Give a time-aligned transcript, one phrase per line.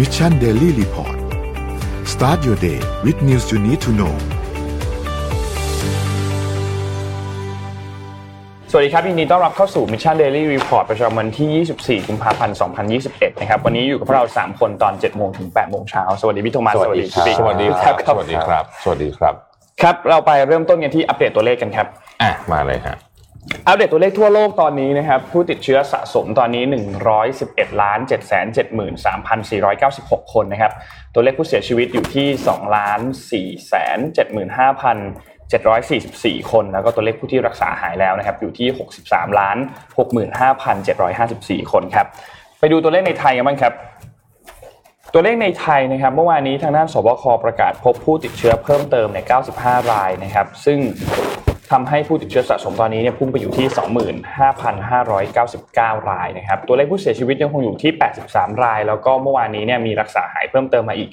[0.00, 1.16] Mission Daily Report
[2.12, 4.14] start your day with news you need to know
[8.70, 12.56] สวัสดีครับยินดีต้อนรับเข้าสู่ Mission Daily Report ประจำวันที่ 24 กุมภาพันธ์
[12.98, 19.34] 2021 นะครับ วันนี้อยู่กับพวกเรา 3 คนตอน 7 โมงถึง 8 โมงเช้า สวัสดีพี่โทมัส สวัสดีครับพี่ปิ๊กสวัสดีครับ สวัสดีครับ สวัสดีครับ
[19.82, 21.86] ครับ เราไปเริ่มต้นกันที่อัปเดตตัวเลขกันครับ
[22.22, 22.96] อะ มาเลยฮะ
[23.66, 26.64] อัปเดตตัวเลขทั่วโลกตอนนี้นะครับผู้ติดเชื้อสะสมตอนนี้
[27.22, 28.20] 111ล้าน7 7 3
[29.50, 30.72] 4 9 6 คนนะครับ
[31.14, 33.00] ตัวเลขผู้เสียชีวิตอยู่ที่2ล้าน
[33.30, 33.76] 4 7
[34.58, 34.94] 5
[35.50, 38.68] 744 คน แล้วก็ตัวเลขผู้ที่รักษาหายแล้วนะครับอยู่ที่
[39.02, 39.56] 63ล้าน
[40.64, 42.06] 65,754 คนครับ
[42.58, 43.74] ไปดูตัวเลขในไทยกันบ้างครับ
[45.12, 49.18] ตัวเลขในไทยนะครับเมื่อวานนี้ทางด้านสบคประกาศพบผู้ติดเชื้อเพิ่มเติมใน
[49.54, 50.78] 95 รายนะครับ ซึ่ง
[51.70, 53.66] ทำให้ผู้ติดเชื้อสะสมตอนนี้เนี่ยพุ่งไปอยู่ที่
[54.48, 57.92] 25,599 รายนะครับ ตัวเลขผู้เสียชีวิตยังคงอยู่ที่
[58.26, 61.10] 83 ราย แล้วก็เมื่อวานนี้เนี่ยมีรักษาหายเพิ่มเติมมาอีก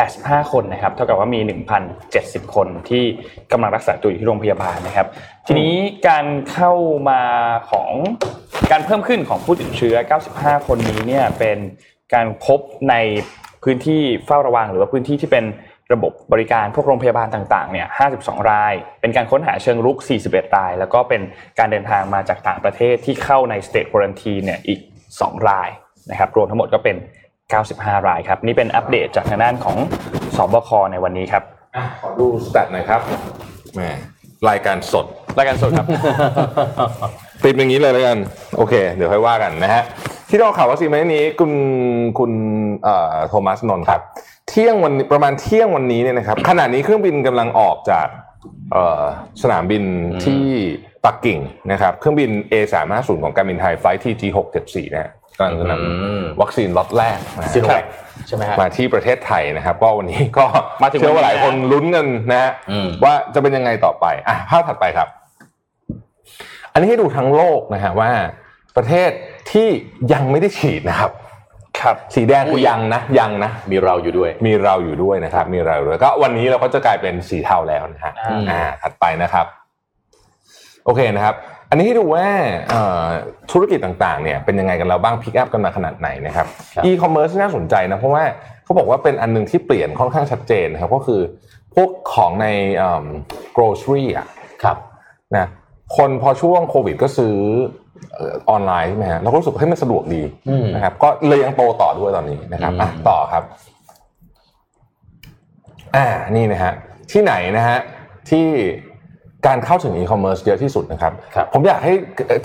[0.00, 1.40] 85 คนนะครับ เท่ากับว่ามี
[1.98, 3.04] 1,070 คนที่
[3.52, 5.06] กำลังรักษาตัวอยู่ที่โรงพยาบาลนะครับ
[5.46, 5.72] ทีนี้
[6.08, 6.72] การเข้า
[7.10, 7.22] มา
[7.70, 7.90] ของ
[8.70, 9.96] การเพิ่มขึ้นของผู้ติดเชื้อ
[10.32, 11.58] 95 คนนี้เนี่ยเป็น
[12.14, 12.94] การพบใน
[13.62, 15.44] พื้นที่เฝ้าระวังหรือว่าพื้นที่ที่เป็น
[15.92, 17.86] ระบบบริการพวกโรงพยาบาลต่างๆเนี่ย
[18.18, 21.20] 52 ราย เป็นการค้นหาเชิงรุก 41 ราย แล้วก็เป็น
[21.58, 24.80] การเดินทางมาจากต่างประเทศที่เข้าใน state quarantine เนี่ยอีก
[25.14, 25.68] 2 ราย
[26.10, 26.96] นะครับรวมทั้งหมดก็เป็น
[27.52, 29.76] 95 รายครับ นี่เป็นอัปเดตจากทางด้านของ
[30.36, 31.42] สบคในวันนี้ครับ
[31.76, 33.00] อะขอดูสแตทหน่อยครับ
[33.74, 33.80] แหม
[34.48, 35.06] รายการสด
[35.38, 35.86] รายการสดครับ
[37.44, 38.18] ปิดอย่างนี้เลยแล้วกัน
[38.56, 39.82] โอเค เดี๋ยวค่อยว่ากันนะฮะ
[40.28, 41.52] ที่เราข่าววัคซีนมาในนี้คุณ
[42.18, 42.32] คุณ
[42.84, 44.00] เอ่อโทมัสนนท์ครับ
[44.48, 48.08] เที่ยงวันประมาณเที่ยงวันนี้เนี่ยนะครับขณะนี้เครื่องบินกำลังออกจาก
[48.72, 49.02] เอ่อ
[49.42, 49.84] สนามบิน
[50.24, 50.44] ที่
[51.04, 51.38] ปักกิ่ง
[51.72, 57.84] นะครับ เครื่องบิน A350 ของการบินไทยไฟท์ที่ G674 นะฮะกำลังจะนอืมำวัคซีนล็อตแรกนะฮะซีโนแวค
[58.26, 60.44] ใช่ไหมฮะมาที่ประเทศไทยนะครับ ก็วันนี้ก็
[60.82, 65.08] มาถึงเชื่อว่าหลายวันนี้คนลุ้นกันนะฮะอืมว่าจะเป็นยังไงต่อไปอะภาพถัดไปครับ
[66.72, 68.10] อันนี้ให้ดูทั้งโลกนะฮะว่า
[68.76, 69.10] ประเทศ
[69.52, 69.68] ที่
[70.12, 71.10] ยังไม่ได้ฉีดนะครับ
[71.82, 79.46] ครับสีแดงคือยังนะยังนะ มีเราอยู่ด้วย มีเราอยู่ด้วยนะครับ มีเราอยู่ด้วยก็วันนี้เราก็จะกลายเป็นสีเทาแล้วนะฮะอ่าอ่าถัดไปนะครับ
[80.84, 81.34] โอเคนะครับ
[81.70, 82.26] อันนี้ให้ดูว่า
[82.70, 83.04] เอ่อ
[83.50, 88.24] ธุรกิจต่างๆ เนี่ยเป็นยังไงกันแล้วบ้าง pick up กันมาขนาดไหนนะครับครับอีคอมเมิร์ซน่าสนใจนะเพราะว่า
[88.64, 91.20] เขาบอกว่าเป็นอันหนึ่งที่เปลี่ยนค่อนข้างชัดเจนนะครับก็คือ
[91.74, 92.46] พวกของใน
[92.76, 93.06] เอิ่ม
[93.56, 94.26] grocery อะ
[94.62, 94.76] ครับ
[95.36, 95.46] นะ
[95.96, 97.36] คนพอช่วงโควิดก็ซื้อ
[97.89, 103.42] เอ่อออนไลน์ใช่ไหมฮะเราก็รู้สึกให้ยมันสะดวกดีอืมนะครับ ก็เลยยังโตต่อด้วยตอนนี้นะครับอะอืมต่อครับ
[105.96, 106.06] อ่า
[106.36, 106.72] นี่นะฮะ
[107.12, 107.78] ที่ไหนนะฮะ
[108.30, 108.46] ที่
[109.46, 111.92] การเข้าถึงอีคอมเมิร์ซเยอะที่สุดนะครับครับ ผมอยากให้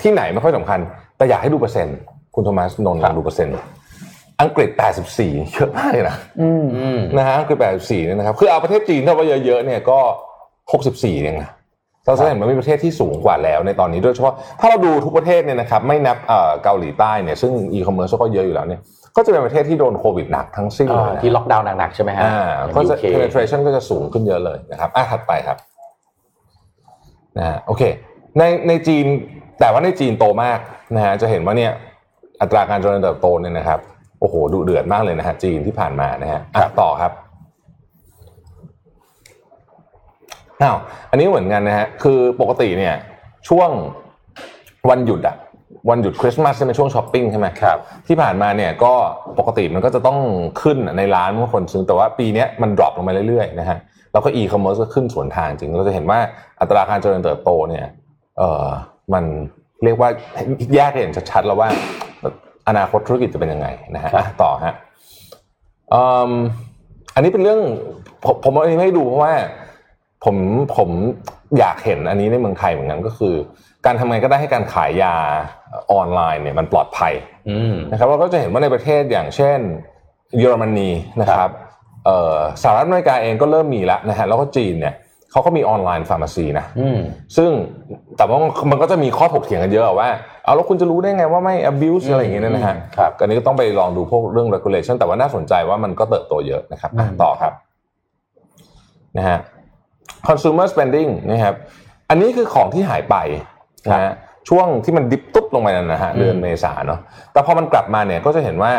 [0.02, 0.78] ที่ไหนไม่ค่อยสำคัญ
[1.16, 1.96] แต่อยากให้ดูเปอร์เซ็นต์
[2.34, 3.54] คุณโทมัสนนท์ลองดูเปอร์เซ็นต์
[4.42, 4.70] อังกฤษ
[5.12, 6.50] 84 เยอะมากเลยนะอื
[6.96, 9.98] มนะฮะอังกฤษ 84เนี่ยนะครับ คือเอาประเทศจีนถ้าว่าเยอะๆเนี่ยก็
[10.58, 11.50] 64เองนะ
[12.06, 18.80] เราจะเห็นมันมีประเทศที่สูงกว่าแล้วในตอนนี้โดยเฉพาะถ้าเราดูทุกประเทศเนี่ยนะครับไม่นับเอ่อเกาหลีใต้เนี่ยซึ่งอีคอมเมิร์ซก็เยอะอยู่แล้วเนี่ย
[19.16, 25.56] ก็จะเป็นประเทศที่โดนโควิดหนักทั้งสิ้นอ่าเลยนะที่ล็อกดาวน์หนักๆใช่ไหมฮะอ่าก็จะ UK penetration ก็จะสูงขึ้นเยอะเลยนะครับอะถัดไปครับ
[27.38, 27.82] นะฮะโอเค
[28.38, 29.06] ในในจีน
[29.60, 30.58] แต่ว่าในจีนโตมาก
[30.94, 31.72] นะฮะจะเห็นว่าเนี่ย
[32.40, 33.80] อัตราการเจริญเติบโตเนี่ยนะครับ
[34.20, 37.12] โอ้โหดุเดือดมากเลยนะฮะจีนที่ผ่านมานะฮะอะต่อครับ
[40.62, 40.76] อ้าว
[41.10, 42.94] อันนี้เหมือนกันนะฮะคือปกติเนี่ย
[43.48, 43.70] ช่วง
[44.90, 45.36] วันหยุดอะ
[45.90, 47.78] วันหยุดคริสต์มาสใช่ไหมช่วงช้อปปิ้งใช่ไหมครับ
[48.08, 48.92] ที่ผ่านมาเนี่ยก็
[49.38, 50.18] ปกติมันก็จะต้อง
[50.62, 53.78] ขึ้นในร้านเมื่อคนซื้อแต่ว่าปีเนี้ยมัน drop ลงมาเรื่อยๆนะฮะ
[54.12, 56.18] แล้วก็อีคอมเมิร์ซก็ขึ้นสวนทางจริงเราจะเห็นว่า
[56.60, 57.86] อัตราการเจริญเติบโตเนี่ย
[58.38, 58.66] เออ
[59.14, 59.24] มัน
[59.84, 60.08] เรียกว่า
[60.74, 61.68] แยกให้เห็นชัดๆแล้วว่า
[62.68, 64.74] อนาคตธุรกิจจะเป็นยังไงนะฮะครับอะต่อฮะ
[65.94, 66.32] อืม
[67.14, 67.60] อันนี้เป็นเรื่อง
[68.24, 69.34] ผมผมเอาอันนี้ให้ดูเพราะว่า
[70.26, 70.36] ผม
[70.76, 70.90] ผม
[71.58, 73.34] อยากเห็นอันนี้ในเมืองไทยเหมือนกันก็คือ
[73.86, 75.14] การทำไงก็ได้ให้การขายยา
[75.92, 77.12] ออนไลน์เนี่ยมันปลอดภัย
[77.50, 79.58] อืมนะครับเราก็จะเห็นว่าในประเทศอย่างเช่น
[80.38, 80.90] เยอรมนี
[81.20, 81.50] นะครับ
[82.06, 84.94] เอ่อสหรัฐอเมริกาเองก็เริ่มมีแล้วนะฮะแล้วก็จีนเนี่ย
[85.32, 86.98] เขาก็มีออนไลน์ฟาร์มาซีนะอืม
[87.36, 87.50] ซึ่ง
[88.16, 88.38] แต่ว่า
[88.70, 90.08] มันก็จะมีข้อถกเถียงกันเยอะว่า
[90.44, 97.52] เอาแล้วคุณจะรู้ได้ไงว่าไม่ abuse อะไรอย่างเงี้ยนะฮะครับอันนี้ก็ต้องไปลองดูพวกเรื่อง regulation แต่ว่าน่าสนใจว่ามันก็เติบโตเยอะนะครับอะอืมต่อครับ
[99.18, 99.38] นะฮะ
[100.26, 101.54] consumer spending นะครับ
[102.10, 103.16] อันนี้คือของที่หายไป
[103.92, 104.12] นะฮะ
[104.48, 107.00] ช่วงที่มัน dip ตุ๊บลงไปนั่นนะฮะเดือนเมษาเนาะ
[107.32, 108.72] แต่พอมันกลับมาเนี่ยก็จะเห็นว่า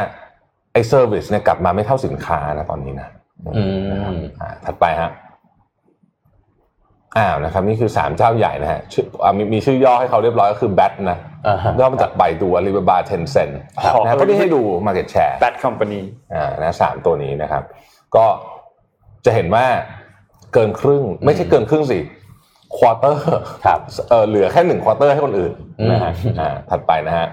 [0.73, 3.07] ไอ้ service เนี่ยกลับมาไม่เท่าสินค้านะตอนนี้นะ
[3.57, 3.63] อื
[4.15, 5.11] มอ่าถัดไปฮะ
[7.17, 11.17] อ้าวนะครับนี่คือสามเจ้าใหญ่นะฮะชื่ออ่ามีมีชื่อย่อให้เขาเรียบร้อยก็คือ BAT นะ
[11.47, 13.53] อ่าฮะย่อมาจากใบตัว Alibaba Tencent
[13.83, 16.01] ครับนะฮะก็ที่ให้ดู market share Bad Company
[16.33, 17.63] อ่านะสามตัวนี้นะครับ
[18.15, 18.25] ก็
[19.25, 19.65] จะเห็นว่า
[20.53, 21.99] เกินครึ่ง ไม่ใช่เกินครึ่งสิ
[22.77, 23.23] quarter
[23.65, 23.79] ครับ
[24.09, 27.27] เออเหลือแค่หนึ่ง quarter ให้คนอื่นอืมนะฮะอ่าถัดไปนะฮะ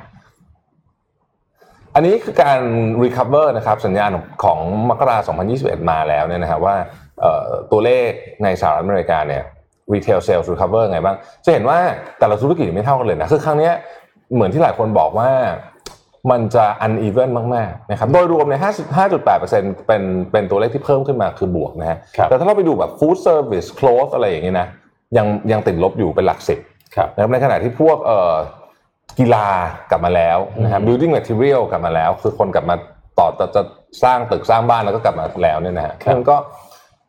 [1.94, 2.61] อันนี้คือการ
[3.05, 4.11] recover นะครับสัญญาณ
[4.44, 4.58] ของ
[4.90, 6.76] มกราคม2021 มาแล้วเนี่ยนะครับว่า
[7.20, 8.11] เอ่อตัวเลข
[8.43, 9.43] ในสหรัฐอเมริกาเนี่ย
[9.94, 11.78] retail sales recover ไงบ้าง จะเห็นว่า
[12.19, 13.75] แต่ละธุรกิจไม่เท่ากันเลยนะคือครั้งเนี้ย
[14.34, 15.31] เหมือนที่หลายคนบอกว่า
[16.31, 18.61] มันจะ uneven มากๆนะครับโดยรวมในย
[19.09, 24.69] 55.8%เป็นเป็นตัวเลขที่เพิ่มขึ้นมาคือบวกนะฮะครับแต่ถ้าเราไปดูแบบ food service clothes อะไรอย่างเงี้ยนะ
[25.17, 26.59] ยังยังติดลบอยู่เป็นหลักสิบ
[26.97, 28.35] ครับนะครับในขณะที่พวกเอ่อ
[29.19, 29.47] กีฬา
[29.91, 32.75] กลับมาแล้วนะครับ building material กลับมาแล้ว คือคนกลับมา
[33.19, 33.62] ต่อจะจะ
[34.05, 36.37] สร้างตึกสร้างบ้านแล้วก็กลับมาแล้วเนี่ยนะฮะครับมันก็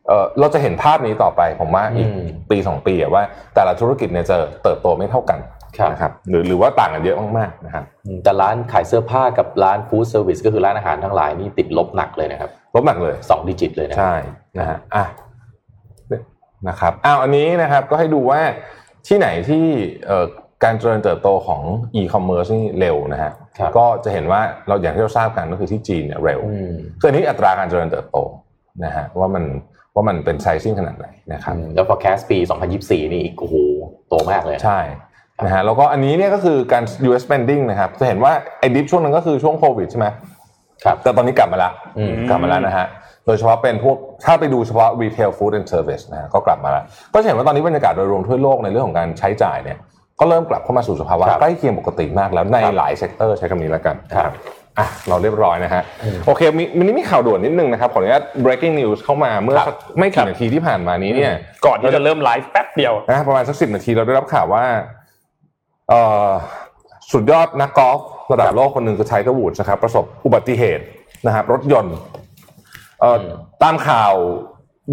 [0.08, 3.22] เอ่อเราจะเห็นภาพนี้ต่อไปผมว่าอีกอืมปีสองปีอะว่า
[3.54, 5.55] แต่ละธุรกิจเนี่ยจะเติบโตไม่เท่ากันครับ
[5.90, 14.14] นะครับหรือหรือว่าต่างกันเยอะมากๆนะครับอืมแต่ร้านขายเสื้อผ้ากับร้านฟู้ดเซอร์วิสก็คือร้านอาหารทั้งหลายนี่ติดลบหนักเลยนะครับ ลบหนักเลยสองดิจิตเลยนะใช่
[14.58, 15.04] นะฮะอะ
[16.68, 18.40] นะครับอ้าวอันนี้นะครับก็ให้ดูว่า
[19.08, 19.64] ที่ไหนที่
[20.06, 20.26] เอ่อ
[20.64, 21.62] การเจริญเติบโตของ
[22.00, 28.18] e-commerce นี่เร็วนะฮะครับก็จะเห็นว่าเราอย่างที่เราทราบกันก็คือที่จีนเนี่ยเร็วอืมคืออันนี้อัตราการเจริญเติบโต
[28.84, 29.44] นะฮะว่ามัน
[29.94, 32.38] ว่ามันเป็น sizing ขนาดไหนนะครับแล้ว forecast ปี
[32.76, 33.56] 2024 นี่อีกโอ้โห
[34.08, 34.80] โตมากเลย ใช่
[35.44, 40.06] นะฮะแล้วก็อันนี้เนี่ยก็คือการ US spending นะครับ จะเห็นว่าไอ้ dip ช่วงนั้นก็คือช่วงโควิดใช่ไหม
[40.84, 42.86] ครับแต่ตอนนี้กลับมาแล้วอืมกลับมาแล้วนะฮะ
[43.26, 46.84] โดยเฉพาะเป็นพวกถ้าไปดูเฉพาะ retail food and service นะฮะก็กลับมาแล้ว
[47.14, 49.78] ก็จะเห็นว่าตอนนี้บรรยากาศโดยรวมทั่วโลกในเรื่องของการใช้จ่ายเนี่ย
[50.20, 54.32] ก็เริ่มกลับเข้ามาสู่สภาวะครับใกล้เคียงปกติมากแล้วในครับหลาย sector ใช้คำนี้แล้วกันครับ
[54.78, 55.82] อะเราเรียบร้อยนะฮะ
[56.26, 61.32] โอเคมีมีนี่มีข่าวด่วนนิดนึงนะครับขออนุญาต breaking news เข้ามาเมื่อครับสักไม่กี่นาทีที่ผ่านมานี้เนี่ย
[61.66, 64.82] ก่อนที่จะเริ่มไลฟ์แป๊บเดียวนะประมาณสักสิบนาทีเราได้รับข่าวว่าเอ่อ
[67.12, 68.00] สุดยอดนักกอล์ฟ
[68.32, 70.84] ระดับโลกคนหนึ่งคือไทเกอร์วูดส์นะครับ ประสบอุบัติเหตุ
[71.26, 71.96] นะครับ รถยนต์
[73.00, 73.22] เอ่ออ
[73.62, 74.12] ตามข่าว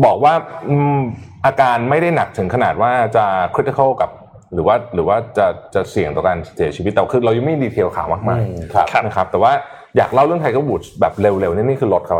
[0.05, 0.33] บอกว่า
[0.67, 0.99] อืม
[1.45, 3.25] อาการไม่ได้หนักถึงขนาดว่าจะ
[3.55, 4.09] critical กับ
[4.53, 9.51] หรือว่าหรือว่าจะจะเสี่ยงต่อการเสียชีวิตแต่คือเรายังไม่มี detail ข่าวมากมายอืมครับนะครับ แต่ว่า
[9.97, 12.17] อยากเล่าเรื่องไทเกอร์วูดส์แบบเร็วๆนี่นี่คือรถเขา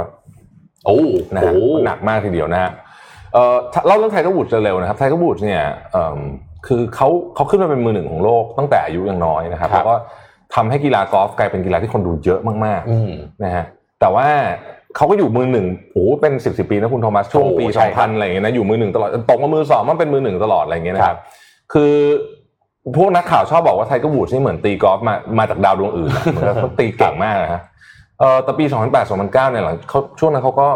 [0.86, 1.00] โอ้
[1.36, 1.54] นะโหฮะ
[1.86, 2.72] หนักมากทีเดียวนะฮะ
[3.34, 6.18] เอ่อถ้าเล่าเรื่องไทเกอร์วูดส์เร็วๆนะครับไทเกอร์วูดส์เนี่ยเอิ่ม
[6.68, 9.96] คือเขาเขาขึ้นมาเป็นมือหนึ่งของโลกตั้งแต่อายุยังน้อยนะครับครับแล้วก็
[10.56, 13.66] ทำให้กีฬากอล์ฟกลายเป็นกีฬาที่คนดูเยอะมากอืมๆนะฮะ
[14.00, 14.28] แต่ว่า
[14.96, 21.20] เขาก็อยู่มือหนึ่งโอ้โหเป็นสิบสิบปีนะคุณโทมัสช่วงโอ้ปีใช่สองครัพับนอะไรอย่างเงี้ยนะอยู่มือหนึ่งตลอดตกมามือสองมันเป็นมือหนึ่งตลอดอะไรอย่างเงี้ยนะคครัรับบ
[21.74, 21.94] คือ
[22.98, 27.62] พวกนักข่าวชอบบอกว่าไทเกอร์วูดส์นี่เหมือนตีกอล์ฟมามาจากดาวดวงอื่นอะเหมือนกับเขาตีเก่งมากนะฮะ
[28.20, 30.68] เออแต่ปี 2008 2009เนี่ยหลังเขาช่วงนั้นเขาก็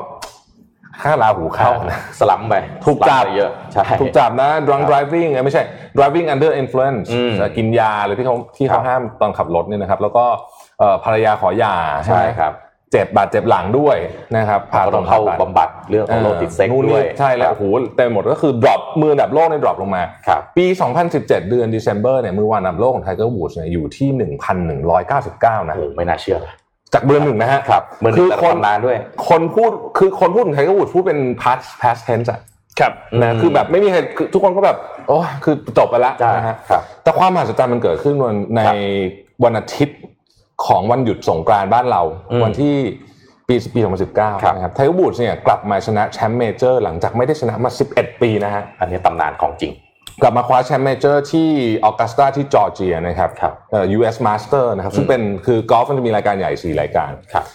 [1.04, 2.56] ค่าราหูเข้านะ slump ไป
[2.86, 5.64] ถูกจับ slump ไปเยอะใช่ถูกจับนะ drunk driving เอ้ยไม่ใช่
[5.98, 10.26] driving under influence อืมเอ่อกินยาหรือที่เขาที่เขาครับห้ามตอนขับรถเนี่ยนะครับ แล้วก็
[10.80, 12.54] เอ่อภรรยาขอหย่าใช่ไหมครับ
[12.94, 13.98] เจ็บบาดเจ็บหลังด้วย
[14.36, 17.64] นะครับก็ต้องเข้าบำบัดเรื่องของโรคติดเซ็กซ์นู่นด้วยนี่ใช่แล้วครัโอ้บโห
[17.98, 20.66] เต็มหมดก็คือ drop มืออันดับโลกใน drop ลงมาครับปี
[21.08, 24.10] 2017 เดือน December เนี่ยมือวางอันดับโลกของ Tiger Woods เนี่ยอยู่ที่
[24.80, 26.54] 1,199 นะโอ้โหไม่น่าเชื่อเลย
[26.94, 28.98] จากเบอร์หนึ่งนะฮะครับเบอร์หนึ่คืงอแต่คนตำนานด้วย
[29.30, 32.42] คนพูดคือคนพูดถึง Tiger Woods พูดเป็น past past tense อะ
[32.80, 32.92] ครับ
[33.22, 38.76] นะอืมคือแบบไม่มีใครคือทุกคนก็แบบโอ้ยคือจบไปแล้วใช่นะฮะครับแต่ความมหัศจรรย์มันเกิดขึ้นวันในครับ
[39.44, 40.00] วันอาทิตย์
[40.66, 42.02] ของวันหยุดสงกรานต์บ้านเรา
[42.32, 42.76] อืมวันที่
[43.48, 43.80] ปีปี
[44.12, 49.72] 2019ครับนะครับไทเกอร์วูดส์เนี่ยกลับมาชนะแชมป์เมเจอร์หลังจากไม่ได้ชนะมา 11 ปีนะฮะอันนี้ตำนานของจริง
[50.22, 51.48] กลับมาคว้าแชมป์เมเจอร์ที่
[51.86, 57.46] ออกัสตาที่จอร์เจียนะครับครับเอ่อ US Master นะครับซึ่งเป็นคือกอล์ฟมันจะมีรายการใหญ่4รายการครับ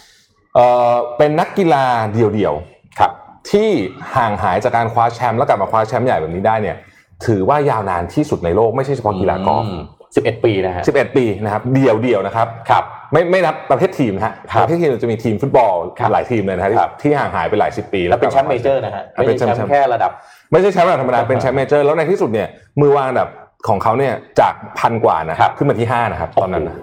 [0.55, 3.11] เอ่อเป็นนักกีฬาเดี่ยวๆครับ
[3.51, 3.69] ที่
[4.15, 6.77] ห่างหายจากการคว้าแชมป์แล้วกลับมาคว้าแชมป์ใหญ่แบบนี้ได้เนี่ย
[7.25, 9.65] ถือว่ายาวนานที่สุดในโลกไม่ใช่เฉพาะกีฬากอล์ฟ
[10.15, 20.11] สิบเอ็ดปีนะฮะ11ปีนะครับเดี่ยวเดี่ยวๆนะครับครับไม่ไม่นับประเภททีมนะฮะครับประเภททีมจะมีทีมฟุตบอลครับหลายทีมเลยนะฮะที่ครับที่ห่างหายไปหลายสิบปี แล้วเป็นกแชลับมป์เมเจอร์นะฮะอะไม่เป็นใช่แชมป์แชมป์แค่ระดับ
[20.53, 22.47] ไม่ใช่แชมป์ระดับธรรมดาเป็นแชมป์เมเจอร์แล้วในที่สุดเนี่ย
[22.81, 23.29] มือวางอันดับ
[23.67, 26.75] ของเขาเนี่ยจากพันกว่านะครับขึ้นมาที่ห้านะครับตอนนั้นนะ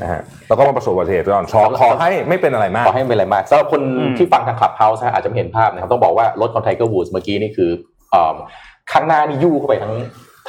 [0.00, 7.70] นะฮะแล้วก็มาประสบอุบัติเหตุก่อนขอขอให้ไม่เป็นอะไรมากขอให้ไม่เป็นอะไรมากสำหรับคนอืมที่ฟังทางคลับเฮาส์อาจจะไม่เห็นภาพนะครับต้องบอกว่ารถของไทเกอร์วูดส์เมื่อกี้นี่คือ
[8.10, 8.34] เอ่อ
[8.92, 9.92] ข้างหน้านี่ยู่เข้าไปทั้ง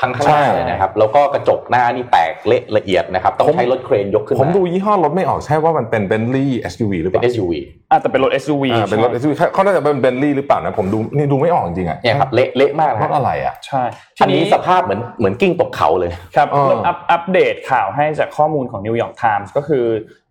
[0.01, 7.53] ทั้งข้างหน้าใช่เลยนะครับแล้วก็กระจกหน้านี่แตกเละละเอียดนะครับต้องผมใช้รถเครนยกขึ้นผมมาดูยี่ห้อรถไม่ออกใช่ว่ามันเป็น Bentley SUV หรือเปเป็นล่า SUV
[7.91, 13.83] อะแต่เป็นรถ SUV อ่าเป็นรถใช่ SUV เขาน่าจะเป็น Bentley หรือเปล่านะผมดูนี่ดูไม่ออกจริงๆอะเนี่ยครับเละเละมากนะรฮะถอะไรอะใช่
[14.21, 19.85] อันนี้สภาพเหมือนเหมือนกลิ้งตกเขาเลยครับเอออัปอัปเดตข่าวให้จากข้อมูลของนิวยอร์กไทมส์ก็คือ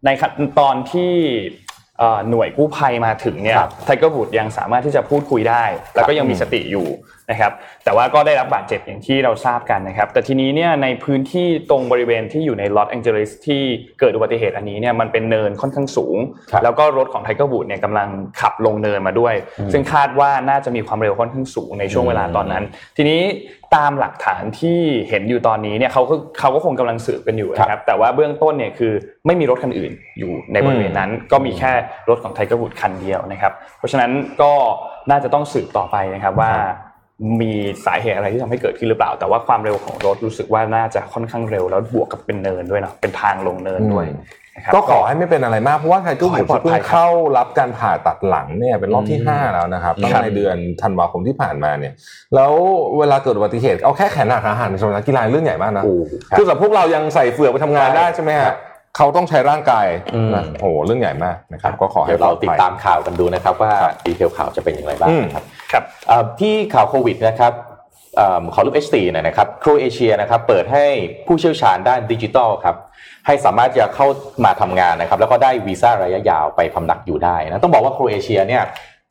[0.05, 1.13] ในขั้นตอนที่
[1.69, 1.70] เอ่อ
[2.31, 5.65] หน่วยกู้ภัยมาถึงเนี่ยครับไทเกอร์วูดยังสามารถที่จะพูดคุยได้
[5.95, 6.89] แล้วก็ยังมีสติอยู่
[7.31, 7.53] นะครับ
[7.85, 13.63] แต่ว่าก็ได้รับบาดเจ็บอย่างที่เราทราบกันนะครับ แต่ทีนี้เนี่ยในพื้นที่ตรงบริเวณที่อยู่ในลอสแองเจลิสที่
[14.01, 16.17] เกิดอุบัติเหตุอันนี้เนี่ยมันเป็นเนินค่อนข้างสูง
[16.53, 18.09] ครับแล้วก็รถของไทเกอร์วูดเนี่ยกำลัง
[18.41, 19.35] ขับลงเนินมาด้วย
[19.73, 22.65] ซึ่งคาดว่าน่าจะมีความเร็วค่อนข้างสูงในช่วงเวลาตอนนั้น
[22.97, 23.21] ทีนี้
[23.77, 28.93] ตามหลักฐานที่เห็นอยู่ตอนนี้เนี่ยเขาก็เขาก็คงกำลังสืบกันอยู่นะครับแต่ว่าเบื้องต้นเนี่ยคือ
[29.27, 31.73] ไม่มีรถคันอื่นอยู่ในบริเวณนั้น ก็มีแค่
[32.09, 34.11] รถของไทเกอร์วูดคันเดียวนะครับ เพราะฉะนั้น
[34.43, 34.53] ก็
[35.11, 36.53] น่าจะต้องสืบต่อไปนะครับว่า
[37.41, 37.53] มี
[37.87, 44.40] สาเหตุอะไรที่ทำให้เกิดขึ้นหรือเปล่า แต่ว่าความเร็วของรถรู้สึกว่าน่าจะค่อนข้างเร็วแล้วบวกกับเป็นเนินด้วยเนาะเป็นทางลงเนินด้วยนะครับ
[44.75, 51.93] ก็ขอให้ไม่เป็นอะไรมากเพราะว่าไทเกอร์ขอวูให้ดปลอดภัเพิ่ยงครับเข้ารับการผ่าตัดหลังเนี่ยเป็นรอบที่อืมห้าแล้วนะครับตั้งครับในเดือนธันวาคมที่ผ่านมาเนี่ย
[52.35, 52.53] แล้ว
[52.99, 55.95] เวลาเกิดอุบัติเหตุเอาแค่แขนหักขาหักสำหรับนักกีฬาเรื่องใหญ่มากนะโอ้
[56.29, 58.57] ครับคือสำหรับพวกเรายังใส่เฝือกไปทำงานใช่ได้ใช่ไหมครัฮะบ
[58.97, 63.73] เขาต้องใช้ร่างกายอืมนะโอ้โหเรื่องใหญ่มากนะครับ ก็ขอให้เดี๋ยวเราปลอติดภัยตามข่าวกันดูนะครับว่า
[64.07, 67.70] detail ข่าวจะเป็นอย่างไรบ้างอืมนะครับครับเอ่อที่ข่าวโควิดนะครับเอ่อ
[68.55, 70.85] ขอรูป H4 หน่อยนะครับโครเอเชียนะครับเปิดให้
[71.27, 72.77] ผู้เชี่ยวชาญด้านดิจิทัลครับ
[73.27, 74.07] ให้สามารถจะเข้า
[74.45, 78.63] มาทำงานนะครับแล้วก็ได้วีซ่าระยะยาวไปพำนักอยู่ได้นะต้องบอกว่าโครเอเชียเนี่ย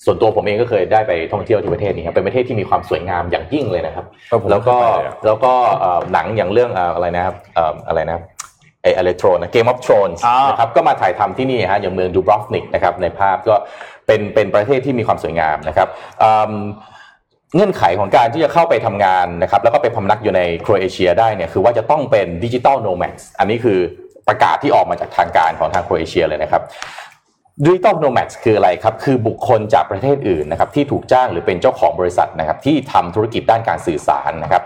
[0.06, 8.24] ส่วนตัวผมเองก็เคยได้ไปท่องเที่ยวที่ประเทศนี้ครับเป็นประเทศที่มีความสวยงามอย่างยิ่งเลยนะครับเออผมแล้วก็ไม่เคยไปเลยอะแล้วก็เอ่อหนังอย่างเรื่องเอ่ออะไรนะครับเอ่ออะไรนะครับ
[8.82, 13.56] ไอเอเลโทรนะ Game of Thrones อ่านนะครับก็มาถ่ายทำที่นี่ฮะอย่างเมืองดูบรอฟนิกนะครับในภาพก็
[14.08, 15.88] เป็นเป็นประเทศที่มีความสวยงามนะครับ
[16.24, 16.54] อืม
[17.56, 23.80] เงื่อนไขของการที่จะเข้าไปทำงานนะครับแล้วก็ไปพำนักอยู่ในโครเอเชียได้เนี่ยคือว่าจะต้องเป็น digital nomads อันนี้คือ
[24.28, 26.62] ประกาศที่ออกมาจากทางการของทางโครเอเชียเลยนะครับ
[27.66, 34.64] digital nomads คืออะไรครับ คือบุคคลจากประเทศอื่นนะครับที่ถูกจ้างหรือเป็นเจ้าของบริษัทนะครับที่ทำธุรกิจด้านการสื่อสารนะครับ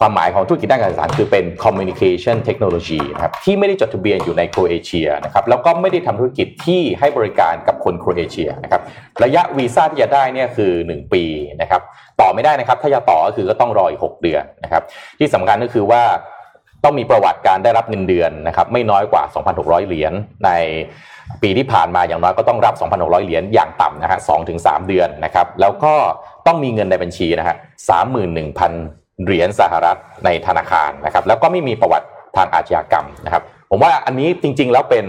[0.00, 8.82] ความหมายของธุรกิจด้านการสื่อสารคือเป็น communication technology นะครับที่ไม่ได้จดทะเบียนอยู่ในโครเอเชียนะครับแล้วก็ไม่ได้ทำธุรกิจที่ให้บริการกับคนโครเอเชียนะครับ
[9.24, 11.24] ระยะวีซ่าที่จะได้เนี่ยคือ 1 ปี
[11.60, 11.82] นะครับ
[12.20, 14.82] ต่อไม่ได้นะครับ ถ้าจะต่อก็คือก็ต้องรออีก6เดือนนะครับ
[15.18, 16.02] ที่สำคัญก็คือว่า
[16.84, 19.22] ต้องมีประวัติการได้รับเงินเดือนนะครับไม่น้อยกว่า
[19.56, 20.12] 2,600 เหรียญ
[20.44, 20.50] ใน
[21.42, 25.94] ปีที่ผ่านมาอย่างน้อยก็ต้องรับ 2,600 เหรียญอย่างต่ำนะฮะ2ถึง3เดือนนะครับแล้วก็
[26.46, 27.56] ต้องมีเงินในบัญชีนะฮะ
[28.30, 32.06] 31,000 เหรียญสหรัฐในธนาคารนะครับ แล้วก็ไม่มีประวัติ
[32.36, 35.04] ทางอาชญากรรมนะครับ ผมว่าอันนี้จริง ๆ แล้วเป็น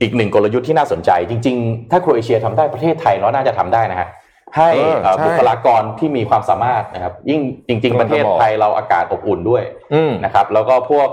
[0.00, 4.08] อีกหนึ่งกลยุทธ์ที่น่าสนใจ จริง ๆ ถ้าโครเอเชียทำได้ประเทศไทยเนาะน่าจะทำได้นะฮะ
[4.56, 9.62] ให้เออเอ่อใช่บุคลากรที่มีความสามารถนะครับ ยิ่งจริง ๆ ประเทศไทยเราอากาศอบอุ่นด้วย
[9.94, 11.08] อืมนะครับ แล้วก็พวก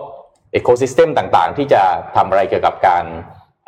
[0.54, 1.82] ecosystem ต่างๆ ที่จะ
[2.16, 3.04] ทำอะไรเกี่ยวกับการ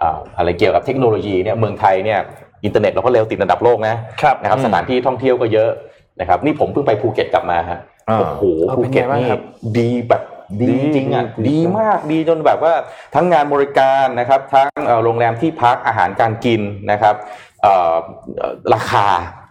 [0.01, 2.19] อ่าอะไรเกี่ยวกับเทคโนโลยีเนี่ยเมืองไทยเนี่ย
[2.65, 5.71] อินเทอร์เน็ตเราก็เร็วติดอันดับโลกนะครับนะครับอืมสถานที่ท่องเที่ยวก็เยอะ
[6.19, 9.41] นะครับ นี่ผมเพิ่งไปภูเก็ตกลับมาฮะอ่า โอ้โหเอาภูเป็นไงเก็ตบ้างนี่ครับ
[9.77, 10.23] ดีแบบ
[10.61, 12.73] ดีดีจริงอะดีดีมากดีจนแบบว่า
[13.15, 16.61] ทั้งงานบริการนะครับทั้งเอ่อโรงแรมที่พักอาหารการกิน
[16.91, 17.15] นะครับ
[17.61, 17.97] เอ่อ
[18.37, 19.05] เอ่อราคา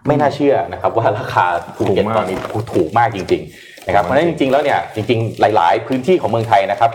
[0.06, 1.46] ไม่น่าเชื่อนะครับว่าราคา
[1.76, 2.36] ภูเก็ตตอนนี้
[2.72, 6.90] ถูกมากจริง ๆ นะครับเพราะฉะนั้นจริงๆแล้วเนี่ยจริง ๆ หลาย ๆ พื้นที่ของเมืองไทยนะครับ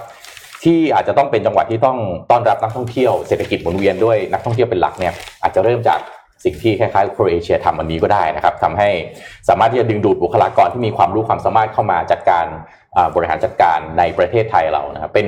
[0.64, 1.98] ที่อาจจะต้องเป็นจังหวัดที่ต้อง
[2.32, 6.00] ต้อนรับนักท่องเที่ยวเศรษฐกิจหมุนเวียนด้วยนักท่องเที่ยวเป็นหลักเนี่ยอาจจะเริ่มจาก
[6.44, 8.90] สิ่งที่คล้ายๆโครเอเชียทำอันนี้ก็ได้นะครับทำให้
[9.50, 12.46] สามารถที่จะดึงดูดบุคลากรที่มีความรู้ความสามารถเข้ามาจัดการ
[12.98, 15.28] อ่าบริหารจัดการในประเทศไทยเรานะครับเป็น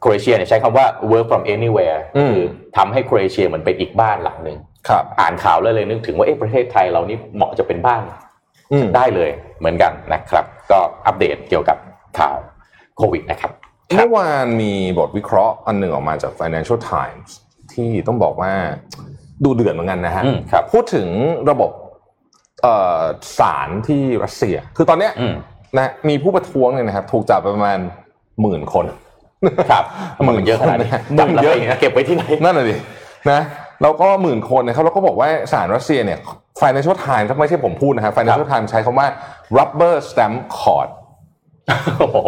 [0.00, 2.44] โครเอเชียเนี่ยใช้คำว่า work from anywhere อืมคือ
[2.76, 8.02] ทำให้โครเอเชียเหมือนเป็นอีกบ้านหลังหนึ่งครับอ่านข่าวแล้วเลยนึกถึงว่าเอ๊ะประเทศไทยเรานี่เหมาะจะเป็นบ้าน
[8.72, 11.78] อืมได้เลยเหมือนกันนะครับ ก็อัปเดตเกี่ยวกับ
[12.18, 12.36] ข่าว
[12.96, 13.52] โควิดนะครับ
[13.94, 17.30] เมื่อวานมีบทวิเคราะห์อันหนึ่งออกมาจาก Financial Times
[17.72, 18.52] ที่ต้องบอกว่า
[19.44, 21.08] ดูเดือดเหมือนกันนะฮะอืมครับพูดถึง
[21.50, 21.70] ระบบ
[22.62, 23.02] เอ่อ
[23.38, 25.34] ศาลที่รัสเซีย คือตอนเนี้ยอืม
[25.76, 27.78] นะมีผู้ประท้วงเนี่ยนะครับถูกจับไปประมาณ
[28.42, 28.86] หมื่นคน
[29.70, 29.84] ครับ
[30.16, 32.74] ทำไมมันเยอะขนาดนี้หมื่นจำแล้วเยอะไปเก็บไว้ที่ไหนนั่นแหละดิ
[33.30, 33.40] นะ
[33.82, 36.18] แล้วก็หมื่นคนนะครับแล้วก็บอกว่าศาลรัสเซียเนี่ย
[36.60, 39.06] Financial Times ไม่ใช่ผมพูดนะครับ Financial Times ใช้คำว่า
[39.58, 40.88] rubber stamp court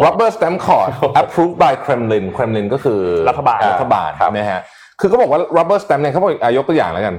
[0.05, 0.89] rubber stamp court
[1.21, 4.61] approved by Kremlin Kremlin ก็คือรัฐบาลรัฐบาลครับนะฮะ
[4.99, 7.15] คือเขาบอกว่า rubber stamp เนี่ยเขาบอกอะยกตัวอย่างแล้วกัน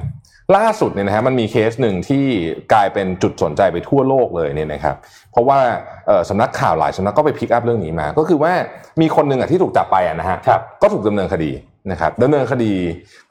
[0.57, 2.25] ล่าสุดเนี่ยนะฮะมันมีเคสหนึ่งที่
[2.73, 4.97] กลายเป็นจุดสนใจไปทั่วโลกเลยเนี่ยนะครับ
[5.33, 5.59] เพราะว่า
[6.07, 8.53] เอ่อสำนักข่าวหลายสำนักก็ไป pick up เรื่องนี้มา ก็คือว่า
[9.01, 11.51] มีคนหนึ่งอะที่ถูกจับไปอะนะฮะครับก็ถูกดำเนินคดี
[11.91, 12.73] นะครับดำเนินคดี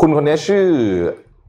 [0.01, 0.65] คุณคนนี้ชื่อ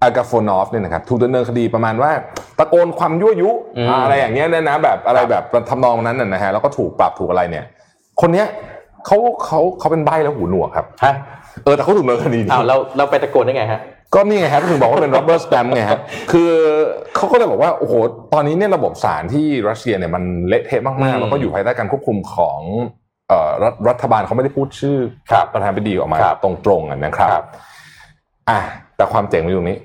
[0.03, 2.11] อากาโฟนอฟเนี่ยนะครับถูกดำเนินคดีประมาณว่า
[2.59, 7.65] ตะโกนความยั่วยุอืมอะไรอย่างเงี้ยเนี่ยนะแบบอะไรแบบทำนองนั้นน่ะนะฮะแล้วก็ถูกปรับถูกอะไรเนี่ย
[8.21, 8.47] คนเนี้ย
[9.07, 11.15] เขาเขาเขาเป็นใบ้แล้วหูหนวกครับฮะ
[11.65, 13.81] เออแต่เขาถูกดำเนินคดีอ้าวเราเราไปตะโกนได้ไงฮะ
[14.15, 15.99] ก็นี่ไงครับถึงบอกว่าเป็น rubber stamp ไงฮะ
[16.33, 16.51] คือ
[17.17, 17.95] เขาก็เลยบอกว่าโอ้โห
[18.35, 22.61] ตอนนี้เนี่ยระบบศาลที่รัสเซียเนี่ยมันเละเทะอืมากมๆแล้วก็อยู่ภายใต้การควบคุมของ
[23.29, 24.99] เอ่อรัฐรัฐบาลเขาไม่ได้พูดชื่อ
[25.31, 27.45] ครับประธานาธิบดีออกมาครับตรงๆอะนะครับครับ
[28.51, 28.61] อะ
[28.97, 29.79] แต่ความเจ๋งอยู่ตรงนี้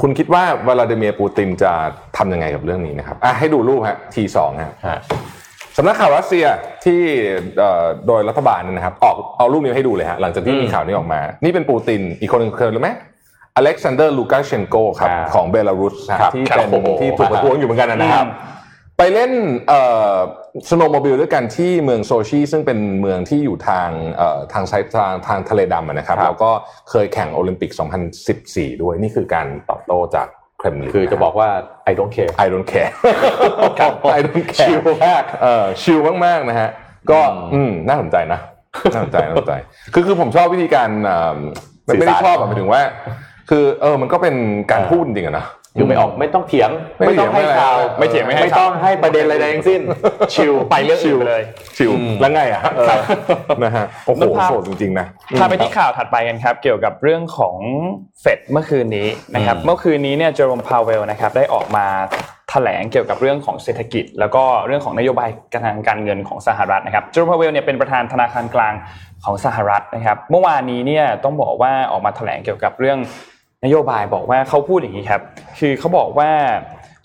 [0.00, 1.72] คุณคิดว่าวลาดิเมียร์ปูตินจะ
[2.16, 6.44] ทำยังไงกับเรื่องนี้นะครับอะให้ดูรูปฮะทีสองฮะฮะสำนักข่าวรัสเซีย
[6.84, 7.00] ที่
[7.58, 12.90] เอ่อโดยรัฐบาลเนี่ยนะครับออกเอารูปนี้ให้ดูเลยฮะหลังจากที่มีข่าวนี้ออกมา นี่เป็นปูตินอีกคนหนึ่งเคยรู้ไหม
[13.56, 18.26] อเล็กซานเดอร์ลูกาเชนโกครับครับของเบลารุสฮะครับที่ครับเป็นโอ้โหที่ถูกประท้วงอยู่เหมือนกันนะครับ
[18.98, 19.32] ไปเล่น
[20.68, 26.50] snowmobile ด้วยกันที่เมืองโซชีซึ่งเป็นเมืองที่อยู่ทางเอ่อทาง side ทางทางทะเลดำอะนะครับครับแล้วก็
[26.90, 27.70] เคยแข่งโอลิมปิก
[28.26, 30.28] 2014 ด้วยนี่คือการตอบโต้จาก
[30.60, 31.48] เครมลินคือจะบอกว่า
[31.90, 32.90] I don't care I don't care
[34.16, 36.70] I don't care ชิลมากเออชิลมากๆนะฮะ
[37.10, 37.20] ก็
[37.54, 38.40] อืมน่าสนใจนะ
[38.94, 39.54] น่าสนใจน่าสนใจ
[39.94, 41.38] คือคือผมชอบวิธีการเอ่อ
[41.84, 42.82] ไม่ไม่ได้สื่อสารชอบอะหมายถึงว่า
[43.50, 44.34] คือเออมันก็เป็น
[44.70, 45.46] การพูดจริงอะนะ
[45.78, 49.80] คือไม่ออกไม่ต้องเถียง ไม่ไม่ต้องให้เถียงข่าวไม่เถียงไม่ให้ไม่ต้องให้ประเด็นอะไรใดทั้งสิ้น
[50.34, 51.42] ชิลไปเรื่องอื่นไปเลย
[51.76, 52.96] ชิลแล้วไงอะเออ
[53.62, 55.06] นะฮะโอ้โหแล้วภาพโสดจริงๆนะ
[55.38, 57.56] พาไปที่ข่าวถัดไปกันครับ เกี่ยวกับเรื่องของ
[58.20, 61.86] เฟดเมื่อคืนนี้นะครับอืมเมื่อคืนนี้เนี่ยเจอโรมพาวเวลนะครับได้ออกมา
[62.50, 68.74] แถลงเกี่ยวกับเรื่องของเศรษฐกิจ แล้วก็เรื่องของนโยบายการทางการเงินของสหรัฐนะครับเจอโรมพาวเวลเนี่ยเป็นประธานธนาคารกลาง
[69.24, 72.98] ของสหรัฐนะครับ เมื่อวานนี้เนี่ยต้องบอกว่าออกมาแถลงเกี่ยวกับเรื่อง
[73.64, 75.22] นโยบายบอกว่าเขาพูดอย่างนี้ครับ
[75.58, 76.30] คือเขาบอกว่า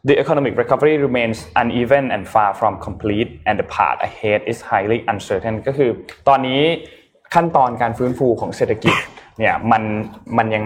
[0.08, 5.00] The economic recovery remains uneven and far from complete and the path ahead is highly
[5.12, 5.90] uncertain ก็คือ
[6.28, 6.62] ตอนนี้
[7.34, 8.96] ขั้นตอนการฟื้นฟูของเศรษฐกิจ
[9.38, 9.84] เนี่ยมัน
[10.38, 10.66] มันยัง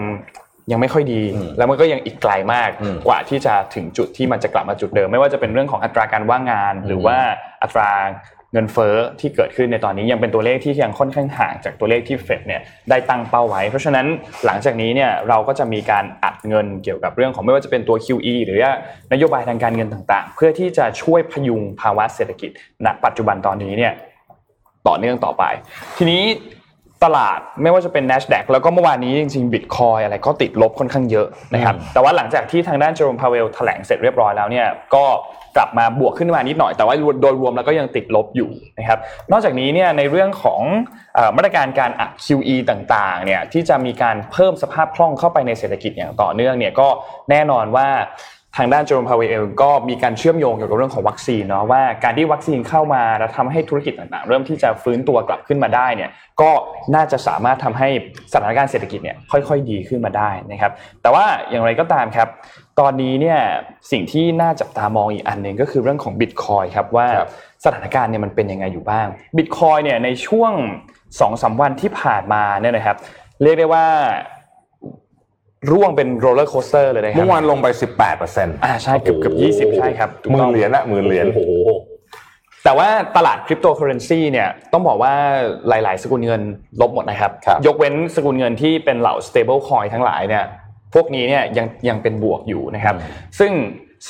[0.70, 1.22] ยังไม่ค่อยดี
[1.56, 7.16] แล้วมันก็ยังอีกไกลมากอืมกว่าที่จะถึงจุดที่มันจะกลับมาจุดเดิม ไม่ว่าจะเป็นเรื่องของอัตราการว่างงาน หรือว่า
[7.62, 7.90] อัตรา
[8.52, 14.06] เงินเฟ้อที่เกิดขึ้นในตอนนี้ยังเป็นตัวเลขที่ยังค่อนข้างห่างจากตัวเลขที่เฟดเนี่ยได้ตั้งเป้าไว้ เพราะฉะนั้น
[14.46, 18.72] หลังจากนี้เนี่ยเราก็จะมีการอัดเงินเกี่ยวกับเรื่องของไม่ว่าจะเป็นตัว QE หรือว่า
[19.12, 22.50] นโยบายทางการเงินต่างๆ เพื่อที่จะช่วยพยุงภาวะเศรษฐกิจ
[22.84, 23.92] ณปัจจุบันตอนนี้เนี่ย
[24.88, 25.44] ต่อเนื่องต่อไป
[25.98, 26.22] ทีนี้
[27.04, 35.04] ตลาดไม่ว่าจะเป็น NASDAQ แล้วก็เมื่อวานนี้จริงๆบิตคอยอะไรก็ติดลบค่อนข้างเยอะนะครับแต่ว่าหลังจากที่ทางด้านเจอร์มพาเวลแถลงเสร็จเรียบร้อยแล้วเนี่ยก็
[35.56, 38.98] กลับมาบวกขึ้นมานิดหน่อย แต่ว่าโดยรวมแล้วก็ยังติดลบอยู่นะครับ
[39.30, 40.62] นอกจากนี้เนี่ยในเรื่องของ
[41.36, 46.88] มาตรการการอัด QE ต่างๆเนี่ยที่จะมีการเพิ่มสภาพคล่องเข้าไปในเศรษฐกิจอย่างต่อเนื่องเนี่ยก็
[47.30, 47.88] แน่นอนว่า
[48.56, 56.10] ทางด้านโจมพาเวลก็มีการเชื่อมโยงเกี่ยวกับเรื่องของวัคซีนเนาะว่าการที่วัคซีนเข้ามาแล้วทำให้ธุรกิจต่างๆ เริ่มที่จะฟื้นตัวกลับขึ้นมาได้เนี่ย
[56.40, 56.50] ก็
[56.94, 57.88] น่าจะสามารถทำให้
[58.32, 62.28] สถานการณ์เศรษฐกิจเนี่ยค่อยๆ ดีขึ้นมาได้นะครับแต่ว่าอย่างไรก็ตามครับ
[62.80, 63.40] ตอนนี้เนี่ย
[63.90, 67.30] สิ่งที่น่าจับตามองอีกอันหนึ่งก็คือเรื่องของบิตคอยครับว่าครับ
[67.64, 70.52] สถานการณ์เนี่ยมันเป็นยังไงอยู่บ้างบิตคอยเนี่ยในช่วง
[70.94, 72.96] 2อสวันที่ผ่านมาเนี่ยนะครับ
[73.42, 73.86] เรียกได้ว่า
[75.70, 81.40] ร่วงเป็น roller coaster เลยนะครัเมื่อวานลงไป 18เปอร์เซ็นต์อ่าใช่เกือบเกือบยี่สิบใช่ครับถูกต้องหมื่นเหรียญอะหมื่นเหรียญโอ้โห
[82.64, 85.14] แต่ว่าตลาดคริปโตเคอร์เรนซีเนี่ยต้องบอกว่า
[85.68, 86.42] หลาย ๆ สกุลเงิน
[86.80, 90.44] ลบหมดนะครับครับยกเว้นสกุลเงินที่เป็นเหล่า stable coin ทั้งหลายเนี่ย
[90.94, 92.94] พวกนี้เนี่ยยังยังเป็นบวกอยู่นะครับ
[93.38, 93.52] ซึ่ง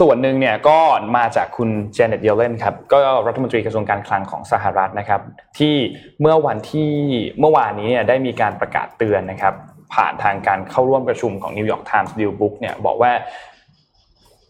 [0.00, 0.78] ส่วนหนึ่งเนี่ยก็
[1.16, 5.20] มาจากคุณเจเน็ตเยเลนครับก็รัฐมนตรีกระทรวงการคลังของสหรัฐนะครับ
[5.58, 5.74] ที่
[6.20, 6.92] เมื่อวันที่
[7.40, 9.54] เมื่อวานนี้เนี่ยได้มีการประกาศเตือนนะครับ
[9.94, 13.12] ผ่านทางการเข้าร่วมประชุมของ New York Times Deal Book เนี่ยบอกว่า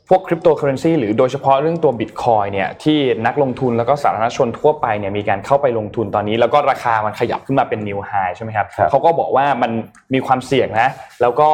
[0.09, 9.71] พวกคริปโตเคอเรนซีหรือโดยเฉพาะเรื่องตัวบิตคอยเนี่ยที่นักลงทุนแล้วก็สาธารณชนทั่วไปเนี่ยมีการเข้าไปลงทุนตอนนี้ แล้วก็ราคามันขยับขึ้นมาเป็นนิวไฮใช่ไหมครับครับเขาก็บอกว่ามัน
[10.15, 10.89] มีความเสี่ยงนะ
[11.21, 11.51] แล้วก็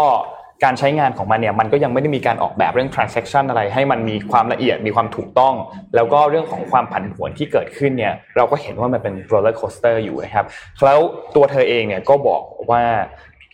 [0.64, 5.54] การใช้งานของมันเนี่ยมันก็ยังไม่ได้มีการออกแบบเรื่อง transaction อะไร ให้มันมีความละเอียดมีความถูกต้อง
[5.94, 10.46] แล้วก็เรื่องของความผันผวนที่เกิดขึ้นเนี่ยเราก็เห็นว่ามันเป็น roller coaster อยู่นะครับ
[10.84, 10.98] แล้ว
[11.34, 12.82] ตัวเธอเองเนี่ยก็บอกว่า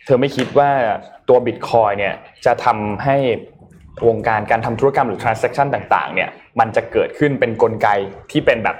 [0.05, 0.69] เธอไม่คิดว่า
[1.29, 2.13] ตัวบิตคอยเนี่ย
[2.45, 3.17] จะทำให้
[4.07, 7.87] วงการการทำธุรกรรมหรือ transaction ต่างๆ เนี่ย มันจะเกิดขึ้นเป็นกลไก
[8.31, 8.77] ที่เป็นแบบ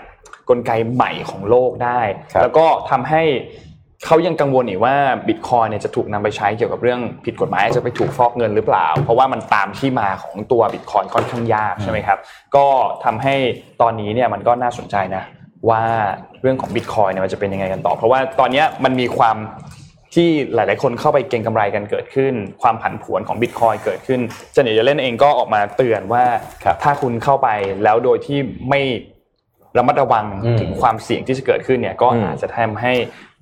[0.49, 2.01] กลไกใหม่ของโลกได้
[2.33, 3.23] ครับแล้วก็ทำให้
[4.05, 4.95] เขายังกังวลอีกว่า
[5.27, 12.19] บิตคอยเนี่ยจะถูกนำไปใช้เกี่ยวกับเรื่องผิดกฎหมายจะไปถูกฟอกเงินหรือเปล่า เพราะว่ามันตามที่มาของตัวบิตคอยค่อนข้างยากใช่ไหมครับ
[12.55, 12.67] ก็
[13.03, 13.35] ทำให้
[13.81, 15.23] ตอนนี้เนี่ยมันก็น่าสนใจนะ
[15.69, 15.83] ว่า
[16.41, 19.37] เรื่องของบิตคอยเนี่ยมันจะเป็นยังไงกันต่อ เพราะว่าตอนเนี้ยมันมีความ
[20.13, 24.19] ที่หลาย ๆ คนเข้าไปเก็งกำไรกันเกิดขึ้น ความผันผวนของบิตคอยเกิดขึ้น
[24.53, 26.23] เจเน็ตเยเลนเองก็ออกมาเตือนว่า
[26.63, 27.49] ครับถ้าคุณเข้าไป
[27.83, 28.81] แล้วโดยที่ไม่
[29.77, 32.93] ระมัดระวังอืมถึงความเสี่ยงที่จะเกิดขึ้นเนี่ยก็อืมอาจจะทำให้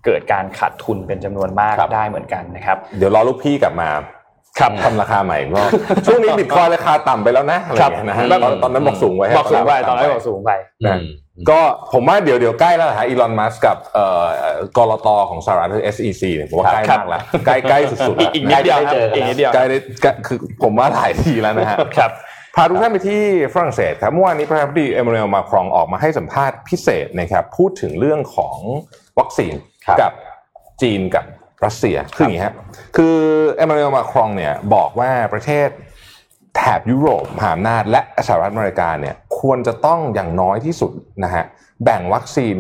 [0.06, 3.90] เกิดการขาดทุนเป็นจำนวนมากครับได้เหมือนกันนะครับ เดี๋ยวรอลูกพี่กลับมา
[4.60, 5.64] ครับทำราคาใหม่ก็
[6.06, 10.52] ช่วงนี้บิตคอยราคาต่ำไปแล้วนะอะไรอย่างเงี้ยนะฮะครับตอนตอนนั้นบอกสูงไว้ฮะบอกสูงไปตอนนั้นบอกสูงไป
[10.88, 11.06] นะอืม
[11.50, 11.60] ก็
[11.94, 14.06] ผมว่าเดี๋ยวเดี๋ยวใกล้แล้วนะฮะอีลอนมัสกับเอ่
[14.46, 22.12] อกรตของสหรัฐคือ SEC เนี่ยผมว่าใกล้ครับมากแล้วใกล้ใกล้สุดๆแล้วอีกนิดเดียวครับใกล้จะได้เจอกันอีกนิดเดียวใกล้ได้ใกล้คือผมว่าหลายทีแล้วนะฮะครับ
[22.56, 23.22] พาทุกท่านไปที่
[23.54, 28.58] ฝรั่งเศสครับเมื่อวานนี้ประธานาธิบดีเอมานูเอลมาครองออกมาให้สัมภาษณ์พิเศษนะครับพูดถึงเรื่องของ
[29.20, 29.54] วัคซีน
[29.86, 30.12] ครับกับ
[30.82, 31.26] จีนกับ
[31.66, 32.56] รัสเซียคืออย่างนี้ครับ
[32.98, 33.18] คือ
[33.58, 35.70] เอมานูเอลมาครองเนี่ยบอกว่าประเทศ
[36.56, 40.92] แถบยุโรปมหาอำนาจและสหรัฐอเมริกาเนี่ย ควรจะต้องอย่างน้อยที่สุด
[41.24, 41.46] นะฮะ
[41.84, 42.56] แบ่งวัคซีน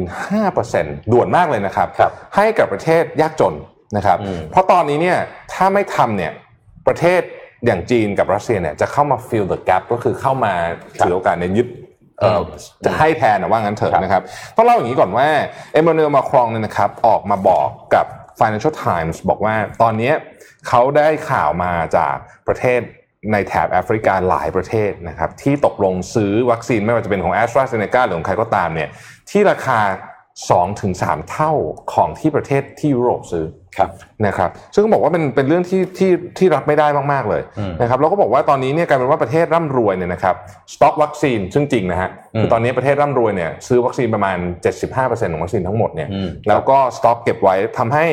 [0.53, 3.55] 5%ด่วนมากเลยนะครับครับให้กับประเทศยากจน
[3.97, 5.17] นะครับอืมเพราะตอนนี้เนี่ย
[5.53, 6.31] ถ้าไม่ทำเนี่ย
[6.87, 7.21] ประเทศ
[7.65, 10.53] อย่างจีนกับรัสเซียเนี่ยจะเข้ามา fill the gap ก็คือเข้ามา
[10.99, 11.67] ถือโอกาสในยึด
[12.19, 12.41] เอ่ออ
[12.85, 14.21] จะให้แทนนะว่างั้นเถอะนะครับ
[14.55, 15.27] ต้องเล่าอย่างนี้ก่อนว่า
[15.73, 18.05] เอม a น u e l มาครองเนี่ยนะครับออกมาบอกกับ
[18.39, 20.11] Financial Times บอกว่าตอนนี้
[20.67, 22.15] เขาได้ข่าวมาจาก
[22.47, 22.81] ประเทศ
[23.31, 28.89] ในแถบแอฟริกาหลายประเทศนะครับที่ตกลงซื้อวัคซีนไม่ว่าจะเป็นของ a s t r a z เซ e c a หรือของใครก็ตามเนี่ย
[29.29, 29.79] ที่ราคา
[30.49, 31.51] 2-3 เท่า
[31.93, 33.45] ของที่ประเทศที่ยุโรปซื้อ
[33.77, 33.89] ครับ
[34.25, 40.35] นะครับซึ่งก็บอกว่าเป็นเป็นเรื่องที่ที่ที่รับไม่ได้มากๆเลยอืมนะครับแล้วก็บอกว่าตอนนี้เนี่ยกลายเป็นว่าประเทศร่ำรวยเนี่ยนะครับ
[40.73, 44.37] สต็อกวัคซีนซึ่งจริงนะฮะอืมคือตอนนี้ประเทศร่ำรวยเนี่ยซื้อวัคซีนประมาณ
[44.85, 48.05] 75%ของวัคซีนทั้งหมดเนี่ยอืมแล้วก็สต็อกเก็บไว้ทำให้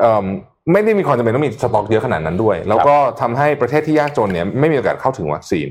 [0.00, 0.26] เอิ่ม
[0.72, 5.66] ไม่ได้มีความจำเป็นต้องมีสต็อกเยอะขนาดนั้นด้วย แล้วก็ทำให้ประเทศที่ยากจนเนี่ยไม่มีโอกาสเข้าถึงวัคซีน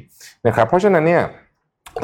[0.47, 1.23] นะครับ เพราะฉะนั้นเนี่ย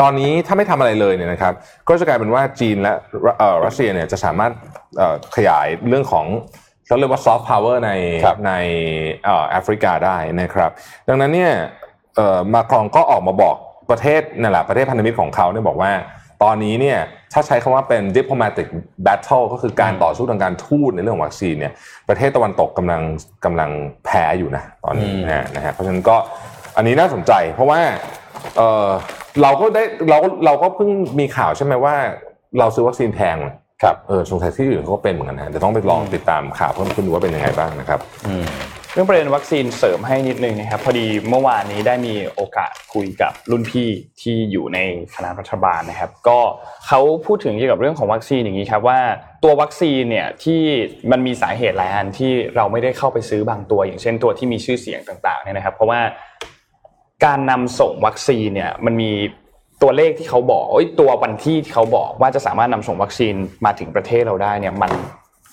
[0.02, 1.54] ตอนนี้ถ้าไม่ทำอะไรเลยเนี่ยนะครับ
[1.90, 2.94] ก็จะกลายเป็นว่าจีนและ
[3.40, 4.52] เอ่อรัสเซียเนี่ยจะสามารถ
[4.98, 6.26] เอ่อขยายเรื่องของ
[6.86, 7.92] เขาเรียกว่าซอฟต์พาวเวอร์ใน
[8.26, 8.54] ครับใน
[9.26, 10.72] เอ่อแอฟริกาได้นะครับ
[11.08, 11.54] ดังนั้นเนี่ย
[12.16, 13.56] เอ่อมาครองก็ออกมาบอก
[13.90, 15.92] ประเทศนั่นแหละประเทศพันธมิตรของเขาเนี่ยบอกว่า
[16.44, 17.00] ตอนนี้เนี่ย
[17.34, 18.68] ถ้าใช้คำว่าเป็น diplomatic
[19.06, 21.74] battle ก็คือการต่อสู้ทางการทูตในเรื่องของวัคซีนเนี่ย
[22.10, 23.02] ประเทศตะวันตกกำลัง
[23.46, 23.70] กำลัง
[24.06, 26.18] แพ้อยู่นะตอนนี้อืมนะนะฮะเพราะฉะนั้นก็
[26.78, 27.80] อันนี้น่าสนใจ เพราะว่า
[28.58, 28.88] เออ
[29.42, 31.96] เราก็ได้เราเราก็เพิ่งมีข่าวใช่ไหมว่า
[32.60, 33.38] เราซื้อวัคซีนแพง
[33.84, 38.46] ครับเออสงสัยที่อื่นเขาก็เป็นเหมือนกันนะเดี๋ยวต้องไปลองติดตามข่าวเพิ่มขึ้นดูว่าเป็นยังไงบ้างนะครับอืม
[38.94, 43.90] เรื่องประเด็นวัคซีนเสริมให้นิดนึงนะครับพอดีเมื่อวานนี้ได้มีโอกาสคุยกับรุ่นพี่
[44.22, 44.80] ที่อยู่ใน
[45.16, 46.40] คณะรัฐบาลนะครับ ก็
[46.88, 49.00] เขาพูดถึงเกี่ยวกับเรื่องของวัคซีนอย่างนี้ครับว่า
[49.44, 50.62] ตัววัคซีนเนี่ยที่
[51.12, 56.00] มันมีสาเหตุหลายอันที่เราไม่ได้เข้าไปซื้อบางตัว อย่างเช่นตัวที่มีชื่อเสียงต่างๆเนี่ยนะครับ เพราะว่า
[57.26, 59.12] การนำส่งวัคซีนเนี่ยมันมี
[59.82, 60.66] ตัวเลขที่เขาบอก
[61.00, 64.92] ตัววันที่ที่เขาบอกว่าจะสามารถนำส่งวัคซีนมาถึงประเทศเราได้เนี่ยมัน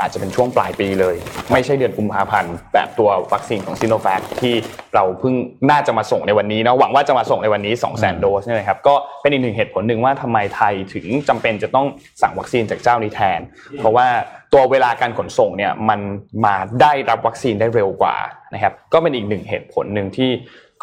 [0.01, 1.17] อาจจะเป็นช่วงปลายปีเลย
[1.53, 4.55] ไม่ใช่เดือนกุมภาพันธ์แบบตัววัคซีนของซิโนแวคที่
[4.95, 5.35] เราเพิ่ง
[5.71, 11.87] น่าจะมาส่งในวันนี้นะหวังว่าจะมาส่งในวันนี้ 2 0 0 0 0 0โดสเนี่ยนะครับก็เป็นอีกหนึ่งเหตุผลหนึ่งว่าทำไมไทยถึงจำเป็นจะต้อง
[12.23, 13.41] สั่งวัคซีนจากเจ้านี้แทน
[13.79, 14.07] เพราะว่า
[14.53, 16.01] ตัวเวลาการขนส่งเนี่ยมัน
[16.45, 18.17] มาได้รับวัคซีนได้เร็วกว่า
[18.55, 20.31] นะครับก็เป็นอีกหนึ่งเหตุผลหนึ่งที่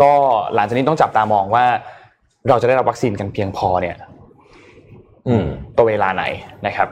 [0.02, 0.12] ก็
[0.54, 1.66] หลังจากนี้ต้องจับตามองว่า
[2.50, 3.96] เราจะได้รับวัคซีนกันเพียงพอเนี่ย
[5.28, 5.46] อืม
[5.78, 6.24] ตัวเวลาไหน
[6.68, 6.88] นะครับ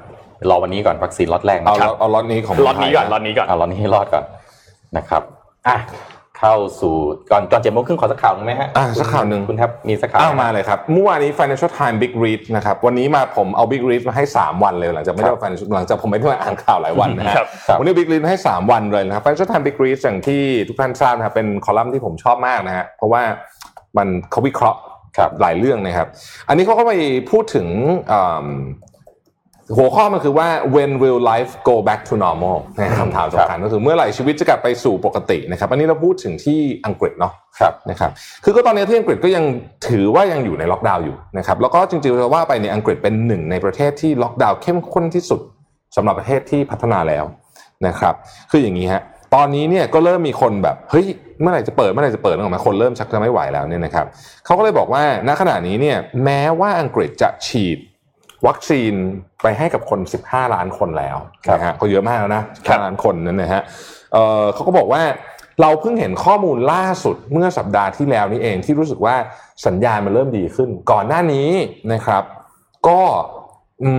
[0.49, 4.25] รอวันนี้ก่อนวัคซีนล็อตแรกนะเอาครับเอาล็อตนี้ของล็อตนี้ก่อนไทยะล็อตนี้ก่อนเอาล็อตนี้ให้รอดก่อน
[4.97, 5.23] นะครับ
[5.67, 5.77] อะ
[6.39, 6.95] เข้าสู่
[7.32, 18.39] ก่อนก่อนเจ็ดโมงครึ่งขอสักข่าวหนึ่งไหมฮะอะสักข่าวหนึ่งคุณครับมีสักข่าวไหมอ้าวมาเลยครับเมื่อวานนี้ Financial Times Big Read นะครับวันนี้มาผมเอา Big Read มาให้ 3 วันเลยหลังจากไม่ได้ Financial หลังจากผมไม่ได้มาอ่านข่าวหลายวันนะฮะครับครับวันนี้ Big Read มาให้
[18.56, 23.21] 3 วันเลยนะครับ Financial Times Big Read อย่างที่ทุกท่านทราบนะครับเป็นคอลัมน์ที่ผมชอบมากนะฮะเพราะว่า
[23.97, 24.80] มันเขาวิเคราะห์
[25.17, 26.08] ครับหลายเรื่องนะครับ
[26.47, 26.93] อันนี้เขาก็ไป
[27.32, 27.67] พูดถึง
[28.12, 28.49] อืม
[29.77, 38.12] หัวข้อมันคือว่า when will life go back to normal นะคำถามสำคัญก็คือเมื่อไหร่ชีวิตจะกลับไปสู่ปกตินะครับ อันนี้เราพูดถึงที่อังกฤษเนาะครับนะครับ
[38.43, 39.43] คือก็ตอนนี้ที่อังกฤษก็ยัง
[39.88, 45.41] ถือว่ายังอยู่ในล็อกดาวน์อยู่นะครับแล้วก็จริงๆจะว่าไปในยอังกฤษเป็นหนึ่งในประเทศที่ล็อกดาวน์เข้มข้นที่สุด
[45.95, 47.25] สำหรับประเทศที่พัฒนาแล้ว
[47.88, 48.15] นะครับ
[48.51, 49.03] คืออย่างนี้ฮะ
[49.36, 51.05] ตอนนี้เนี่ยก็เริ่มมีคนแบบเฮ้ย
[51.41, 54.05] เมื่อไหร่จะเปิดเมื่อไหร่จะเปิดนึกออกไหมคนเริ่มชักจะไม่ไหวแล้วเนี่ยนะครับ
[54.45, 57.77] เขาก็เลยบอกว่าณขณะนี้เนี่ยแม้ว่าอังกฤษจะฉีด
[58.47, 58.93] วัคซีน
[59.41, 61.17] ไปให้กับคน 15 ล้านคนแล้ว
[61.54, 63.62] นะฮะก็เยอะมากแล้วนะ15ล้านคนนั่นนะฮะ
[64.13, 65.04] เอ่อเขาก็บอกว่า
[65.62, 69.15] เราเพิ่งเห็นข้อมูลล่าสุดเมื่อสัปดาห์ที่แล้วนี่เองที่รู้สึกว่า
[69.65, 71.49] สัญญาณมันเริ่มดีขึ้น ก่อนหน้านี้
[71.93, 72.23] นะครับ
[72.88, 73.01] ก็
[73.84, 73.91] อื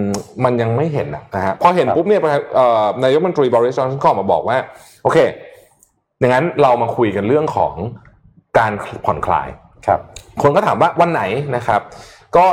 [0.00, 0.02] ม
[0.44, 4.56] มันยังไม่เห็นนะนะฮะพอเห็นครับปุ๊บเนี่ยประธานเอ่อนายกรัฐมนตรีบริสจอนสันก็ออกมาบอกว่า
[5.02, 5.18] โอเค
[6.18, 7.74] อย่างนั้นเรามาคุยกันเรื่องของ
[8.58, 8.72] การ
[9.06, 9.48] ผ่อนคลาย
[9.86, 10.00] ครับ
[10.42, 11.22] คนก็ถามว่าวันไหน
[11.56, 11.80] นะครับ
[12.36, 12.46] ก็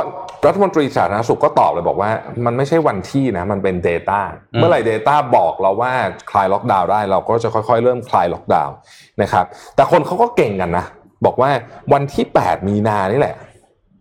[0.46, 2.10] รัฐมนตรีสาธารณสุขก็ตอบเลยบอกว่า
[2.46, 4.20] มันไม่ใช่วันที่นะ มันเป็น Data
[4.54, 5.92] อืมเมื่อไหร่ Data บอกเราว่า
[6.30, 8.74] คลายล็อกดาวน์ได้เราก็จะค่อยๆ เริ่มคลายล็อกดาวน์
[9.22, 9.44] นะครับ
[9.76, 10.84] แต่คนเขาก็เก่งกันนะ
[11.26, 11.50] บอกว่า
[11.92, 13.36] วันที่ 8 มีนานี่แหละ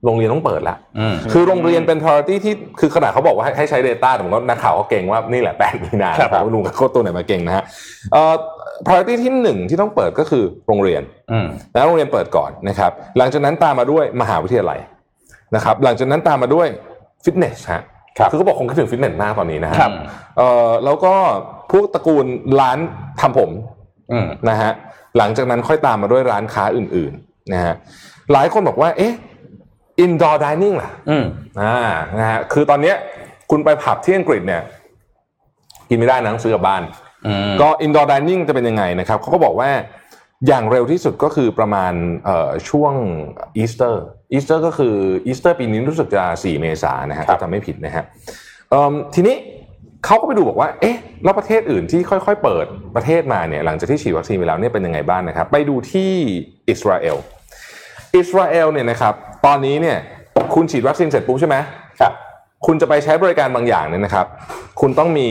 [0.06, 7.64] โรงเรียนต้องเปิดละอืมคือโรงเรียนเป็น priority ที่คือขนาดเขาบอกว่าให้ให้ใช้ Data แต่ผมก็นักข่าวก็เก่งว่านี่แหละ 8 มีนาครับผมลุงกับโคตรตัวไหนมาเก่งนะฮะ
[8.14, 8.34] เอ่อ
[8.86, 14.80] priority ที่หนึ่งที่ต้องเปิดก็คือโรงเรียนอืมแล้วโรงเรียนเปิดก่อนนะครับ หลังจากนั้นตามมาด้วยมหาวิทยาลัย
[15.56, 16.68] นะครับหลังจากนั้นตามมาด้วย
[17.24, 17.82] ฟิตเนสฮะ
[18.18, 19.92] ครับคือเขาบอกคงคิดถึงฟิตเนสมากตอนนี้นะฮะครับ
[20.38, 21.14] เอ่อแล้วก็
[21.72, 22.26] พวกตระกูล
[22.60, 22.78] ร้าน
[23.22, 23.52] ทำผม
[24.12, 24.72] อืมนะฮะ
[25.18, 27.76] หลังจากนั้นค่อยตามมาด้วยร้านค้าอื่นๆนะฮะ
[28.34, 29.14] หลายคนบอกว่า เอ๊ะ
[30.04, 31.26] indoor dining ล่ะอืม
[31.62, 31.78] อ่า
[32.20, 32.96] นะฮะคือตอนเนี้ย
[33.52, 34.62] คุณไปผับที่อังกฤษเนี่ย
[35.90, 36.82] กินไม่ได้นะต้องซื้อกลับบ้าน
[37.28, 39.70] อืมก็ indoor dining จะเป็นยังไงนะครับเขาก็บอกว่า
[40.48, 41.94] อย่างเร็วที่สุดก็คือประมาณ
[42.26, 42.94] เอ่อช่วง
[43.58, 44.96] อีสเตอร์อีสเตอร์ก็คือ
[45.26, 48.04] อีสเตอร์ปีนี้รู้สึกจะ 4 เมษายนนะฮะครับถ้าจำไม่ผิดนะฮะ
[48.70, 49.36] เอิ่มทีนี้
[50.06, 56.12] เขาก็ไปดูบอกว่า เอ๊ะ แล้วประเทศอื่นที่ค่อยๆ เปิดประเทศมาเนี่ย หลังจากที่ฉีดวัคซีนไปแล้วเนี่ยเป็นยังไงบ้างนะครับ ไปดูที่
[56.70, 57.18] อิสราเอล
[58.16, 59.14] อิสราเอลเนี่ยนะครับ
[59.46, 59.98] ตอนนี้เนี่ย
[60.56, 61.56] คุณฉีดวัคซีนเสร็จปุ๊บใช่ไหม
[62.02, 62.14] ครับ
[62.66, 64.26] คุณจะไปใช้บริการบางอย่างเนี่ยนะครับ
[64.82, 65.30] คุณต้องมี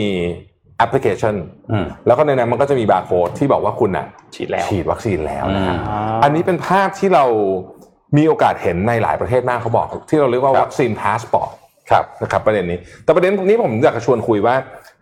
[0.77, 1.35] แอปพลิเคชัน
[1.71, 7.25] อืมแล้วก็ในนั้นมันก็จะมีบาร์โค้ดที่บอกว่าคุณอะฉีดแล้วฉีดวัคซีนแล้วนะฮะอ่าอันนี้เป็นภาพที่เรา
[8.17, 11.53] มีโอกาสเห็นในหลายประเทศมากเขาบอก ที่เราเรียกว่าครับวัคซีนพาสปอร์ต
[11.89, 14.55] ครับนะครับประเด็นนี้ แต่ประเด็นนี้ผมอยากจะชวนคุยว่า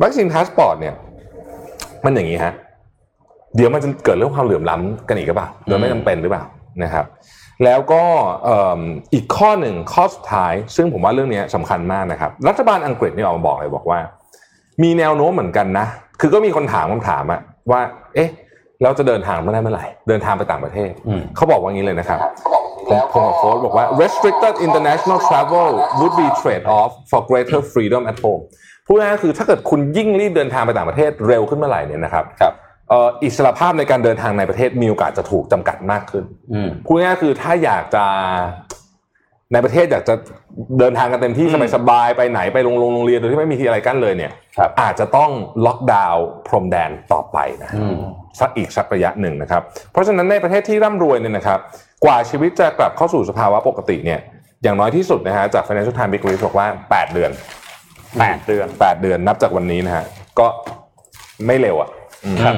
[0.04, 0.96] วัคซีนพาสปอร์ตเนี่ย
[2.06, 2.54] มันอย่างนี้ฮะ
[3.56, 6.44] เดี๋ยวมันจะเกิดเรื่องความเหลื่อมล้ำกันอีกหรือเปล่าโดยไม่จำเป็นหรือเปล่า
[6.84, 7.06] นะครับ
[7.64, 8.04] แล้วก็
[8.44, 8.80] เอิ่ม
[9.14, 14.00] อีกข้อหนึ่งข้อสุดท้าย ซึ่งผมว่าเรื่องนี้สำคัญมากนะครับ รัฐบาลอังกฤษเนี่ยออกมาบอกเลยบอกว่า
[14.84, 15.86] มีแนวโน้มเหมือนกันนะ
[16.22, 17.82] คือก็มีคนถามคำถามอะว่า
[18.16, 18.30] เอ๊ะ
[18.84, 28.44] เราจะเดินทางไม่ได้เมื่อไหร่ เดินทางไปต่างประเทศอืมเขาบอกว่างี้เลยนะครับผมผมขอโค้ดบอกว่า restricted international travel would be trade off for greater freedom at home
[28.86, 32.54] พูดง่ายๆคือถ้าเกิดคุณยิ่งรีบเดินทางไปต่างประเทศเร็วขึ้นเมื่อไหร่เนี่ยนะครับครับ
[32.90, 38.06] เอ่ออิสรภาพในการเดินทางในประเทศมีโอกาสจะถูกจำกัดมากขึ้นอืมพูดง่ายๆคือถ้าอยากจะ
[39.54, 40.16] ในประเทศอยากจะ
[40.80, 45.32] เดินทางกันเต็มที่สบายๆไปไหนไปโรงโรงเรียนโดยที่ไม่มีที่อะไรกั้นเลยเนี่ยครับอาจจะต้อง
[45.66, 47.96] ล็อกดาวน์พรมแดนต่อไปนะอืม
[48.40, 51.60] สักอีกสักระยะหนึ่งนะครับ เพราะฉะนั้นในประเทศที่ร่ำรวยเนี่ยนะครับ
[52.06, 54.20] กว่าชีวิตจะกลับเข้าสู่สภาวะปกติเนี่ย
[54.64, 57.32] อย่างน้อยที่สุดนะฮะจาก Financial Times Big Brief บอกว่า 8 เดือน
[58.20, 60.06] แปดเดือน 8 เดือนนับจากวันนี้นะฮะ
[60.40, 60.48] ก็
[61.48, 61.90] ไม่เร็วอะ
[62.26, 62.56] อืมครับ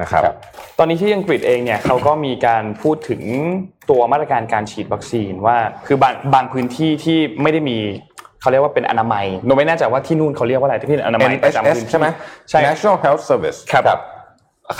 [0.00, 0.36] นะครับครับ
[0.78, 3.22] ตอนนี้ที่อังกฤษเองเนี่ยเขาก็มีการพูดถึง
[3.90, 7.78] ตัวมาตรการการฉีดวัคซีนว่า คือบางบางพื้นที่ที่ไม่ได้มี
[8.40, 12.06] เขาเรียกว่าเป็นอนามัยโนไม่แน่ใจว่าที่นู่นเขาเรียกว่าอะไรที่เป็นอนามัยประจำ NHS พื้นที่ใช่ไหม
[12.48, 14.00] ใช่ National Health Service ครับ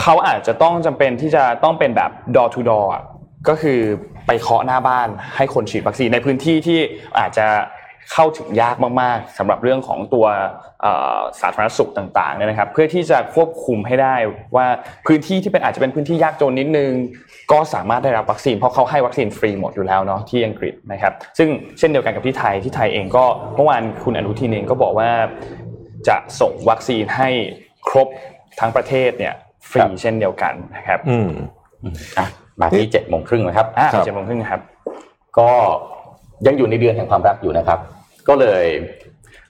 [0.00, 3.04] เขาอาจจะต้องจำเป็นที่จะต้องเป็นแบบ door to door อะ
[3.48, 3.78] ก็คือ
[4.26, 6.80] ไปเคาะหน้าบ้านให้คนฉีดวัคซีนในพื้นที่ที่
[7.18, 7.46] อาจจะ
[8.12, 10.26] เข้าถึงยากมากๆสำหรับเรื่องของตัว
[10.82, 14.16] เอ่อสาธารณสุขต่างๆเนี่ยนะครับ เพื่อที่จะควบคุมให้ได้
[14.56, 14.66] ว่า
[15.06, 16.92] พื้นที่ที่เป็นอาจจะเป็นพื้นที่ยากจนนิดนึง
[17.52, 23.24] ก็สามารถได้รับวัคซีนเพราะเขาให้วัคซีนฟรีหมดอยู่แล้วเนาะที่อังกฤษนะครับ ซึ่งเช่นเดียวกันกับที่ไทยที่ไทยเองก็
[23.56, 25.10] เมื่อวานคุณอนุทินเองก็บอกว่า
[26.08, 27.28] จะส่งวัคซีนให้
[27.88, 28.08] ครบ
[28.60, 29.34] ทั้งประเทศเนี่ย
[29.70, 31.30] ฟรีครับเช่นเดียวกันนะครับอืม
[32.18, 32.26] อะ
[32.60, 34.60] มาที่เจ็ดโมงครึ่งนะครับอ่าครับเจ็ดโมงครึ่งนะครับ
[35.38, 35.50] ก็
[36.46, 37.78] ยังอยู่ในเดือนแห่งความรักอยู่นะครับ
[38.28, 38.64] ก็เลย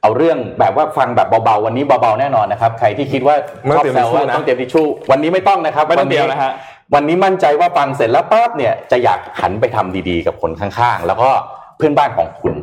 [0.03, 6.53] เอาเรื่องแบบว่าฟังแบบเบาๆวันนี้เบาๆแน่นอนนะครับ ใครที่คิดว่าไม่ชอบเตรียมแซวว่าทิชชู่นะต้องเตรียมทิชชู่วันนี้ไม่ต้องนะครับไม่ต้องวันนี้เตรียมนะฮะ
[6.95, 11.31] วันนี้มั่นใจว่าฟังเสร็จแล้วปั๊บเนี่ยจะอยากหันไปทำดีๆ กับคนข้างๆ แล้วก็
[11.77, 12.55] เพื่อนบ้านของคุณ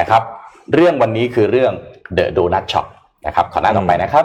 [0.00, 0.22] นะครับ
[0.74, 1.72] เรื่องวันนี้คือเรื่อง
[2.16, 2.86] The Donut Shop
[3.26, 4.24] นะครับขอหน้าต่อไปนะครับ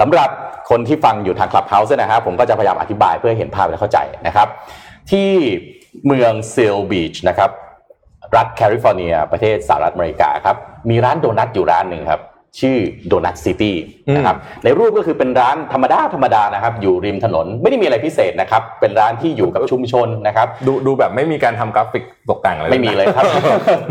[0.00, 0.30] สำหรับ
[0.70, 4.48] คนที่ฟังอยู่ทาง Clubhouse เนี่ยนะครับผมก็จะพยายามอธิบายเพื่อให้เห็นภาพและเข้าใจนะครับ
[5.10, 5.30] ที่
[6.06, 7.50] เมืองซีลบีชนะครับ
[8.36, 10.56] รัฐแคลิฟอร์เนีย ประเทศสหรัฐอเมริกาครับ
[10.90, 12.22] มีร้านโดนัทอยู่ร้านหนึ่งครับ
[12.60, 13.76] ชื่อโดนัทซิตี้
[14.16, 23.24] นะครับในรูปก็คือเป็นร้านธรรมดาธรรมดานะครับอยู่ริมถนนไม่ได้มีอะไรพิเศษนะครับเป็นร้านที่อยู่กับชุมชนนะครับดูดูแบบไม่มีการทำกราฟิกตกแต่งอะไรไม่มีเลยครับ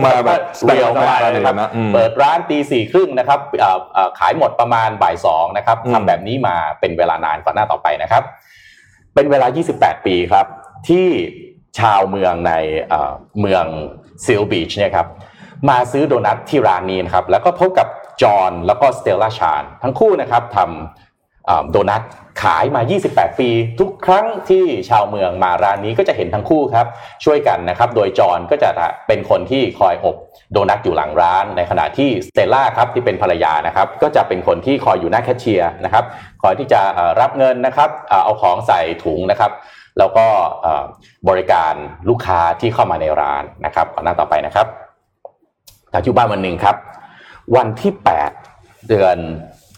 [0.06, 8.24] มาแบบเรียวมากสบายๆนะครับเลยนะอืมเปิดร้านตีสี่ครึ่งนะครับเอ่อเอ่อขายหมดประมาณบ่ายสองนะครับอืมทำแบบนี้มาเป็นเวลานานกว่าหน้าต่อไปนะครับ
[9.16, 10.46] เป็นเวลา 28 ปีครับ
[10.90, 11.08] ที่
[11.80, 12.54] ชาวเมืองใน
[12.90, 13.66] เอ่อเมือง
[14.26, 15.08] ซิลบีชเนี่ยครับ
[15.70, 17.88] มาซื้อโดนัทที่ร้านนี้นะครับแล้วก็พบกับ
[18.22, 22.04] จอห์นแล้วก็สเตลล่าชานทั้งคู่นะครับทำโดนัท
[22.44, 26.88] ขายมา 28 ปี ทุกครั้งที่ชาวเมืองมาร้านนี้ก็จะเห็นทั้งคู่ครับ
[27.26, 28.70] ช่วยกันนะครับโดยจอห์นก็จะ
[29.08, 30.16] เป็นคนที่คอยอบ
[30.52, 36.06] โดนัทอยู่หลังร้าน ในขณะที่สเตลล่าครับที่เป็นภรรยานะครับก็จะเป็นคนที่คอยอยู่หน้าแคชเชียร์นะครับ
[36.42, 36.82] คอยที่จะ
[37.22, 37.90] รับเงินนะครับ
[38.24, 39.52] เอาของใส่ถุงนะครับ
[39.98, 40.26] แล้วก็
[41.30, 41.74] บริการ
[42.10, 44.68] ลูกค้าที่เข้ามาในร้านนะครับขอหน้าต่อไปนะครับ
[45.96, 46.76] ปัจจุบันวันหนึ่งครับ
[47.56, 47.92] วันที่
[48.40, 49.18] 8 เดือน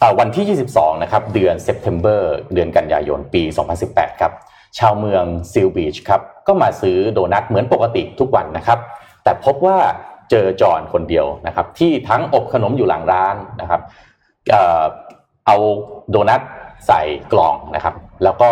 [0.00, 3.42] อวันที่ 22 นะครับ เดือน September เดือนกันยายนปี
[3.82, 4.32] 2018 ครับ
[4.78, 8.78] ชาวเมืองซิลบีชครับ ก็มาซื้อโดนัทเหมือนปกติทุกวันนะครับ
[9.24, 9.78] แต่พบว่า
[10.30, 13.80] เจอจอนคนเดียวนะครับ ที่ทั้งอบขนมอยู่หลังร้านนะครับ
[15.46, 15.56] เอา
[16.10, 16.40] โดนัท
[16.86, 17.00] ใส่
[17.32, 18.50] กล่องนะครับ แล้วก็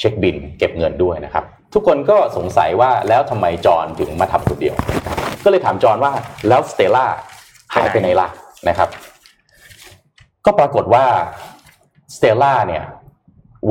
[0.00, 4.74] เช็คบินเก็บเงินด้วยนะครับ ทุกคนก็สงสัยว่าแล้วทำไมจอห์นถึงมาทำคนเดียว
[5.44, 6.12] ก็เลยถามจอห์นว่า
[6.48, 7.06] แล้วสเตล่า
[7.74, 8.28] หายไปไหนล่ะ
[8.68, 8.88] นะครับ
[10.44, 11.06] ก็ปรากฏว่า
[12.16, 12.84] สเตล่าเนี่ย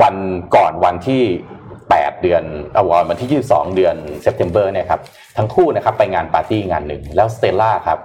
[0.01, 0.15] วัน
[0.55, 1.23] ก่อนวันที่
[1.69, 5.01] 8 เดือนเอาวันที่ 22 เดือน September เนี่ยครับ
[5.37, 7.99] ทั้งคู่นะครับไปงานปาร์ตี้งานหนึ่ง แล้วสเตล่าครับ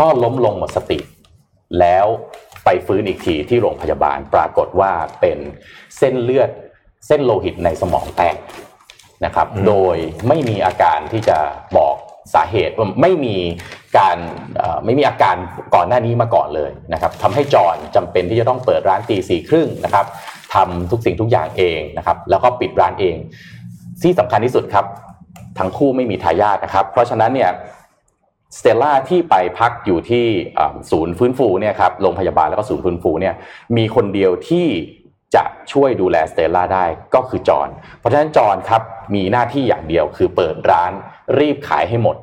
[0.00, 0.98] ก็ล้มลงหมดสติ
[1.80, 2.06] แล้ว
[2.64, 5.38] ไปฟื้นอีกทีที่โรงพยาบาลปรากฏว่าเป็น
[5.98, 6.50] เส้นเลือด
[7.06, 8.36] เส้นโลหิตในสมองแตก
[9.24, 9.96] นะครับ โดย
[10.28, 11.38] ไม่มีอาการที่จะ
[11.76, 11.96] บอก
[12.34, 13.36] สาเหตุไม่มี
[13.98, 14.16] การ
[14.84, 15.36] ไม่มีอาการ
[15.74, 20.06] ก่อนหน้านี้มาก่อนเลยนะครับทำให้จอนจำเป็นที่จะต้องเปิดร้านตีสี่ครึ่งนะครับ
[20.54, 23.16] ทำทุกสิ่งทุกอย่างเองนะครับ แล้วก็ปิดร้านเอง
[24.02, 24.86] ที่สำคัญที่สุดครับ
[25.58, 27.50] ทั้งคู่ไม่มีทายาทนะครับ เพราะฉะนั้นเนี่ย
[28.58, 30.26] สเตลล่าที่ไปพักอยู่ที่
[30.90, 33.34] ศูนย์ฟื้นฟูเนี่ยครับโรงพยาบาลแล้วก็ศูนย์ฟื้นฟูเนี่ย
[33.76, 34.66] มีคนเดียวที่
[35.36, 37.68] จะช่วยดูแลสเตลล่าได้ก็คือจอน
[37.98, 38.82] เพราะฉะนั้นจอนครับ
[39.14, 40.92] มีหน้าที่อย่างเดียวคือเปิดร้าน
[41.38, 42.16] รีบขายให้หมด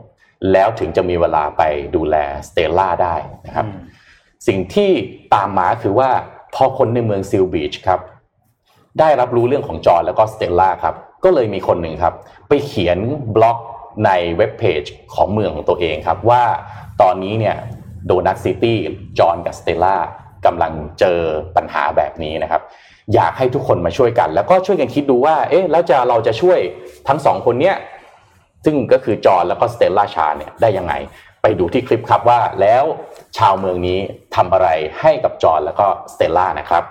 [0.52, 1.62] แล้วถึงจะมีเวลาไป
[1.96, 2.16] ดูแล
[2.48, 3.66] สเตลล่าได้นะครับ
[4.48, 4.92] สิ่งที่
[5.34, 6.10] ตามมาคือว่า
[6.56, 8.00] พอคนในเมืองซิลบีชครับ
[9.00, 12.14] ได้รับรู้เรื่องของจอนแล้วก็สเตลล่าครับก็เลยมีคนหนึ่งครับ
[12.48, 12.98] ไปเขียน
[13.36, 13.58] บล็อก
[14.06, 16.44] ในเว็บเพจของเมืองของตัวเองครับว่า
[17.02, 17.58] ตอนนี้เนี่ย
[18.06, 18.78] โดนัทซิตี้
[19.20, 19.96] จอนกับสเตลล่า
[20.46, 21.20] กำลังเจอ
[21.56, 22.62] ปัญหาแบบนี้นะครับ
[23.14, 26.60] อยากให้ทุกคนมาช่วยกัน แล้วก็ช่วยกันคิดดูว่า เอ๊ะแล้วจะเราจะช่วย
[27.08, 27.76] ทั้งสองคนเนี้ย
[28.66, 30.94] ซึ่งก็คือจอนแล้วก็สเตลล่าชาเนี่ยได้ยังไง
[31.42, 32.84] ไปดูที่คลิปครับว่าแล้ว
[33.38, 34.00] ชาวเมืองนี้
[34.36, 34.68] ทำอะไร
[35.02, 36.84] ให้กับจอนแล้วก็สเตลล่านะครับ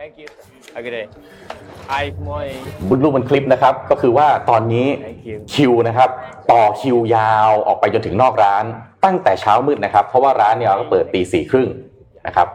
[0.00, 0.28] Thank you.
[0.74, 1.06] Have a good day.
[1.92, 2.60] Hi, morning.
[2.88, 4.86] บุญรูปบนคลิปนะครับ ก็คือว่าตอนนี้
[5.52, 6.10] คิวนะครับ
[6.52, 8.64] ต่อคิวยาวออกไปจนถึงนอกร้าน
[9.04, 11.68] ตั้งแต่เช้ามืดนะครับ เพราะว่าร้านเนี่ยก็เปิดตีสี่ครึ่ง
[12.26, 12.48] นะครับ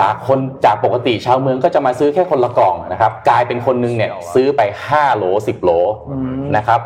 [0.00, 5.70] จากคนจากปกติชาวเมืองก็จะมาซื้อแค่คนละกล่องนะครับ กลายเป็นคนนึงเนี่ยซื้อไป5โหล10โหล
[6.56, 6.80] นะครับ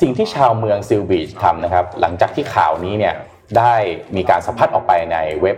[0.00, 3.14] สิ่งที่ชาวเมืองซิลบีชทำนะครับ หลังจากที่ข่าวนี้เนี่ย
[3.58, 3.74] ได้
[4.16, 5.56] มีการสัมพัทออกไปในเว็บ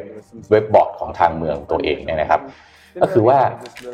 [0.50, 2.40] เว็บบอร์ดของทางเมืองตัวเองเนี่ยนะครับ
[3.00, 3.38] ก็คือว่า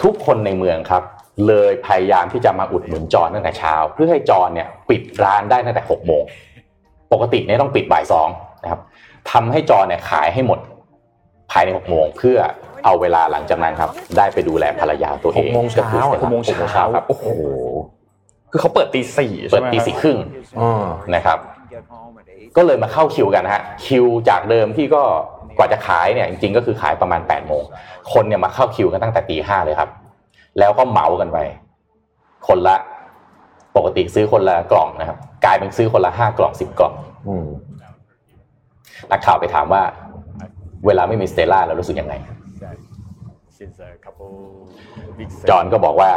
[0.02, 1.02] ทุกคนในเมืองครับ
[1.46, 6.22] เลยพยายามที่จะมาอุดหนุนจอนตั้งแต่เช้า เพื่อให้จอนเนี่ยปิดร้านได้ตั้งแต่6โมง
[7.12, 8.28] ปกติเนี่ยต้องปิดบ่ายสอง
[8.62, 8.80] นะครับ
[9.30, 10.58] ทำให้จอนเนี่ยขายให้หมด
[11.50, 12.38] ภายใน6โมงเพื่อ
[12.84, 17.26] เอาเวลาหลังจากนั้นครับ ได้ไปดูแลภรรยาตัวเอง6โมงเช้าก็คือหกโมงเช้าครับโอ้โห
[18.50, 20.18] คือเขาเปิดตีสี่เปิใช่ดไหมตีสี่ครึ่ง
[20.60, 21.38] อ่านะครับ
[22.56, 25.02] ก็เลยมาเข้าคิวกันฮะ คิวจากเดิมที่ก็
[25.56, 27.62] กว่าจะขายเนี่ยจริงๆก็คือขายประมาณ8ปดโมง
[28.12, 29.90] คนเนี่ยมาเข้าคิวกันตั้งแต่ตีห้าเลยครับ
[30.58, 31.38] แล้วก็เหมากันไป
[32.48, 32.76] คนละ
[33.76, 36.94] ปกติซื้อคนละกล่องนะครับ กลายเป็นซื้อคนละห้ากล่องสิบกล่อง
[37.28, 37.46] อืม
[39.12, 39.82] นักข่าวไปถามว่า
[40.86, 42.14] เวลาไม่มีสเตลล่าเรารู้สึกยังไง
[45.48, 46.10] จอห์นก็บอกว่า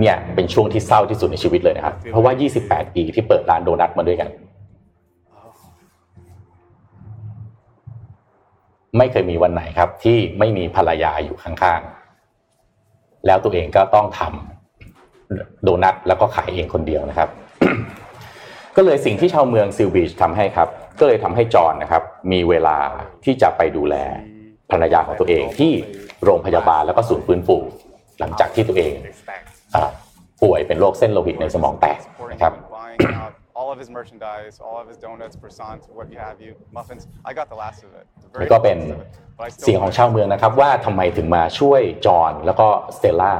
[0.00, 2.32] เนี่ยเป็นช่วงที่เศร้าที่สุดในชีวิตเลยนะครับ เพราะว่า
[2.64, 4.28] 28 ปีที่เปิดร้านโดนัทมาด้วยกัน
[8.98, 17.28] ไม่เคยมีวันไหนครับ ที่ไม่มีภรรยาอยู่ข้างๆ แล้วตัวเองก็ต้องทำโดนัทแล้วก็ขายเองคนเดียวนะครับ
[18.76, 22.78] ก็เลยสิ่งที่ชาวเมืองซิลบีชทำให้ครับ ก็เลยทำให้จอห์นนะครับมีเวลา
[23.24, 23.96] ที่จะไปดูแล
[24.70, 25.72] ภรรยาของตัวเองที่
[26.24, 27.56] โรงพยาบาลแล้วก็ศูนย์ฟื้นฟู
[28.20, 28.94] หลังจากที่ตัวเอง
[29.74, 29.76] อ
[30.42, 31.98] ป่วยเป็นโรคเส้นโลหิตในสมองแตก
[32.32, 32.52] นะครับ
[33.60, 37.02] all of his merchandise, all of his donuts, croissants, what have you, muffins.
[37.28, 38.06] I got the last of it.
[38.32, 38.78] The นี่ very ก็เป็น
[39.62, 43.32] เสียงของชาวเมืองนะครับว่าทำไมถึงมาช่วยจอห์นแล้วก็สเตลล่า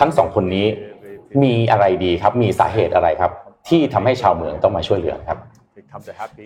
[0.00, 0.66] ทั้งสองคนนี้
[1.42, 3.32] มีอะไรดีครับ มีสาเหตุอะไรครับ
[3.68, 5.38] ที่ทำให้ชาวเมืองต้องมาช่วยเหลือครับ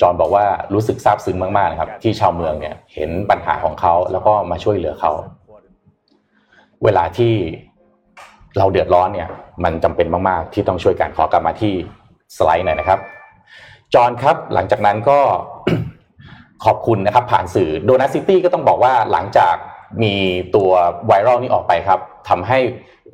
[0.02, 5.12] จอห์นบอกว่ารู้สึกซาบซึ้งมากๆนะครับ ที่ชาวเมืองเนี่ยเห็นปัญหาของเขาแล้วก็มาช่วยเหลือเขา
[6.84, 7.32] เวลาที่
[8.58, 9.28] เราเดือดร้อนเนี่ย
[9.64, 11.72] มันจำเป็นมากๆ ที่ต้องช่วยกันขอกลับมาที่
[12.36, 12.98] สไลด์หน่อยนะครับ
[13.94, 15.18] จอห์นครับหลังจากนั้นก็
[16.64, 19.54] ขอบคุณนะครับ ผ่านสื่อโดนัทซิตี้ก็ต้องบอกว่าหลังจาก
[20.02, 20.14] มี
[20.54, 20.70] ตัว
[21.06, 22.58] ไวรัลนี้ออกไปครับทำให้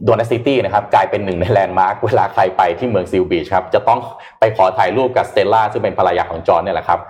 [0.04, 4.00] โดนัทซิตี้นะครับกลายเป็นหนึ่งในแลนด์มาร์คเวลาใครไปที่เมืองซิลบีชครับจะต้อง
[4.40, 7.00] ไปขอถ่ายรูปกับสเตลล่าซึ่งเป็นภรรยาของจอห์นเนี่ยแหละครับ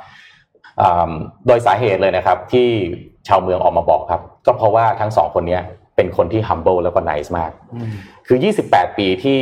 [0.81, 1.13] อ่า
[1.47, 2.69] โดยสาเหตุเลยนะครับที่
[3.29, 5.63] ชาวเมืองออกมาบอกครับ ก็เพราะว่าทั้งสองคนเนี้ย
[5.97, 7.51] เป็นคนที่ humble แล้วก็ nice มาก
[8.27, 9.41] คือ 28 ปีที่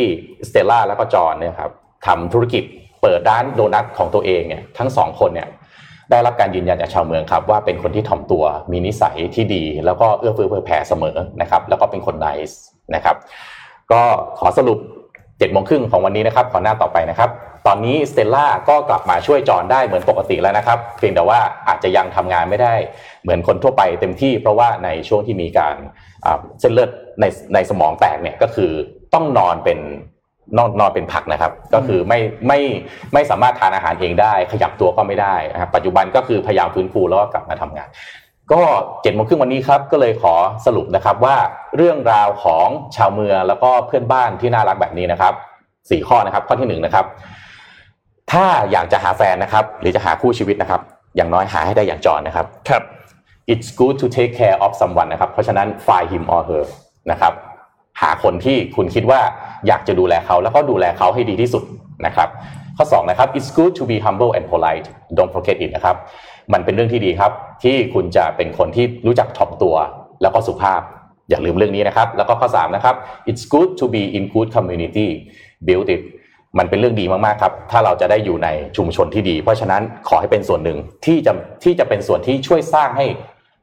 [0.49, 1.71] สเตลล่าแล้วก็จอห์นเนี่ยครับ
[2.07, 2.63] ทำธุรกิจ
[3.03, 5.49] เปิดร้านโดนัทของตัวเองเนี่ยทั้งสองคนเนี่ย
[6.11, 12.57] ได้รับการยืนยันจากชาวเมืองครับว่าเป็นคนที่ถ่อมตัวมีนิสัยที่ดี แล้วก็เอื้อเฟื้อเผื่อแผ่เสมอนะครับแล้วก็เป็นคน nice
[12.95, 13.17] นะครับ
[13.93, 14.03] ก็
[14.39, 14.79] ขอสรุป
[15.11, 17.31] 7จ็ดโมงครึ่งของวันนี้นะครับขอหน้าต่อไปนะครับ
[17.67, 21.39] ตอนนี้สเตลล่าก็กลับมาช่วยจอนได้เหมือนปกติแล้วนะครับเพียงแต่ว่า
[21.69, 22.75] อาจจะยังทำงานไม่ได้
[23.23, 25.77] เหมือนคนทั่วไปเต็มที่เพราะว่าในช่วงที่มีการ
[26.61, 26.91] เส้นเลือด
[27.21, 28.71] ในในสมองแตกเนี่ยก็คือ
[29.15, 29.79] ต้องนอนเป็น
[30.57, 32.61] นอนนอนเป็นผักนะครับ ก็คือไม่ไม่
[33.13, 37.89] ไม่สามารถทานอาหารเองได้ ขยับตัวก็ไม่ได้นะครับปัจจุบันก็คือพยายามฟื้นฟูแล้วก็กลับมาทำงาน
[38.53, 38.63] ก็
[39.03, 40.35] เจ็ดโมงครึ่งวันนี้ครับก็เลยขอ
[40.67, 41.37] สรุปนะครับว่า
[41.77, 45.35] เรื่องราวของชาวเมืองแล้วก็เพื่อนบ้านที่น่ารักแบบนี้นะครับ
[45.91, 47.07] สี่ข้อนะครับ ข้อที่หนึ่งนะครับ
[48.33, 50.81] ถ้าอยากจะหาแฟนนะครับ หรือจะหาคู่ชีวิตนะครับ
[51.17, 52.83] อย่างน้อยหาให้ได้อย่างจอนนะครับครับ
[53.53, 56.65] it's good to take care of someone นะครับ เพราะฉะนั้น find him or her
[57.11, 57.33] นะครับ
[58.01, 59.21] หาคนที่คุณคิดว่า
[59.67, 61.63] อยากจะดูแลเขาแล้วก็ดูแลเขาให้ดีที่สุด
[62.07, 62.29] นะครับ
[62.77, 64.87] ข้อ2นะครับ it's good to be humble and polite
[65.17, 65.97] don't forget it นะครับ
[66.53, 67.33] มันเป็นเรื่องที่ดีครับ
[67.63, 69.75] ที่คุณจะเป็นคนที่รู้จักถ่อมตัว
[70.23, 70.81] แล้วก็สุภาพ
[71.31, 72.95] อย่าลืมเรื่องนี้นะครับ แล้วก็ข้อ3นะครับ
[73.31, 75.09] it's good to be in good community
[75.67, 76.03] build it
[76.59, 81.33] มันเป็นเรื่องดีมากๆครับ ถ้าเราจะได้อยู่ในชุมชนที่ดี เพราะฉะนั้นขอให้เป็นส่วนหนึ่งที่จะ
[81.65, 83.07] ที่จะเป็นส่วนที่ช่วยสร้างให้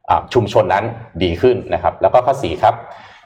[0.09, 0.84] อ่าชุมชนนั้น
[1.23, 2.75] ดีขึ้นนะครับ แล้วก็ข้อ4ครับ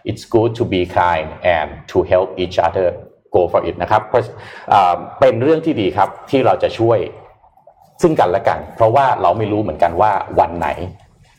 [0.09, 2.87] it's good to be kind and to help each other
[3.35, 4.23] go for it นะครับเพราะ
[4.73, 6.99] อ่าเป็นเรื่องที่ดีครับที่เราจะช่วย
[8.01, 10.69] ซึ่งกันและกัน เพราะว่าเราไม่รู้เหมือนกันว่าวันไหน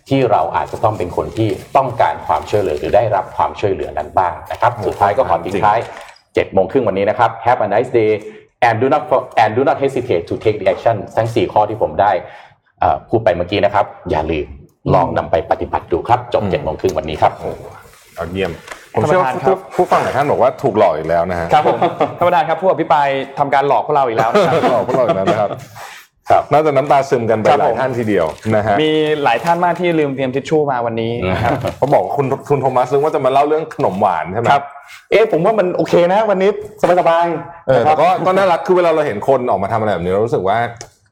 [0.09, 5.79] ที่เราอาจจะต้องเป็นคนที่ต้องการความช่วยเหลือหรือได้รับความช่วยเหลือนั้นบ้างนะครับสุดท้ายก็ขอทิ้งท้าย
[6.17, 8.11] 7โมงครึ่งวันนี้นะครับ Have a nice day
[8.67, 9.03] and do not
[9.43, 12.13] and do not hesitate to take the action ทั้ง 4 ข้อที่ผมได้
[12.81, 14.47] เอ่อพูดไปเมื่อกี้นะครับ อย่าลืม
[14.95, 17.33] ลองนำไปปฏิบัติดูครับ จบ7โมงครึ่งวันนี้ครับ
[18.17, 18.51] เอาเยี่ยม
[18.95, 21.79] ผมเชื่อว่าท่านประธานครัผู้บผู้ฟังหลายท่านบอกว่าถูกหลอกอีกแล้วนะฮะครับผม
[22.19, 23.09] ท่านประธานครับผู้อภิปราย
[23.39, 25.51] ทำการหลอกพวกเราอีกแล้วนะครับหลอกพวกเราอีกแล้วนะครับ
[26.31, 28.91] ครับน่าจะน้ำตาซึมกันไปครับหลาผยมท่านทีเดียวนะฮะมี
[29.25, 34.63] หลายท่านมากที่ลืมเตรียมทิชชู่มาวันนี้นะครับเขาบอกว่าคุณคุณโทมัสนึกว่าจะมาเล่าเรื่องขนมหวานใช่ไหมครับ
[35.11, 36.51] เอ๊ะผมว่ามันโอเคนะ วันนี้
[37.01, 40.59] สบายๆเออนะคแต่รับก็ก็น่ารักคือเวลาเราเห็นคนออกมาทำอะไรแบบนี้เรารู้สึกว่า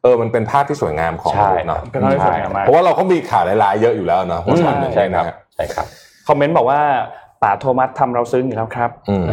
[0.03, 5.87] เออมันเป็นภาพที่สวยงามของมใช่นุษย์เนาะเป็นเรื่องที่สวยงามมากเพราะว่าเราก็มีข่าวร้ายๆเยอะอยู่แล้วเนาะวันจันทร์หนึ่งใช่ครับนะฮะใช่ครับ
[6.31, 6.81] คอมเมนต์บอกว่า
[7.43, 9.25] ป๋าโทมัสทำเราซึ้งอยู่แล้วครับอืม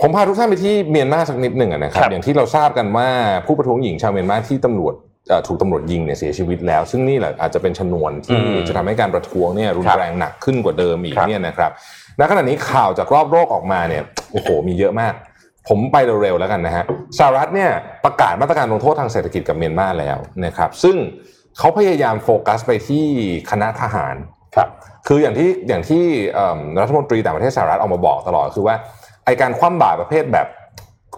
[0.00, 3.08] ผมพาทุกท่านไปที่เมียนมาสักนิดหนึ่งอะนะครับครับ อย่างที่เราทราบกันว่า
[3.46, 4.94] ผู้ประท้วงหญิงชาวเมียนมาที่ตำรวจ
[5.28, 11.70] เอ่อถูกตำรวจยิงเนี่ยเสียชีวิตแล้ว ซึ่งนี่แหละอาจจะเป็นชนวนที่อืมจะทำให้การประท้วงเนี่ยรุนครับแรงหนักขึ้นกว่าเดิมอีกครับเนี่ยนะครับ
[12.18, 14.02] ณขณะนี้ข่าวจากรอบโลกออกมาเนี่ย
[14.32, 15.14] โอ้โหมีเยอะมาก
[15.68, 16.84] ผมไปเร็วๆแล้วกันนะฮะ
[17.18, 17.70] สหรัฐเนี่ย
[18.04, 20.96] ประกาศมาตรการลงโทษทางเศรษฐกิจกับเมียนมาแล้วนะครับ ซึ่ง
[21.58, 23.06] เขาพยายามโฟกัสไปที่
[23.50, 24.14] คณะทหาร
[24.56, 24.68] ครับ
[25.06, 26.02] คืออย่างที่อย่างที่
[26.34, 28.74] เอิ่มรัฐมนตรีต่างประเทศสหรัฐออกมาบอกตลอดคือว่า
[29.24, 30.48] ไอการคว่ำบาตรประเภทแบบ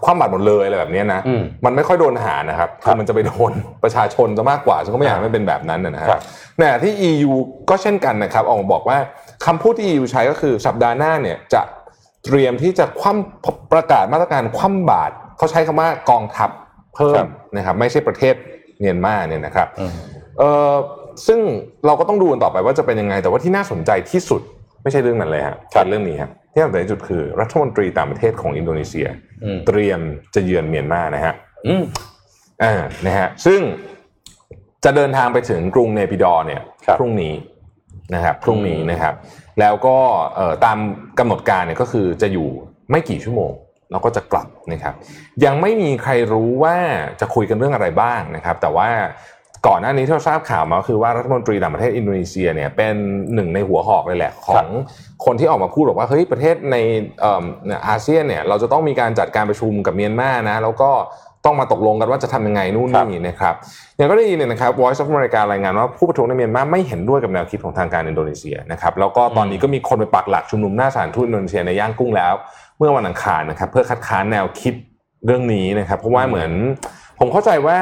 [0.05, 3.51] คว่ำบาตรหมดเลยอะไรแบบเนี้ยนะอืมมันไม่ค่อยโดนทหารนะครับครับคือมันจะไปโดน
[3.83, 6.21] ประชาชนจะมากกว่าซึ่งก็ไม่อยากให้มันเป็นแบบนั้นนะฮะครับ
[6.57, 7.31] ในขณะที่ EU
[7.69, 8.97] ก็เช่นกันนะครับออกมาบอกว่า
[9.45, 11.61] คำพูดที่ EU ใช้ก็คือสัปดาห์หน้าเนี่ยจะ
[12.25, 16.49] เตรียมที่จะคว่ำประกาศมาตรการคว่ำบาตรเขาใช้คำว่ากองทัพ
[16.95, 18.35] เพิ่ครัมบนะครับ ไม่ใช่ประเทศ
[18.79, 19.91] เมียนมาเนี่ยนะครับอืม
[20.39, 20.73] เออ
[21.27, 21.39] ซึ่ง
[21.85, 24.41] เราก็ต้องดูกันต่อไปว่าจะเป็นยังไง แต่ว่าที่น่าสนใจที่สุด
[24.83, 29.07] ไม่ใช่เรื่องนั้นเลยฮะเป็นเรื่องนี้ครับที่น่าสนใจที่สุดคือ รัฐมนตรีต่างประเทศของอินโดนีเซีย
[29.43, 29.99] อืมเตรียม
[30.35, 31.33] จะเยือนเมียนมานะฮะ
[31.67, 31.83] อืม
[32.63, 32.73] อ่า
[33.05, 33.59] นะฮะซึ่ง
[34.85, 37.33] จะเดินทางไปถึงกรุงเนปิดอร์เนี่ยครับพรุ่งนี้
[38.13, 39.13] นะครับพรุ่งนี้นะครับ
[39.59, 39.97] แล้วก็
[40.35, 40.77] เอ่อตาม
[41.19, 42.49] กำหนดการเนี่ยก็คือจะอยู่
[42.91, 43.51] ไม่กี่ชั่วโมง
[43.91, 44.93] แล้วก็จะกลับนะครับ
[45.45, 46.75] ยังไม่มีใครรู้ว่า
[47.19, 48.89] จะคุยกันเรื่องอะไรบ้างนะครับ แต่ว่า
[49.67, 52.95] ก่อนหน้านี้ที่เราทราบข่าวมาก็คือว่ารัฐมนตรีต่างประเทศอินโดนีเซียเนี่ยเป็น
[53.33, 54.65] หนึ่งในหัวหอกเลยแหละ ของ
[55.25, 56.75] คนที่ออกมาพูดบอกว่าเฮ้ยประเทศใน
[57.21, 57.43] เอิ่ม
[57.87, 60.91] อาเซียนเนี่ยเราจะต้องมีการจัดการประชุมกับเมียนมานะแล้วก็
[61.45, 63.55] ต้องมาตกลงกันว่าจะทำยังไงนู่นครับนี่นะครับ
[63.97, 72.33] อย่างก็ได้ยินเนี่ยนะครับ Voice of America รายงานว่าผู้ประท้วงในเมียนมาไม่เห็นด้วยกับแนวคิดของทางการอินโดนีเซียนะครับแล้วก็ตอนนี้ก็มีคนไปปักหลักชุมนุมหน้าศาลทูตอินโดนีเซียในย่างกุ้งแล้ว
[72.77, 74.73] เมื่อวันอังคารนะครับเพื่อคัดค้านแนวคิด
[75.25, 76.51] เรื่องนี้นะครับเพราะว่าเหมือน
[77.19, 77.79] ผมเข้าใจว่า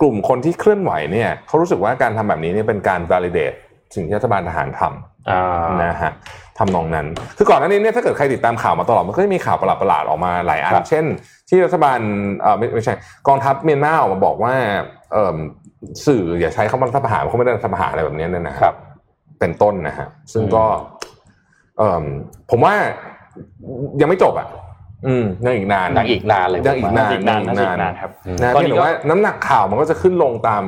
[0.00, 3.56] กลุ่มคนที่เคลื่อนไหวเนี่ยเขารู้สึกว่าการทำแบบนี้เนี่ยเป็นการ validate
[3.94, 6.12] สิ่งที่รัฐบาลทหารทำอ่านะฮะ
[6.58, 7.06] ทำนองนั้น
[7.38, 11.04] คือก่อนหน้านี้เนี่ยถ้าเกิดใครติดตามข่าวมาตลอด มันก็จะมีข่าวประหลาดๆออกมาหลายอันครับเช่น
[11.48, 11.98] ที่รัฐบาล
[12.40, 12.94] เออไม่ไม่ใช่
[13.28, 14.54] กองทัพเมียนมาออกมาบอกว่า
[15.12, 15.36] เออ
[16.06, 18.76] สื่ออย่าใช้คำว่ารัฐประหารเขาไม่ได้รัฐประหารอะไรแบบนี้เนี่ยนะฮะครับ
[19.40, 20.64] เป็นต้นนะฮะซึ่งก็
[21.78, 22.04] เออ
[22.50, 22.74] ผมว่า
[24.00, 24.48] ยังไม่จบอะ
[25.06, 28.10] อืมยังอีกนานยังอีกนานเลยยังอีกนานอีกนานนะอีกนานครับ
[28.42, 30.62] นะตอนเพียนี้งแต่ก็ว่าน้ำหนักข่าวมันก็จะขึ้นลงตาม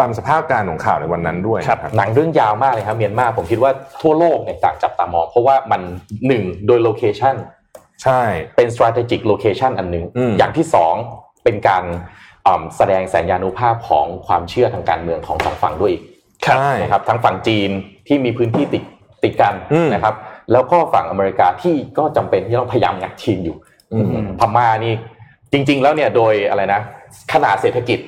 [0.00, 3.72] ตามสภาพการของข่าวในวันนั้นด้วยครับนะหนังเรื่องยาวมากเลยครับเมียนมาผมคิดว่า
[4.02, 5.80] ทั่วโลกเนี่ยต่างจับตามองเพราะว่ามัน
[6.26, 7.36] หนึ่งโดยโลเคชัน
[8.02, 8.20] ใช่
[8.56, 10.94] เป็น strategic location อันหนึงอืมอย่างที่สอง
[11.44, 11.84] เป็นการ
[12.46, 16.02] อ่าแสดงสัญญานุภาพของความเชื่อทางการเมืองของสองฝั่งด้วยอีก
[16.44, 17.70] ใช่นะครับทั้งฝั่งจีน
[18.08, 18.82] ที่มีพื้นที่ติด
[19.24, 20.14] ติดกันอืมนะครับ
[20.52, 23.71] แล้วก็ฝั่งอเมริกาที่ก็จำเป็นที่ต้องพยายามงัดจีนอยู่อืม
[24.40, 24.94] พม่านี่
[25.52, 26.80] จริง ๆ แล้วเนี่ยโดยอะไรนะ
[27.32, 27.98] ขนาดเศรษฐกิจ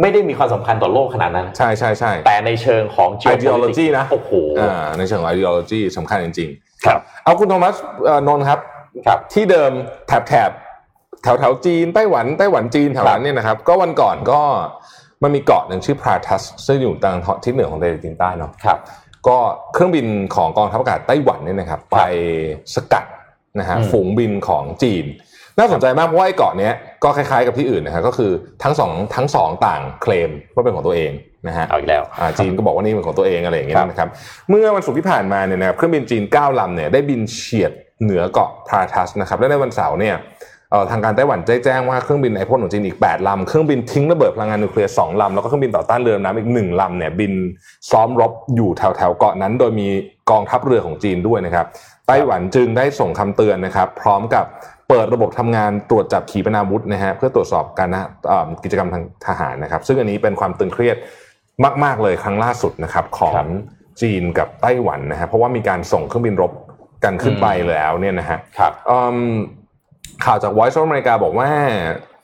[0.00, 4.30] ไม่ได้มีความสำคัญต่อโลกขนาดนั้น ใช่ใช่ใช่แต่ในเชิงของ geopolitics ideology นะโอ้โห
[4.60, 7.74] อ่าในเชิงของ ideology สำคัญจริง ๆ ครับ เอาคุณโทมัส
[8.04, 8.60] เอ่อนนท์ครับ
[9.06, 9.72] ครับ ที่เดิม
[10.08, 10.50] แถบแถบ
[11.22, 14.40] แถวแถวจีนไต้หวันไต้หวันจีนแถวนั้นเนี่ยนะครับ ก็วันก่อนก็
[15.22, 18.78] มันมีเกาะหนึ่งชื่อพราทัสซึ่งอยู่ทางทิศเหนือของทะเลจีนใต้เนาะครับ
[19.28, 19.38] ก็
[19.72, 21.98] เครื่องบินของกองทัพอากาศไต้หวันเนี่ยนะครับ ไป
[22.74, 23.04] สกัด
[23.58, 25.04] นะฮะอืมฝูงบินของจีน
[25.58, 26.72] น่าสนใจมากเพราะว่าไอ้เกาะเนี้ย
[27.04, 28.30] ก็คล้ายๆกับที่อื่นนะฮะก็คือ
[28.62, 31.12] ทั้งสองทั้งสองต่างเคลมว่าเป็นของตัวเอง
[31.46, 34.08] นะฮะเอาอีกแล้วอ่าจีนก็บอกว่านี่เป็นของตัวเองอะไรอย่างเงี้ครัยบนะครับ
[34.48, 37.72] เมื่อวันศุกร์ที่ผ่านมาเนี่ยนะครับเครื่องบินจีน9ลำเนี่ยได้บินเฉียด
[38.02, 40.16] เหนือเกาะพาทัสนะครับและในวันเสาร์เนี่ย
[40.70, 47.32] เอ่อทางการไต้หวันได้แจ้งว่าเครื่องบินไอพ่นของจีนอีก 8 ลำ เครื่องบินทิ้งระเบิดพลังงานนิวเคลียร์2ลำ แล้วก็เครื่องบินต่อต้านเรือดำน้ำอีก 1 ลำเนี่ยบิน
[47.90, 49.88] ซ้อมรบอยู่แถวแถวๆเกาะนั้น โดยมี
[50.30, 54.44] กองทัพเรือของจีนด้วยนะครับไต้หวันจึงได้ส่งคำเตือนนะครับ พร้อมกับ
[54.88, 60.96] เปิดระบบทำงานตรวจจับขีปนาวุธนะฮะเพื่อตรวจสอบการนะเอ่อกิจกรรมทางทหารนะครับ ซึ่งอันนี้เป็นความตึงเครียด
[61.84, 63.48] มาก ๆ เลยครั้งล่าสุดนะครับขอครังบ
[64.00, 66.52] จีนกับไต้หวันนะฮะเพราะว่ามีการส่งเครื่องบินรบ
[67.04, 69.18] กันขึ้นไปแล้วเนี่ยนะฮะครับอืม
[70.24, 71.48] ข่าวจาก Voice of America บอกว่า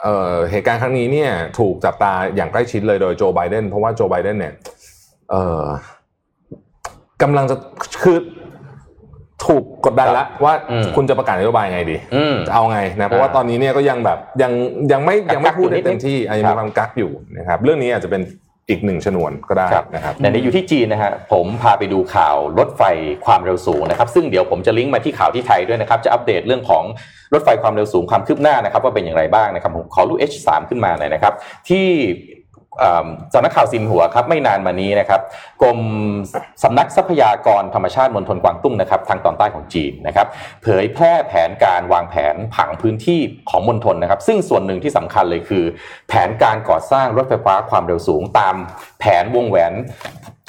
[0.03, 4.55] เอ่อเหตุการณ์ครั้งนี้เนี่ยถูกจับตาอย่างใกล้ชิดเลยโดยโจไบเดนเพราะว่าโจไบเดนเนี่ย
[5.30, 5.64] เอ่อ
[7.22, 7.57] กำลังจะ
[8.05, 8.18] คือ
[9.47, 14.53] ถูกกดดันละว่าอืมคุณจะประกาศนโยบายไงดีอืมจะเอาไงนะเพราะว่าอ่าตอนนี้เนี่ยก็ยังแบบยัง
[14.93, 18.22] ยังไม่ยังไม่กักๆพูดได้อยู่นิดเต็มที่อะยังครัมีบความกักอยู่นะครับเรื่องนี้อาจจะเป็น
[18.70, 22.82] อีกหนึ่งชนวนก็ได้ครับนะครับแต่นี้อยู่ที่จีนนะฮะผมพาไปดูข่าวรถไฟ
[23.26, 26.84] ความเร็วสูงนะครับซึ่งเดี๋ยวผมจะลิงก์มาที่ข่าวที่ไทยด้วยนะครับจะอัปเดตเรื่องของ
[27.34, 31.34] รถไฟความเร็วสูงความคืบหน้านะครับว่าเป็นอย่างไรบ้างนะครับผมขอรูป H3 ขึ้นมาหน่อยนะครับ
[31.68, 31.86] ที่
[32.26, 32.38] เอ่อ
[33.35, 35.21] สำนักข่าวซินหัวครับไม่นานมานี้นะครับ
[35.62, 35.79] กรม
[36.62, 40.27] สำนักทรัพยากรธรรมชาติมณฑลกวางตุ้งนะครับทางตอนใต้ของจีนนะครับ
[40.62, 45.64] เผยแพร่แผนการวางแผนผังพื้นที่ของมณฑลนะครับ ซึ่งส่วนหนึ่งที่สำคัญเลยคือ
[46.09, 48.55] แผนการก่อสร้างรถไฟฟ้าความเร็วสูง ตาม
[49.01, 49.73] แผนวงแหวน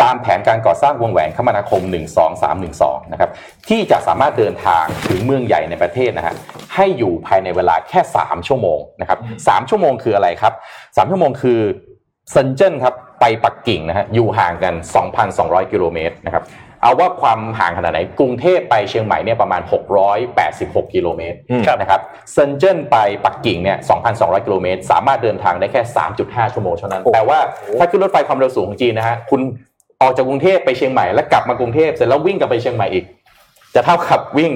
[0.02, 1.82] ตามแผนการก่อสร้างวงแหวนคมนาคม
[2.28, 3.32] 12312 นะครับ
[3.70, 6.36] ที่จะสามารถเดินทางถึงเมืองใหญ่ในประเทศนะฮะ
[6.76, 11.60] ให้อยู่ภายในเวลาแค่ 3 ชั่วโมงนะครับ3ชั่วโมงคืออะไรครับ 3 ชั่วโมงคือ
[12.30, 14.74] เซินเจิ้นครับไปปักกิ่งนะฮะอยู่ห่างกัน
[15.24, 16.44] 2,200 กิโลเมตรนะครับ
[16.82, 19.62] เอาว่าความห่างขนาดไหน กรุงเทพไปเชียงใหม่เนี่ยประมาณ
[20.28, 22.02] 686 กิโลเมตรอืมนะครับ
[22.32, 23.78] เซินเจิ้นไปปักกิ่งเนี่ย
[24.12, 25.82] 2,200 กิโลเมตร สามารถเดินทางได้แค่
[26.18, 27.40] 3.5 ชั่วโมงเท่านั้น แต่ว่า
[27.80, 29.42] ถ้าขึ้นรถไฟความเร็วสูงของจีนนะฮะคุณ
[30.02, 33.06] ออกจากกรุงเทพไปเชียงใหม่แล้วกลับมากรุงเทพเสร็จแล้ววิ่งกลับไปเชียงใหม่อีก
[33.76, 34.52] จะเท่ากับวิ่ง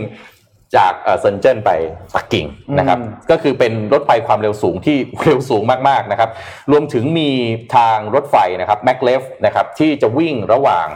[0.75, 1.71] จากเอ่อเซินเจิ้นไป
[2.15, 2.45] ปักกิ่ง
[2.77, 2.99] นะครับ
[3.31, 6.29] ก็คือเป็นรถไฟความเร็วสูงที่เร็วสูงมากๆนะครับ
[6.71, 7.29] รวมถึงมี
[7.75, 10.87] ทางรถไฟนะครับแมกเลฟนะครับที่จะวิ่งระหว่าง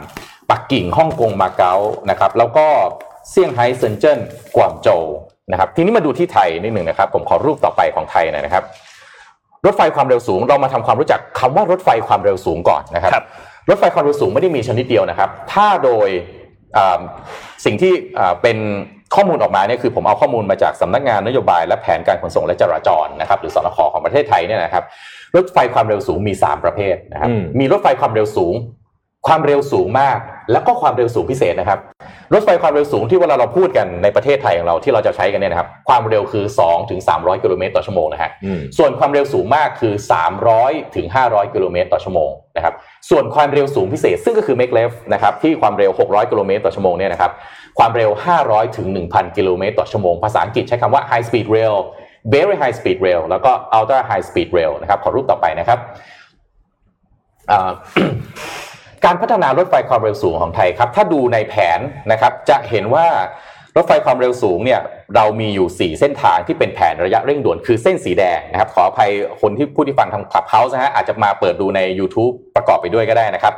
[0.50, 1.74] ปักกิ่งฮ่องกงมาเก๊า
[2.10, 2.66] นะครับ แล้วก็
[3.30, 4.18] เซี่ยงไฮ้เซินเจิ้น
[4.56, 5.04] กวางโจว
[5.52, 8.64] นะครับ ทีนี้มาดูที่ไทยนิดหนึ่งนะครับ ผมขอรูปต่อไปของไทยหน่อยนะครับ
[9.66, 13.26] รถไฟความเร็วสูงเรามาทำความรู้จักคำว่ารถไฟความเร็วสูงก่อนนะครับครับ
[13.70, 16.08] รถไฟความเร็วสูงไม่ได้มีชนิดเดียวนะครับ ถ้าโดย
[16.76, 17.00] อ่า
[17.64, 18.58] สิ่งที่อ่าเป็น
[19.14, 24.84] ข้อมูลออกมาเนี่ยคือผมเอาข้อมูลมาจากสำนักงานนโยบายและแผนการขนส่งและจราจรนะครับหรือสนคของประเทศไทยเนี่ยนะครับ
[25.36, 28.56] รถไฟความเร็วสูงมี 3 ประเภทนะครับอืมมีรถไฟความเร็วสูง
[29.28, 30.18] ความเร็วสูงมาก
[30.52, 31.78] แล้วก็ความเร็วสูงพิเศษนะครับ
[32.34, 39.94] รถไฟความเร็วสูงที่เวลาเราพูดกันในประเทศไทยของเราที่เราจะใช้กันเนี่ยนะครับความเร็วคือ 2 ถึง 300กิโลเมตรต่อชั่วโมงนะฮะอืมส่วนความเร็วสูงมากคือ
[40.44, 42.74] 300 ถึง 500กิโลเมตรต่อชั่วโมงนะครับ
[43.10, 47.32] ส่วนความเร็วสูงพิเศษซึ่งก็คือ make left นะครับที่ความเร็ว 600กิโลเมตรต่อชั่วโมงเนี่ยนะครับ
[47.78, 48.10] ความเร็ว
[48.44, 51.76] 500 ถึง 1,000 กิโลเมตรต่อชั่วโมง ภาษาอังกฤษใช้คำว่า high speed rail
[52.34, 55.78] very high speed rail แล้วก็ ultra high speed rail นะครับขอรูปต่อไปนะครับ
[59.04, 61.80] การพัฒนารถไฟความเร็วสูงของไทยครับ ถ้าดูในแผน
[62.12, 63.06] นะครับ จะเห็นว่า
[63.78, 64.80] รถไฟความเร็วสูงเนี่ย
[65.16, 69.10] เรามีอยู่ 4 เส้นทางที่เป็นแผนระยะเร่งด่วน คือเส้นสีแดงนะครับ ขออภัย
[69.40, 73.54] คนที่ผู้ที่ฟังทางคลับเฮาส์นะฮะอาจจะมาเปิดดูใน YouTube ประกอบไปด้วยก็ได้นะครับ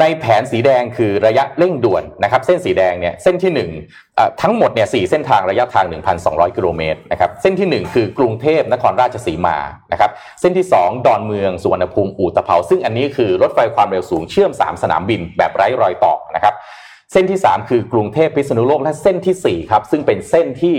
[0.00, 5.86] ในแผนสีแดงคือระยะเร่งด่วนนะครับ เส้นสีแดงเนี่ยเส้นที่1เอ่อทั้งหมดเนี่ยสเส้นทางระยะทาง
[6.22, 9.56] 1,200 กิโลเมตรนะครับเส้นทีหนึ่1 คือกรุงเทพนครราชสีมา
[9.92, 10.10] นะครับ
[10.40, 16.54] เส้นที่ 2 ดอนเมืองสุวรรณภูมิอู่ตะเภาซึ่งอันนี้คือรถไฟความเร็วสูงเชื่อม 3 สนามบินแบบไร้รอยต่อนะครับ
[17.12, 20.76] เส้นที่ 3 คือกรุงเทพพิษณุโลกและเส้นทีสี่4ครับซึ่งเป็นเส้นที่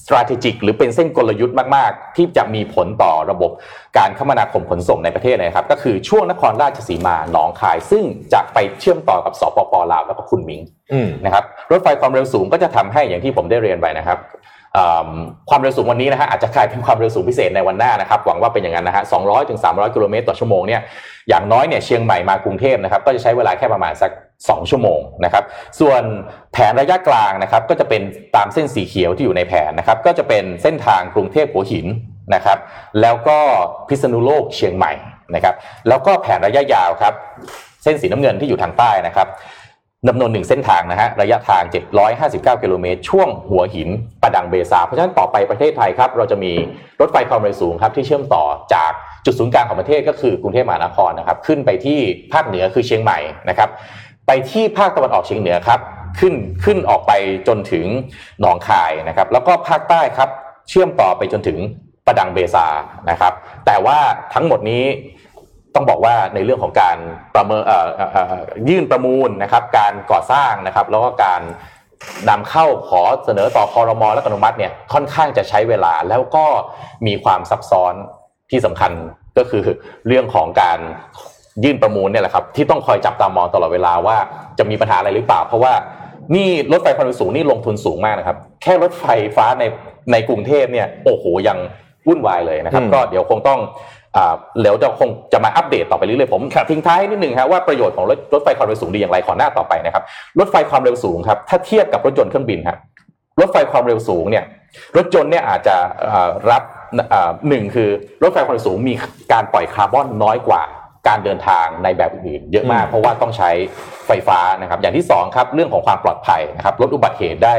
[0.00, 3.50] strategic หรือเป็นเส้นกลยุทธ์มาก ๆ ที่จะมีผลต่อระบบ
[3.98, 10.60] การคมนาคมขนส่งในประเทศนะครับ ก็คือช่วงนครราชสีมาหนองคาย ซึ่งจะไปเชื่อมต่อกับสปปลาวแล้วก็คุณมิง
[10.92, 14.59] อืมนะครับรถไฟความเร็วสูงก็จะทำให้อย่างที่ผมได้เรียนไปนะครับอืม
[15.50, 20.80] ความเร็วสูงวันนี้นะฮะอาจจะกลายเป็นความเร็วสูงพิเศษในวันหน้านะครับหวังว่าเป็นอย่างนั้นนะฮะ200ถึง300 กิโลเมตรต่อชั่วโมงเนี่ย
[21.28, 24.10] อย่างน้อยเนี่ยเชียงใหม่มากรุงเทพนะครับก็จะใช้เวลาแค่ประมาณสัก
[24.40, 25.44] 2 ชั่วโมงนะครับ
[25.80, 26.02] ส่วน
[26.52, 28.02] แผนระยะกลางนะครับก็จะเป็น
[28.36, 31.86] ตามเส้นสีเขียวที่อยู่ในแผนนะครับก็จะเป็นเส้นทางกรุงเทพหัวหิน
[32.34, 32.58] นะครับ
[33.00, 33.38] แล้วก็
[33.88, 34.92] พิษณุโลกเชียงใหม่
[35.34, 35.54] นะครับ
[35.88, 37.14] แล้วก็แผนระยะยาวครับ
[37.82, 39.28] เส้นสีน้ำเงินที่อยู่ทางใต้นะครับ
[40.08, 41.62] ดำเนินหนึ่งเส้นทางนะฮะระยะทาง
[42.12, 43.88] 759 กิโลเมตร ช่วงหัวหิน
[44.22, 46.52] ประดังเบซา เพราะฉะนั้นต่อไปประเทศไทยครับ เราจะมี
[47.00, 48.44] รถไฟความเร็วสูงครับที่เชื่อมต่อ
[48.74, 48.92] จาก
[49.24, 51.98] จุดศูนย์กลางของประเทศก็คือกรุงเทพมหานครนะครับขึ้นไปที่
[52.32, 53.68] ภาคเหนือคือเชียงใหม่นะครับ
[54.26, 55.80] ไปที่ภาคตะวันออกเฉียงเหนือครับ
[56.20, 56.34] ขึ้น
[56.64, 57.12] ขึ้นออกไป
[57.48, 57.86] จนถึง
[58.40, 60.28] หนองคายนะครับแล้วก็ภาคใต้ครับ
[60.68, 61.58] เชื่อมต่อไปจนถึง
[62.06, 62.66] ประดังเบซา
[63.10, 63.32] นะครับ
[63.66, 63.98] แต่ว่า
[64.34, 64.84] ทั้งหมดนี้
[65.74, 66.96] ต้องบอกว่าในเรื่องของการ
[67.34, 71.42] ประเมินเอ่อเอ่อเอ่อยื่นประมูลนะครับ การก่อสร้างนะครับ แล้วก็การ
[72.28, 76.44] นำเข้าขอเสนอต่อคอรมอและอนุมัติเนี่ยค่อนข้างจะใช้เวลาแล้วก็
[77.06, 77.94] มีความซับซ้อน
[78.50, 78.92] ที่สำคัญ
[79.38, 79.62] ก็คือ
[80.06, 80.78] เรื่องของการ
[81.64, 84.16] ยื่นประมูลเนี่ยแหละครับที่ต้องคอยจับตามองตลอดเวลาว่า
[84.58, 85.72] จะมีปัญหาอะไรหรือเปล่า เพราะว่า
[86.34, 89.04] นี่รถไฟความเร็วสูงนี่ลงทุนสูงมากนะครับ แค่รถไฟ
[89.36, 89.64] ฟ้าใน
[90.12, 91.58] ในกรุงเทพเนี่ยโอ้โหยัง
[92.08, 93.60] วุ่นวายเลยนะครับอืมก็เดี๋ยวคงต้อง
[94.16, 100.04] อ่าเดี๋ยวจะคงจะมาอัปเดตต่อไปเรื่อยๆผมทิ้งท้ายนิดหนึ่งครับว่าประโยชน์ของรถรถไฟความเร็วสูงดีอย่างไรขอหน้าต่อไปนะครับ
[100.38, 102.78] รถไฟความเร็วสูงครับถ้าเทียบกับรถยนต์เครื่องบินครับ
[103.40, 104.44] รถไฟความเร็วสูงเนี่ย
[104.96, 106.62] รถยนต์เนี่ยอาจจะเอ่อรับ
[107.10, 107.88] เอ่อหนึ่งคือ
[108.22, 108.94] รถไฟความเร็วสูงมี
[109.32, 110.62] การปล่อยคาร์บอนน้อยกว่า
[111.10, 113.50] การเดินทางในแบบอื่นๆเยอะมาก เพราะว่าต้องใช้
[114.06, 117.54] ไฟฟ้านะครับ อย่างที่สองครับเรื่องของความปลอดภัยนะครับลดอุบัติเหตุได้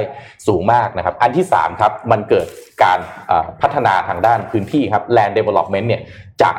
[0.48, 2.48] สูงมากนะครับ อันที่สามครับมันเกิด
[2.84, 6.02] การเอ่อพัฒนาทางด้านพื้นที่ครับ land development เนี่ย
[6.42, 6.52] จะ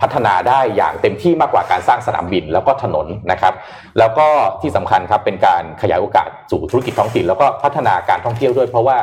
[0.00, 3.54] พัฒนาได้อย่างเต็มที่มากกว่าการสร้างสนามบินแล้วก็ถนนนะครับ
[3.98, 4.26] แล้วก็
[4.62, 8.98] ที่สำคัญครับเป็นการขยายโอกาสสู่ธุรกิจท้องถิ่นแล้วก็พัฒนาการท่องเที่ยวด้วยเพราะว่า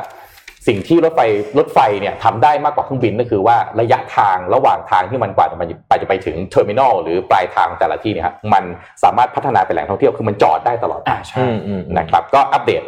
[0.68, 1.22] สิ่งที่รถไฟ
[1.58, 5.58] รถไฟเนี่ยทำได้มากกว่าเครื่องบินก็คือว่าระยะทางระหว่างทางที่มันกว่าจะ
[5.88, 8.64] ไปจะไปถึง terminal หรือปลายทางแต่ละที่เนี่ยครับมัน
[9.04, 12.84] สามารถพัฒนาเป็นแหล่งท่องเที่ยวคือมันจอดได้ตลอดอ่าใช่อืมอืมนะครับก็อัปเดต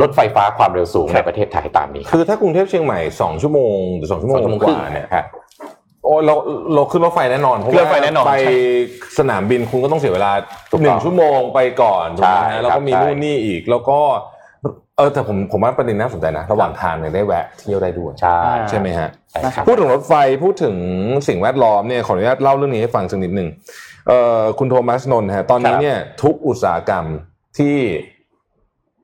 [0.00, 5.26] รถไฟฟ้าความเร็วสูงในประเทศไทยตามนี้ครับคือถ้ากรุงเทพเชียงใหม่สองชั่วโมงหรือสองชั่วโมงสองชั่วโมงกครึ่งว่าเนี่ยครับ
[6.04, 6.34] โอ้เรา
[6.74, 8.54] เราขึ้นรถไฟแน่นอนเพราะขึ้นรว่าถไฟแน่นอนไปใช่
[9.18, 10.32] สนามบินคุณก็ต้องเสียเวลา
[10.70, 13.98] ถูกต้องหนึ่งชั่วโมงไปก่อนถูกไหมใช่ฮะแล้วก็มีครับนู่นนี่อีกแล้วก็
[15.00, 18.38] เออแต่ผมผมว่าประเด็นน่าสนใจนะ ระหว่างทางเนี่ยได้แวะเที่ยวได้ด้วยใช่
[18.70, 20.12] ใช่ไหมฮะใช่ครับพูดถึงรถไฟ
[20.44, 20.76] พูดถึง
[21.28, 23.48] สิ่งแวดล้อมเนี่ยขออนุญาตเล่าเรื่องนี้ให้ฟังสักนิดหนึ่ง
[24.08, 27.04] เอ่อคุณโทมัสนนท์ฮะตอนนี้เนี่ยทุกอุตสาหกรรม
[27.58, 27.76] ที่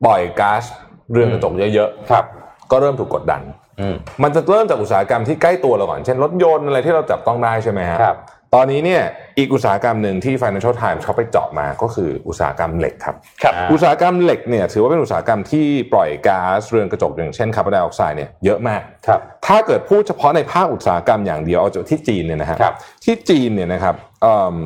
[0.05, 0.63] ปล่อยก๊าซ
[1.11, 3.43] เรือนกระจกเยอะครับๆก็เริ่มถูกกดดัน
[3.81, 8.17] อืมมันจะเริ่มจากอุตสาหกรรมที่ใกล้ตัวเราก่อน เช่นรถยนต์อะไรที่เราจับต้องได้ใช่ไหมฮะครับ
[8.55, 9.03] ตอนนี้เนี่ย
[9.39, 22.75] อีกอุตสาหกรรมหนึ่งที่ Financial Times เขาไปเจาะมาก็คืออุตสาหกรรมเหล็กครับครับอ่าอุตสาหกรรมเหล็กเนี่ยถือว่าเป็นอุตสาหกรรมที่ปล่อยก๊าซเรือนกระจกอย่างเช่นคาร์บอนไดออกไซด์เนี่ยเยอะมากครับถ้าเกิดพูดเฉพาะในภาคอุตสาหกรรมอย่างเดียวเอาจากที่จีนเนี่ยนะฮะครับ
[23.05, 24.57] ที่จีนเนี่ยนะครับเอิ่ม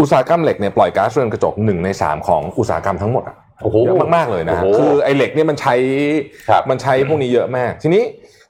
[0.00, 5.74] อุตสาหกรรมเหล็กเนี่ยปล่อยก๊าซเรือนกระจกหนึ่งในสามของอุตสาหกรรมทั้งหมดอะโอ้โหเยอะมากๆเลยนะฮะโอ้โหคือไอ้เหล็กเนี่ยมันใช้
[6.48, 8.02] ครับมันใช้พวกนี้เยอะมาก ทีนี้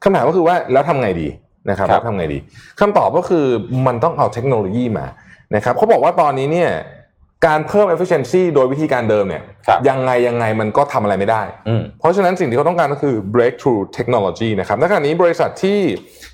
[0.02, 1.28] คำถามก็คือว่าแล้วทำไงดี
[1.68, 2.38] นะครับครับแล้วทำไงดี
[2.80, 3.46] คำตอบก็คือ
[3.86, 5.06] มันต้องเอาเทคโนโลยีมา
[5.54, 6.70] นะครับเขาบอกว่าตอนนี้เนี่ย
[7.46, 15.80] การเพิ่ม efficiency โดยวิธีการเดิมเนี่ยครับยังไงยังไงมันก็ทำอะไรไม่ได้อืมเพราะฉะนั้นสิ่งที่เขาต้องการก็คือ breakthrough technology นะครับในขณะนี้บริษัทที่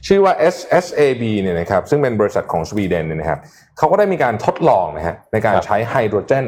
[0.07, 3.41] ชื่อว่า SSAB เนี่ยนะครับซึ่งเป็นบริษัทของสวีเดนเนี่ยนะครับ
[3.79, 6.47] เขาก็ได้มีการทดลองนะฮะในการครับใช้ไฮโดรเจน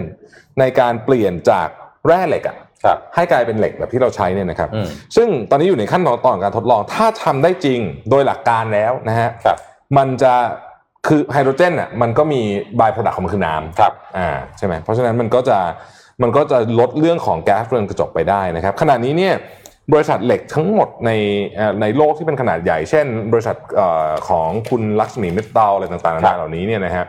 [0.61, 1.68] ในการเปลี่ยนจาก
[2.07, 2.68] แร่เหล็กอะครับ
[3.14, 9.57] ให้กลายเป็นเหล็กแบบที่เราใช้เนี่ยนะครับอืมซึ่งตอนนี้อยู่ในขั้นตอนตอนการทดลอง ถ้าทำได้จริงโดยหลักการแล้วนะฮะครับ
[9.97, 10.35] มันจะ
[11.07, 12.41] คือไฮโดรเจนอะมันก็มี
[12.81, 15.59] บายโปรดักต์ของมันคือน้ำครับอ่าใช่ไหมเพราะฉะนั้นมันก็จะ
[16.22, 19.35] มันก็จะลดเรื่องของแก๊สเรือนกระจกไปได้นะครับ ขณะนี้เนี่ย
[19.93, 21.11] บริษัทเหล็กทั้งหมดใน
[21.57, 27.05] เอ่อในโลกที่เป็นขนาดใหญ่ เช่น บริษัทเอ่อของคุณลักษมีมิตรเตาอะไรต่างๆนาครันาบเหล่านี้เนี่ยนะฮะ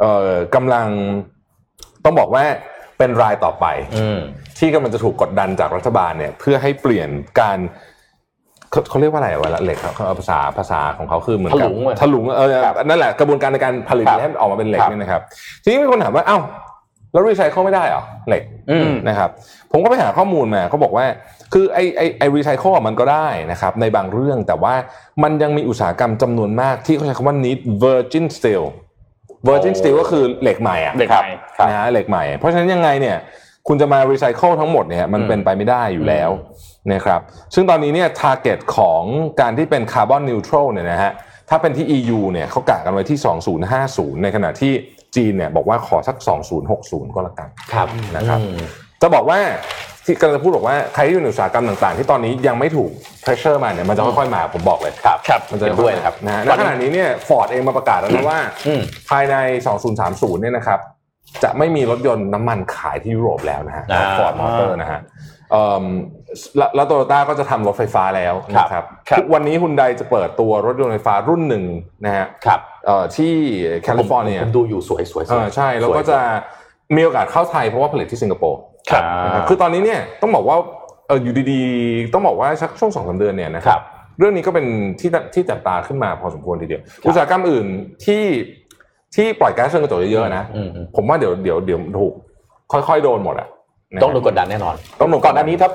[0.00, 0.86] เอ่อกำลัง
[2.04, 2.44] ต้องบอกว่า
[2.98, 4.18] เป็นรายต่อไปอืม
[4.58, 7.08] ที่กำลังจะถูกกดดันจากรัฐบาลเนี่ยเพื่อให้เปลี่ยน
[7.40, 7.58] การ
[8.70, 15.22] เขาเขาเรียกว่าอะไรวะเหล็กครับเขาเอาภาษาภาษาของเขาคือเหมือนกับถลุงอะถลุงเออครับนั่นแหละกระบวนการในการผลิตครับให้มันออกมาเป็นเหล็กครับเนี่ยนะครับ
[15.62, 16.38] ทีนี้มีคนถามว่าเอ้า
[17.12, 19.30] แล้วรีไซเคิลไม่ได้เหรอเหล็กอืมนะครับ
[19.72, 21.06] ผมก็ไปหาข้อมูลมาเขาบอกว่า
[21.52, 24.74] คือไอไอไอรีไซเคิลมันก็ได้นะครับ ในบางเรื่องแต่ว่า
[25.22, 28.64] มันยังมีอุตสาหกรรมจำนวนมากที่เขาใช้คำว่า need virgin steel
[29.48, 33.16] virgin โอ้ steel ก็คือเหล็กใหม่อะเหล็กใหม่ครับนะฮะเหล็กใหม่ เพราะฉะนั้นยังไงเนี่ย
[33.68, 36.30] คุณจะมารีไซเคิลทั้งหมดเนี่ยมันอืมเป็นไปไม่ได้อยู่แล้ว
[36.92, 37.20] นะครับ
[37.54, 39.02] ซึ่งตอนนี้เนี่ย t a r g e t ของ
[39.40, 41.12] การที่เป็น carbon neutral เนี่ยนะฮะ
[41.50, 43.18] ถ้าเป็นที่ EU เนี่ยเขากะกันไว้ที่
[43.70, 44.72] 2050 ในขณะที่
[45.16, 46.16] จีนเนี่ยบอกว่าขอสัก
[46.66, 48.60] 2060 ก็แล้วกันครับนะครับอืม
[49.02, 49.38] จะบอกว่า
[50.04, 52.90] ที่กำลังจะพูดบอกว่าใครที่อยู่ในอุตสาหกรรมต่างๆ ที่ตอนนี้ยังไม่ถูก
[53.24, 59.36] pressure มาเนี่ยมันจะค่อยๆมาผมบอกเลยครับครับมันจะเห็นด้วยนะครับนะฮะณขณะนี้เนี่ยฟอร์ดเองมาประกาศแล้วนะว่าอืมภายใน
[59.88, 60.80] 2030 เนี่ยนะครับ
[61.42, 65.00] จะไม่มีรถยนต์น้ำมันขายที่ยุโรปแล้วนะฮะอ่าฟอร์ดมอเตอร์นะฮะ
[65.50, 65.84] เอิ่ม
[66.56, 71.64] แล้วแล้วโตโยต้าก็จะทำรถไฟฟ้าแล้วครับนะครับครับทุกวันนี้ฮุนไดจะเปิดตัวรถยนต์ไฟฟ้ารุ่นหนึ่ง
[72.04, 73.32] นะฮะครับเอ่อที่
[73.82, 76.18] แคลิฟอร์เนียผมดูอยู่สวยสวยสเอวยอใช่ แล้วก็สยจะ
[76.96, 78.60] มีโอกาสเข้าไทยเพราะว่าผลิตที่สิงคโปร์
[78.90, 80.56] ครับนะครับคือตอนนี้เนี่ยต้องบอกว่า
[81.06, 83.82] เอออยู่ดีๆ ต้องบอกว่าสักช่วงสองสามเดือนเนี่ยนะคครัรับบ
[84.18, 84.66] เรื่องนี้ก็เป็น
[85.00, 87.66] ที่ที่จับตาขึ้นมาพอสมควรทีเดียว อุตสาหกรรมอื่น
[88.04, 88.22] ที่
[89.14, 92.12] ที่ปล่อยก๊าซเรือนกระจกเยอะๆนะอืมอืมผมว่าเดี๋ยวเดี๋ยวเดี๋ยวถูก
[92.72, 95.68] ค่อยๆโดนหมดอะะต้องโดนกดดันแน่นอน ต้องโดนก่อนหน้านี้ถ้า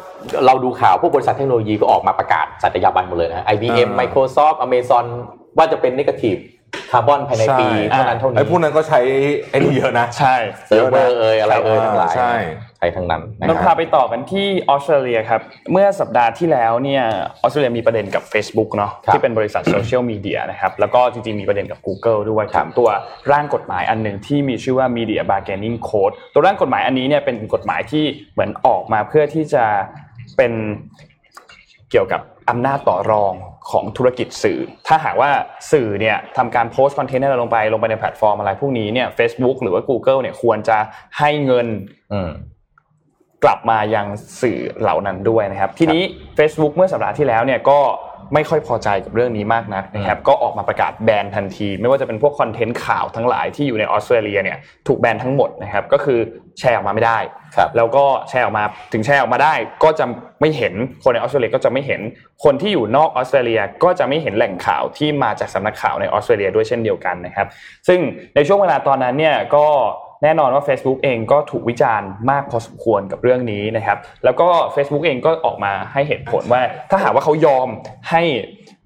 [0.46, 5.06] เราดูข่าวพวกบริษัทเทคโนโลยีก็ออกมาประกาศสัตยาบันหมดเลยนะ IBM อ่า Microsoft Amazon
[5.58, 6.40] ว่าจะเป็น negative
[6.92, 9.00] คาร์บอนภายในปีเท่านั้นเท่านี้ไอ้พวกนั้นก็ใช้
[9.50, 10.36] ไอ้นี่เยอะนะ ใช่
[10.68, 12.34] เซิร์ฟเวอร์เอ่ยอะไรเอ่ยทั้งหลายใช่
[12.80, 17.04] ใช้ทั้งนั้นนะเราคพารับไปต่อกันที่ออสเตรเลียครับ เมื่อสัปดาห์ที่แล้วเนี่ย
[17.42, 22.90] ออสเตรเลียมีประเด็นกับ Facebook เนาะครับที่เป็นบริษัทโซเชียลมีเดียนะครับแล้วก็จริงๆมีประเด็นกับ Google ด้วยถึงตัว
[23.32, 29.66] ร่างกฎหมายอันหนึ่งที่มีชื่อว่า Media Bargaining Code ตัวร่างกฎหมายอันนี้เนี่ยเป็นกฎหมายที่เหมือนออกมาเพื่อที่จะ
[30.38, 30.52] เป็น
[31.92, 33.34] เกี่ยวกับอำนาจต่อรอง
[33.72, 35.30] ของธุรกิจสื่อ ถ้าหากว่า
[35.72, 40.78] สื่อเนี่ยทำการโพสต์คอนเทนต์อะไรลงไปลงไปในแพลตฟอร์มอะไรพวกนี้เนี่ย Facebook หรือว่า Google เนี่ยควรจะ
[41.20, 41.68] ให้เงิน
[42.14, 42.32] อืม
[43.44, 44.06] กลับมายัง
[44.42, 46.02] สื่อเหล่านั้นด้วยนะครับ ทีนี้
[46.38, 47.80] Facebook เมื่อสัปดาห์ที่แล้วเนี่ยก็
[48.34, 56.20] ไม่ค่อยพอใจกับเรื่องนี้มากนักนะครับ ก็ออกมาประกาศแบนทันที ไม่ว่าจะเป็นพวกคอนเทนต์ข่าวทั้งหลายที่อยู่ในออสเตรเลียเนี่ยถูกแบนทั้งหมดนะครับ ก็คือ
[56.60, 57.20] แชร์ออกมาไม่ได้
[57.56, 58.64] ครับแล้วก็แชร์ออกมา
[58.94, 60.06] ถึงแชร์ออกมาได้ ก็จะ
[60.42, 60.74] ไม่เห็น
[61.04, 62.02] คนในออสเตรเลียก็จะไม่เห็น
[62.44, 67.48] คนที่อยู่นอกออสเตรเลียก็จะไม่เห็นแหล่งข่าวที่มาจากสำนักข่าวในออสเตรเลียด้วยเช่นเดียวกันนะครับ
[67.88, 68.00] ซึ่ง
[68.36, 69.66] ในช่วงเวลาตอนนั้นเนี่ยก็
[70.24, 76.62] แน่นอนว่า Facebook เองก็ถูกวิจารณ์มากพอสมควรกับเรื่องนี้นะครับ แล้วก็ Facebook เองก็ออกมาให้เหตุผลว่า
[76.92, 77.68] ถ้าหากว่าเขายอม
[78.10, 78.24] ให้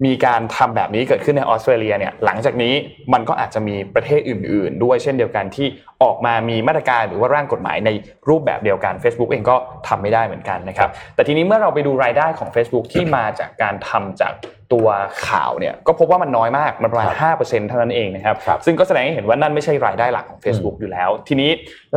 [0.06, 2.74] มีการทำแบบนี้เกิดขึ้นในออสเตรเลียเนี่ยหลังจากนี้
[3.12, 5.66] มันก็อาจจะมีประเทศอื่น ๆ ด้วยเช่นเดียวกันที่
[6.02, 7.90] ออกมามีมาตรการหรือว่าร่างกฎหมายใน
[8.28, 9.56] รูปแบบเดียวกัน Facebook เองก็
[9.88, 14.32] ทำไม่ได้เหมือนกันนะครับแต่ทีนี้เมื่อเราไปดูรายได้ของ Facebook ที่มาจากการทำจาก
[14.74, 14.86] ตัว
[15.28, 17.08] ข่าวเนี่ยก็พบว่ามันน้อยมากมันประมาณ
[17.40, 21.50] 5%เท่านั้นเองนะครับครับซึ่งก็แสดงให้เห็นว่านั่นไม่ใช่รายได้หลักของ Facebook อยู่แล้ว ทีนี้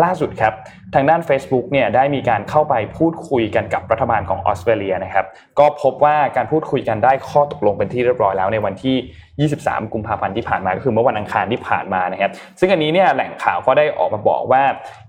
[0.04, 0.54] ล่าสุดครับ
[0.96, 5.26] ทางด้าน Facebook เนี่ยได้มีการเข้าไปพูดคุยกันกับรัฐบาลของออสเตรเลียนะครับ
[5.60, 14.64] ก็พบว่าการพูดคุยกันได้ข้อตกลงเป็นที่เรียบร้อยแล้วในวันที่ 23 กุมภาพันธ์ที่ผ่านมาก็คือเมื่อวันอังคารที่ผ่านมานะครับซึ่งอันนี้เนี่ยแหล่งข่าวก็ได้ออกมาบอกว่า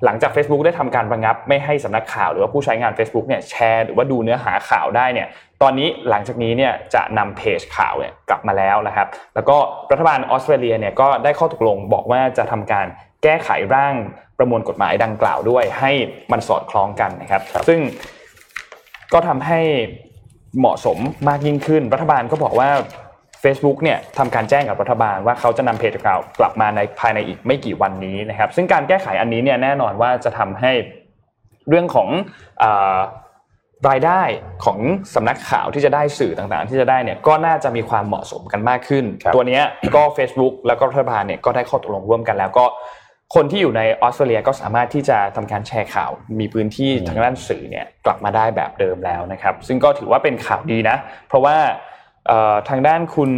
[0.04, 5.28] หลังจาก Facebook ได้ทำการระงับ ไม่ให้สำนักข่าว หรือว่าผู้ใช้งาน Facebook เนี่ยแชร์หรือว่าดูเนื้อหาข่าวได้เนี่ย
[5.62, 9.56] ตอนนี้หลังจากนี้เนี่ยจะนำเพจข่าวเนี่ยกลับมาแล้วนะครับ แล้วก็
[9.92, 12.86] รัฐบาลออสเตรเลียเนี่ยก็ได้ข้อตกลงบอกว่าจะทำการ
[13.22, 13.94] แก้ไขร่าง
[14.38, 15.92] ประมวลกฎหมายดังกล่าวด้วย ให้
[16.32, 17.80] มันสอดคล้องกันนะครับ ซึ่ง
[19.12, 19.60] ก็ทำให้
[20.58, 20.98] เหมาะสม
[21.28, 22.70] มากยิ่งขึ้น รัฐบาลก็บอกว่า
[23.42, 30.72] Facebook เนี่ยทำการแจ้งกับรัฐบาลว่าเขาจะนำเพจข่าวกลับมาในภายในอีกไม่กี่วันนี้นะครับ ซึ่งการแก้ไขอันนี้เนี่ยแน่นอนว่าจะทำให้
[31.68, 32.08] เรื่องของ
[32.58, 32.64] เอ
[32.96, 32.98] อ
[33.88, 34.22] รายได้
[34.64, 34.78] ของ
[35.14, 39.62] สำนักข่าวที่จะได้สื่อต่างๆ ที่จะได้เนี่ยก็น่าจะมีความเหมาะสมกันมากขึ้นครับตัวเนี้ย
[39.96, 42.64] ก็ Facebook แล้วก็รัฐบาลเนี่ยก็ได้ข้อตกลงร่วมกันแล้วก็
[43.34, 46.10] คนที่อยู่ในออสเตรเลียก็สามารถที่จะทำการแชร์ข่าว
[46.40, 50.96] มีพื้นที่ทางด้านสื่อเนี่ยกลับมาได้แบบเดิมแล้วนะครับ ซึ่งก็ถือว่าเป็นข่าวดีนะ
[51.28, 51.56] เพราะว่า
[52.26, 53.32] เอ่อทางด้านคุณ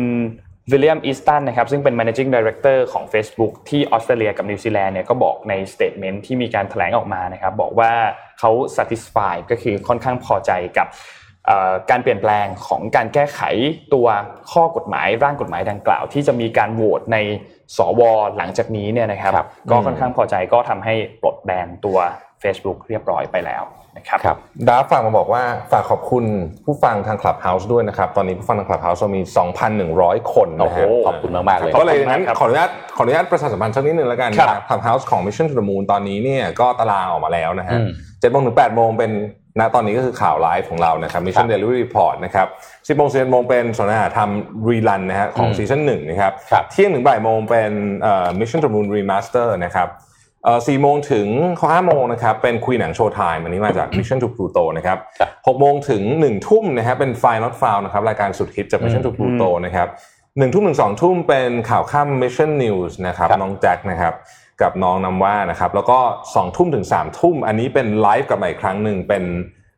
[0.70, 7.92] วิลเลียมอีสตันนะครับซึ่งเป็น managing director ของ Facebook ที่ออสเตรเลียกับนิวซีแลนด์เนี่ยก็บอกใน statement ที่มีการแถลงออกมานะครับบอกว่า
[8.40, 10.88] เขา satisfy ก็คือค่อนข้างพอใจกับ
[11.46, 13.40] เอ่อการเปลี่ยนแปลงของการแก้ไข
[13.94, 14.06] ตัว
[14.52, 17.16] ข้อกฎหมายร่างกฎหมายดังกล่าว ที่จะมีการโหวตใน
[17.76, 18.02] สว
[18.36, 21.98] หลังจากนี้เนี่ยนะครับครับก็ค่อนข้างพอใจก็ทำให้ปลดแบนตัว
[22.42, 23.64] Facebook เรียบร้อยไปแล้ว
[23.96, 24.38] นะครับครับ
[24.68, 26.24] ดาฝากมาบอกว่าฝากขอบคุณ
[26.64, 29.22] ผู้ฟังทาง Clubhouse ด้วยนะครับ ตอนนี้ผู้ฟังทาง Clubhouse เรามี
[29.76, 39.12] 2,100 คนโอ้นะโหฮะขอบคุณมากๆเลยก็เลยขอบคุณมากงั้นครับขออนุญาตขออนุญาตประชาสัมพันธ์สักนิดนึงแล้วกันครับนะครับ Clubhouse ของ Mission to the Moon ตอนนี้เนี่ยก็ตารางออกมาแล้วนะฮะอืม เจ็ดโมงถึงแปดโมงเป็น
[39.60, 42.46] ณตอนนี้ก็คือข่าวไลฟ์ของเรานะครับ Mission Daily Report นะครับ
[42.88, 44.30] สิบโมงสิบเอ็ดโมงเป็นสนทนาธรรม
[44.68, 49.88] rerun นะฮะของอืม season หนึ่งนะครับครับ เที่ยงถึงบ่ายโมงเป็นเอ่อ Mission to the Moon Remaster นะครับ
[50.44, 51.26] เอ่อสี่โมงถึง
[51.72, 59.88] ห้าโมงนะครับเป็นคุยหนัง Showtime อันนี้มาจาก Mission to Pluto นะครับครับหกโมงถึงหนึ่งทุ่มนะครับเป็น File Not Found นะครับรายการสุดฮิตจาก Mission to Pluto นะครับ
[60.38, 64.14] หนึ่งทุ่มถึงสองทุ่มเป็นข่าวค่ำ Mission News นะครับครับน้องแจ็คนะครับ
[64.62, 65.98] กับน้องนำว่านะครับ แล้วก็
[66.34, 69.24] สองทุ่มถึงสามทุ่ม อันนี้เป็นไลฟ์กลับมาอีกครั้งหนึ่งเป็น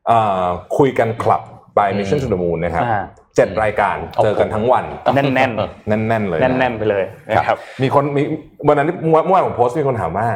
[0.07, 0.47] เอ่อ
[0.79, 1.43] คุยกันคลับ
[1.77, 3.03] by Mission to the Moon นะครับอ่า
[3.37, 7.05] เจ็ดรายการเจอกันทั้งวัน แน่นๆแน่นๆเลยะแน่นๆไปเลย
[7.37, 8.23] นะครับ มีคนมี
[8.69, 10.27] วันนั้นที่เมื่อเมื่อวานผมโพสต์มีคนถามว่า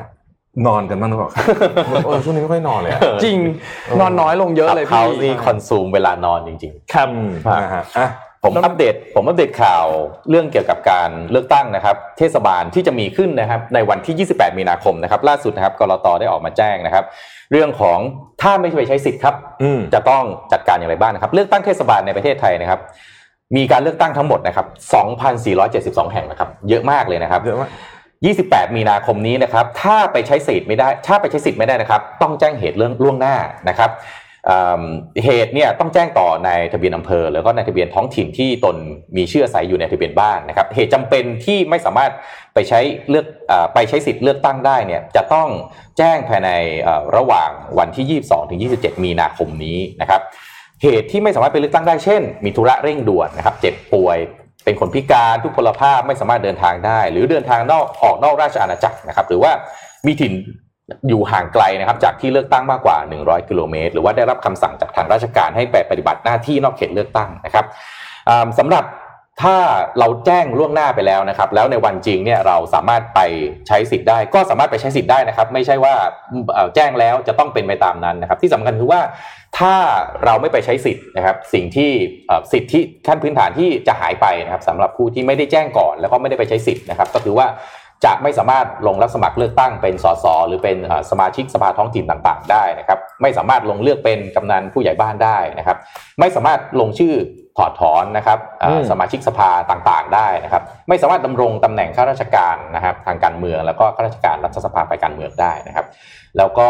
[0.67, 1.45] นอนกันบ้างหรือเปล่าครับ
[2.07, 3.39] เออช่วงนี้ไม่ค่อยนอนเลยอะจริง
[4.01, 7.31] นอนน้อยลงเยอะเลยเขาพี่นี่คอนซูมเวลานอนจริง ๆ ครับอืม
[7.63, 8.09] นะฮะอะ
[8.47, 9.87] ผมอัปเดต ผมอัปเดตข่าว
[10.31, 17.05] เรื่องเกี่ยวกับการเลือกตั้งนะครับ เทศบาลที่จะมีขึ้นนะครับ ในวันที่ 28 มีนาคมนะครับ ล่าสุดนะครับกรตได้ออกมาแจ้งนะครับ
[17.53, 17.99] เรื่องของ
[18.43, 22.81] ถ้าไม่ไปใช้สิทธิ์ครับอืมจะต้องจัดการอย่างไรบ้างนะครับ เลือกตั้งเทศบาลในประเทศไทยนะครับ
[23.57, 24.67] มีการเลือกตั้งทั้งหมดนะครับ
[25.41, 27.71] 2,472 แห่งนะครับ เยอะมากเลยนะครับเยอะมาก
[28.25, 33.37] 28 มีนาคมนี้นะครับ ถ้าไปใช้สิทธิ์ไม่ได้ ถ้าไปใช้สิทธิ์ไม่ได้นะครับ ต้องแจ้งเหตุเรื่องล่วงหน้า
[33.69, 34.26] นะครับอืม
[35.25, 38.77] เหตุเนี่ยต้องแจ้งต่อในทะเบียนอำเภอ แล้วก็ในทะเบียนท้องถิ่นที่ตน
[39.17, 42.13] มีชื่ออาศัยอยู่ในทะเบียนบ้านนะครับเหตุจำเป็นที่ไม่สามารถ
[42.55, 45.49] ไปใช้เลือกอไปใช้สิทธิ์เลือกตั้งได้เนี่ยจะต้อง
[45.99, 46.51] แจ้งภายใน
[47.17, 50.21] ระหว่างวันที่ 22ถึง27 มีนาคมนี้นะครับ
[50.83, 54.19] เหตุที่ไม่สามารถไปเลือกตั้งได้เช่น มีธุระเร่งด่วนนะครับเจ็บป่วย
[54.65, 59.53] เป็นคนพิการทุกพลภาพไม่สามารถเดินทางได้ หรือเดินทางนอกออกนอกราชอาณาจักรนะครับหรือว่า
[60.07, 60.33] มีถิ่น
[61.09, 67.65] อยู่ห่างไกลนะครับจากที่เลือกตั้งมากกว่า 100 กิโลเมตร หรือว่าได้รับคำสั่งจากทางราชการให้ไปปฏิบัติหน้าที่นอกเขตเลือกตั้งนะครับ
[68.29, 68.85] อ่าสำหรับ
[69.43, 69.57] ถ้า
[69.99, 73.21] เราแจ้งล่วงหน้าไปแล้วนะครับ แล้วในวันจริงเนี่ยเราสามารถไป
[73.69, 75.95] ใช้สิทธิ์ได้ ก็สามารถไปใช้สิทธิ์ได้นะครับ ไม่ใช่ว่า
[76.75, 79.01] แจ้งแล้วจะต้องเป็นไปตามนั้นนะครับ ที่สำคัญคือว่า
[79.59, 79.75] ถ้า
[80.25, 81.91] เราไม่ไปใช้สิทธิ์นะครับ สิ่งที่
[82.53, 87.47] สิทธิขั้นพื้นฐานที่จะหายไปนะครับสำหรับผู้ที่ไม่ได้แจ้งก่อน แล้วก็ไม่ได้ไปใช้สิทธิ์นะครับ ก็คือว่า
[88.05, 95.77] จะไม่สามารถลงรับสมัครเลือกตั้งเป็นสสหรือเป็นเอ่อสมาชิกสภาท้องถิ่นต่างๆ ได้นะครับ ไม่สามารถลงเลือกเป็นกำนันผู้ใหญ่บ้านได้นะครับ
[96.21, 97.15] ไม่สามารถลงชื่อ
[97.59, 105.87] ถอดถอนนะครับเอ่ออืมสมาชิกสภาต่างๆ ได้นะครับ ไม่สามารถดำรงตำแหน่งข้าราชการนะครับ ทางการเมืองแล้วก็ข้าราชการรัฐสภาไปการเมืองได้นะครับ
[106.39, 106.69] แล้วก็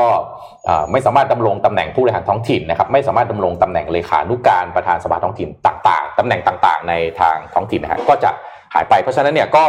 [0.65, 8.31] เอ่อไม่สามารถดำรงตำแหน่งผู้บริหารท้องถิ่นนะครับ ไม่สามารถดำรงตำแหน่งเลขานุการประธานสภาท้องถิ่นต่าง ๆตำแหน่งต่าง ๆ ในทางท้องถิ่นนะฮะก็จะ
[8.75, 9.65] หายไปเพราะฉะนั้นเนี่ยก็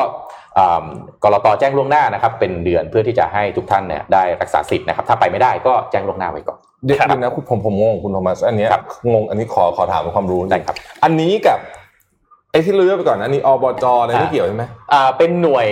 [0.46, 0.46] เอ่อ
[1.23, 11.59] กรตแจ้งล่วงหน้านะครับ เป็นเดือนเพื่อที่จะให้ทุกท่านเนี่ยได้รักษาสิทธิ์นะครับ ถ้าไปไม่ได้ก็แจ้งล่วงหน้าไว้ก่อนเดี๋ยวครับเดี๋ยวนะคุณผมผมงงคุณโทมัสอันเนี้ยครับงงอันนี้ขอขอถามเป็นความรู้ได้ครับ อันนี้กับ
[12.51, 15.67] ไอ้ที่เลือกไปก่อนอันนี้อบจอะไรไม่อ่าเกี่ยวใช่ไหมอ่าเป็นหน่วย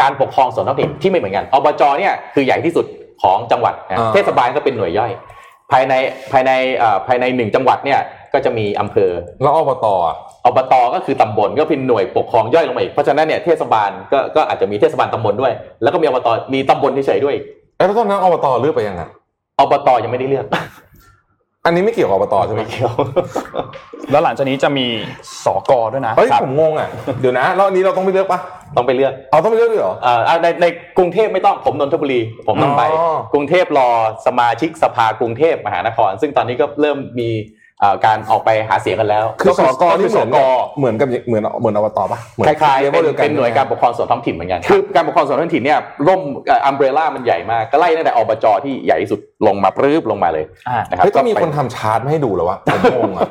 [0.00, 2.86] การปกครองส่วนท้องถิ่นที่ไม่เหมือนกันอบจเนี่ยคือใหญ่ที่สุด
[3.22, 5.12] ของจังหวัดนะอ่าเทศบาลก็เป็นหน่วยย่อย
[5.72, 5.94] ภายใน
[6.32, 8.00] ภายในเอ่อภายในหนึ่งจังหวัดเนี่ย
[8.32, 9.10] ก็จะมีอำเภอ
[9.42, 9.86] แล้วอบต
[10.48, 17.36] อะอบตก็คือตำบลก็เป็นหน่วยปกครองย่อยลงมาอีกเพราะฉะนั้นเนี่ยเทศบาลก็ก็อาจจะมีเทศบาลตำบลด้วย แล้วก็มีอบตมีตำบลเฉยๆด้วย
[17.76, 19.02] เอ้ยแล้วตอนนั้นอบตเลือกไปยังไง
[19.58, 20.46] อบตยังไม่ได้เลือก
[21.64, 22.92] อันนี้ไม่เกี่ยวกับอบตใช่ไหมไม่เกี่ยว
[24.10, 24.86] แล้วหลังจากนี้จะมี
[25.44, 26.88] สกด้วยนะเฮ้ยครับผมงงอะ
[27.20, 28.40] เดี๋ยวนะแล้วอันนี้เราต้องไปเลือกปะ
[28.76, 30.66] ต้องไปเลือกเอาต้องไปเลือกด้วยเหรอเอ่ออ่าในใน
[30.98, 33.88] กรุงเทพไม่ต้องผมนนทบุรี ผมต้องไปอ๋อกรุงเทพรอ
[34.26, 37.57] สมาชิกสภากรุงเทพมหานคร ซึ่งตอนนี้ก็เริ่มมีเอ่อ
[38.06, 40.46] การออกไปหาเสียงกันแล้วคือสกก็นี่คือเหสมือนกกับ
[40.78, 46.20] เหมือนกับเหมือนเหมือนอบตปะเหมือนคล้ายๆเลเป็นเวลดีวกัเป็นหน่วยการปกครองส่วนท้องถิ่นเหมือนกันคือการปกครองส่วนท้องถิ่นเนี่ยร่ม
[46.66, 53.22] อัมเบรล่ามันใหญ่มากก็ไล่ตั้งแต่อบจที่ใหญ่ที่สุดลงมาปรื้บลงมาเลยอ่านะครับเฮ้ยต้องมีไปคนทำชาร์ตมาให้ดูแล้ววะผมงงอะ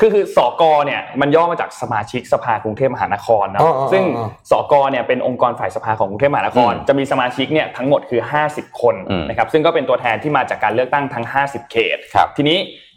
[0.00, 4.02] คือคือสกเนี่ยมันย่อมาจากสมาชิกสภากรุงเทพมหานครเนาะอ๋ออ๋ออ๋อซึ่ง
[4.50, 8.20] สกเนี่ยเป็นองค์กรฝ่ายสภาของกรุงเทพมหานครอืมจะมีสมาชิกเนี่ยทั้งหมดคือ
[8.50, 12.89] 50 คนอืมนะครับซึ่งก็เป็นตัวแทนที่มาจากการเลือกตั้งทั้ง 50 เขตครับทีนี้เอ่อ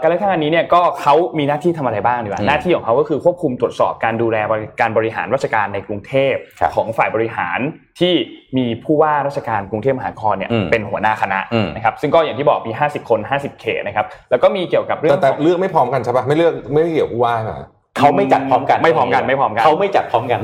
[0.00, 7.58] การเลือกตั้งอันนี้เนี่ยก็เขามีหน้าที่ทำอะไรบ้างดีกว่าอืมหน้าที่ของเขาก็คือควบคุมตรวจสอบการดูแลบริการบริหารราชการในกรุงเทพครับของฝ่ายบริหาร
[8.00, 8.14] ที่
[8.56, 17.68] มีผู้ว่าราชการกรุงเทพมหานครเนี่ยอืมเป็นหัวหน้าคณะอืมนะครับซึ่งก็อย่างที่บอกมี 50 คน 50 เขตนะครับแล้วก็มีเกี่ยวกับเรื่อแต่งแต่ของเลือกไม่พร้อมกันใช่ปะไม่เลือกไม่เกี่ยวกับผู้ว่าใช่ปะ
[18.02, 20.40] เขาไม่จัดพร้อมกันไม่พร้อมกันไม่พร้อมกันเขาไม่จัดพร้อมกัน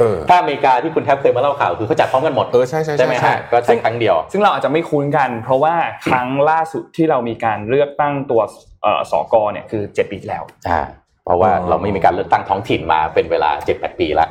[0.00, 5.74] เออถ้าอเมริกาที่คุณแทบเคยมาเล่าข่าวคือเขาจัดพร้อมกันหมดเออใช่ใช่ใช่ไหมใช่ฮะก็ใช้ครั้งเดียว ซึ่งเราอาจจะไม่คุ้นกัน เพราะว่า
[6.06, 8.40] ครั้งล่าสุดที่เรามีการเลือกตั้งตัว
[8.82, 10.82] เอ่อสกเนี่ยคือ7ปีที่แล้วอ่า
[11.24, 14.28] เพราะว่าเราไม่มีการเลือกตั้งท้องถิ่นมาเป็นเวลา7-8ปีแล้ว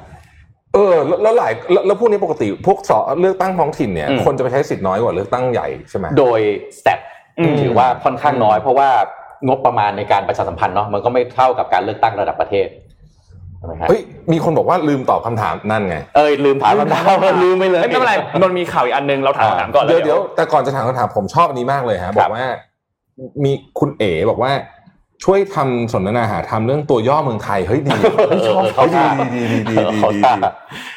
[0.74, 6.40] เออแล้วแล้วหลายแล้วแล้วพวกนี้ปกติพวกสอเลือกตั้งท้องถิ่นเนี่ยอืมคนจะไปใช้สิทธิ์น้อยกว่าเลือกตั้งใหญ่ใช่ไหมโดย
[6.80, 7.00] สเต็ป
[7.40, 8.90] อืมถือว่าค่อนข้างน้อยเพราะว่า
[9.48, 12.68] งบประมาณในการประชาสัมพันธ์เนาะมันก็ไม่เท่ากับการเลือกตั้งระดับประเทศ
[13.58, 17.04] ใช่ไหมฮะเฮ้ยมีคนบอกว่าลืมตอบคำถามนั่นไงเอ้ยลืมถามคำถาม
[17.44, 22.50] ลืมไปเลยเอ้ยไม่เป็นไรนนท์มีข่าวอีกอันนึงเราถามคำถามก่อนเดี๋ยวแล้เดี๋ยวแต่ก่อนจะถามคำถามผมชอบอันนี้มากเลยฮะคบรัอบกว่า
[23.44, 24.52] มีคุณเอ๋บอกว่า
[25.24, 30.52] ช่วยทำสนทนาหาทำเรื่องตัวย่อเมืองไทยเฮ้ยดีเออเออเขาเฮ้ยท่าดีดีดีดีดีเขาดีท่า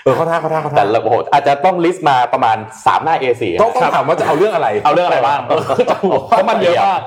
[0.04, 7.00] เออเขาท่าเขาท่าเขาแต่ท่าละโอ้โหอาจจะต้องลิสต์มาประมาณ3หน้า A4 ต้องต้องถามว่าจะเอาเรื่องอะไร เอาเรื่องอะไรบ้างเพราะมันเยอะมาก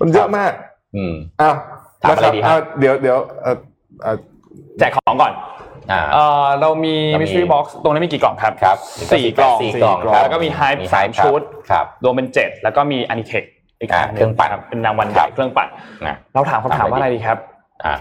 [0.00, 0.52] มันเยอะมาก
[0.96, 1.54] อืมอ้าว
[2.02, 3.56] ถามอะไรดีฮะอ้าวเดี๋ยวเดี๋ยวเออ
[4.02, 4.16] เออ
[4.78, 5.32] แจกของก่อน
[5.92, 8.76] อ่าเอ่อเรามีเรามี mystery box ตรงนี้มีกี่กล่องครับครับ
[9.12, 13.46] สี่กล่องสี่กล่องครับแล้วก็มี hype มีสาม hype ครับชุดครับรวมเป็นเจ็ดแล้วก็มี Anitech
[13.80, 15.68] อีกอ่าอันหเครื่องปั่นครับเป็นรางวัลใหครัญ่บเครื่องปั่น
[16.06, 17.38] นะเราถามคำถามว่าอะไรดีครับ
[17.84, 17.94] อ่า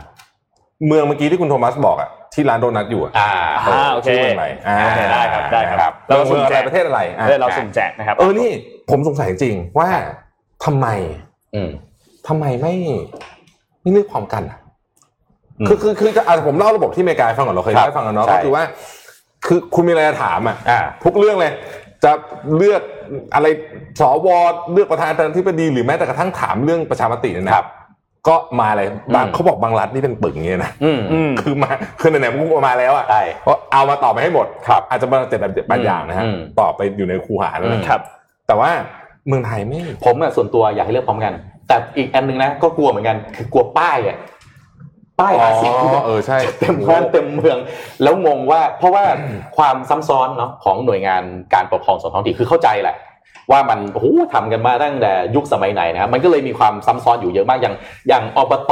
[0.87, 3.31] เมืองเมื่อกี้ที่คุณโทมัสบอกอะที่ร้านโดนัทอยู่อะอ่า
[3.67, 8.49] อ่าโอเคชื่อเมืองอะไรอ่าโอเคได้ครับได้ครับ เราเราเมืสุ่องมอะแจไรกประเทศอะไรอะเออเราสุ่มแจกนะครับเออนี่
[8.89, 9.89] ผมสงสัยจริงๆว่า
[10.65, 10.87] ทำไม
[11.55, 11.69] อืม
[12.29, 12.73] ทำไมไม่
[13.81, 14.57] ไม่เลือกพร้อมกันอะ
[15.59, 18.63] อืมคือคือคืออะผมเล่าระบบที่อเมริกาให้ฟังก่อนเราเคยครับเล่าให้ฟังกันเนาะใช่ก็คือว่า
[19.45, 21.51] คือคุณมีอะไรจะถามอะอ่าทุกเรื่องเลย
[22.03, 22.11] จะ
[22.57, 22.81] เลือก
[23.35, 23.47] อะไร
[23.99, 24.27] สว
[24.73, 27.67] เลือกประธานาธิบดีหรือแม้แต่กระทั่งถามเรื่องประชามติเนี่ยนะครับ
[28.27, 38.01] ก็มาเลยบางอืมเขาบอกบางรัฐนี่เป็นปึ่งอย่างเงี้ยนะอืมอืมคือมาคือไหนๆมันก็มาแล้วอะใช่ก็เอามาตอบไปให้หมดครับอาจจะมาเจ็ดแบบแปดอย่างนะฮะอืมตอบไปอยู่ในคูหาแล้วอืนะมครับ
[38.47, 38.69] แต่ว่า
[39.27, 41.33] เมืองไทยไม่ ผมอะส่วนตัวอยากให้เลือกพร้อมกัน
[41.69, 44.17] แต่อีกอันหนึงนะก็กลัวเหมือนกัน คือกลัวป้ายอะ
[45.19, 47.57] ป้ายหาเสียงอ๋อเออใช่เต็มบ้านเต็มเมือง
[48.03, 49.03] แล้วงงว่าเพราะว่า
[49.57, 52.95] ความซ้ำซ้อนเนาะของหน่วยงานการปกครองส่วนท้องถิ่นคือเข้าใจแหละ
[53.51, 57.75] ว่ามันโอ้โหทำกันมาตั้งแต่ยุคสมัยไหนนะครับมันก็เลยมีความซ้ำซ้อนอยู่เยอะมากอย่าง
[58.07, 58.71] อย่างอบต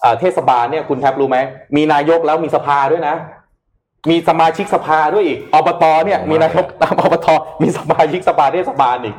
[0.00, 1.38] เอ่อเทศบาลเนี่ยคุณแทบรู้ไหม
[1.76, 3.16] มีนายกแล้วมีสภาด้วยนะ
[4.10, 7.26] มีสมาชิกสภาด้วยอีกอบตเนี่ยมีนายกตามอบต
[7.62, 9.16] มีสมาชิกสภาเทศบาลอีก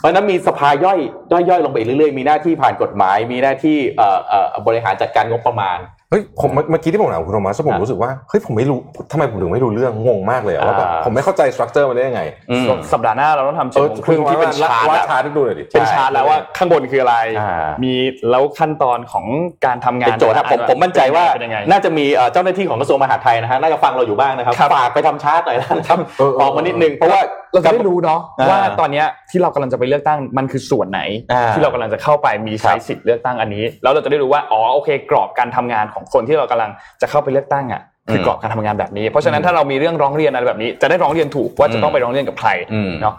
[0.00, 0.98] เพราะฉะนั้นมีสภาย่อย
[1.32, 5.78] ย่อยย่อยลงไปอีกเรื่อยๆ มีหน้าที่ผ่านกฎหมาย มีหน้าที่เอ่อเอ่อบริหารจัดการงบประมาณ
[6.10, 8.78] เฮ้ยผมเมื่อเมื่อกี้ที่ผมถามคุณโทมัสผมอะรู้สึกว่าเฮ้ยผมไม่รู้
[9.12, 17.94] ทำไมผมถึงไม่รู้เรื่องงงมากเลยอะว่าแบบอ่าผมไม่เข้าใจสตรัคเจอร์มันได้ยังไงอืมสัปดาห์หน้าเราต้องทำเอเจ็ดอโมงครึ่งที่เป็นชาร์ตวาดอะชาร์ตให้ดูหน่อยดิเป็นชาร์ตแล้วว่าข้างบนคืออะไรอ่ามีมี
[18.30, 19.26] แล้วขั้นตอนของ
[19.66, 27.20] การทำงานเป็นโจทย์ครับผมแต่ละผมมั่นใจว่าเป็นยังไงน่าจะมีเอ่อเจ้าหน้าที่ของกระทรวงมหาดไทยนะฮะน่าจะฟังเราอยู่บ้างนะครับครับฝากไปทำชาร์ตหน่อยแล้วนะครับเออเออออกมานิดนึงเพราะว่า
[27.52, 31.00] เราจะได้รู้เนาะอ่าว่าตอนเนี้ยที่เรากำลังจะไปเลือกตั้งมันคือส่วนไหน
[31.32, 36.70] อ่าที่เรากำลังจะเข้าไปมีใช้ครับสิทธิ์เลือกตั้งอันนี้ แล้วเราจะได้รู้ว่าอ๋อโอเค กรอบการทำงานของคนที่เรากำลัง
[37.00, 37.82] จะเข้าไปเลือกตั้งอะ
[38.12, 43.14] คือมกรอบการทำงานแบบนี้ เพราะฉะนั้นถ้าเรามีเรื่องร้องเรียนอะไรแบบนี้ จะได้ร้องเรียนถูกว่าจะต้องไปร้องเรียนกับใครอืมเนาะ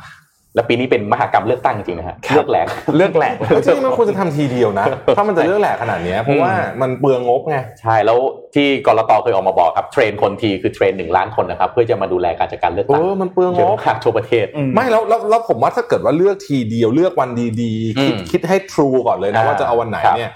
[0.55, 4.85] แล้วปีนี้เป็นมหากรรมเลือกตั้งจริงๆนะฮะครับเลือกแหลกเลือกแหลกจริงๆมันควรจะทำทีเดียวนะ
[5.17, 8.17] ถ้ามันจะเรื่องแหลกขนาดเนี้ยเพราะว่ามันเปลืองงบไงใช่แล้ว
[8.55, 17.29] ที่กรตเคยออกมาบอกครับเทรนคนทีคือเทรนหนึ่งล้านคนนะครับเพื่อจะมาดูแลการจัดการเลือกเอตั้งอมันเปลืองเยงอะบมากทั่วประเทศอืมไม่แล้วแล้วแล้วผมว่าถ้าเกิดว่าเลือกทีเดียวเลือกวัน
[17.61, 20.31] ดีๆคิดอืมคิดให้ true ก่อนเลยนะอ่าว่าจะเอาวันไหนครับเนี่ย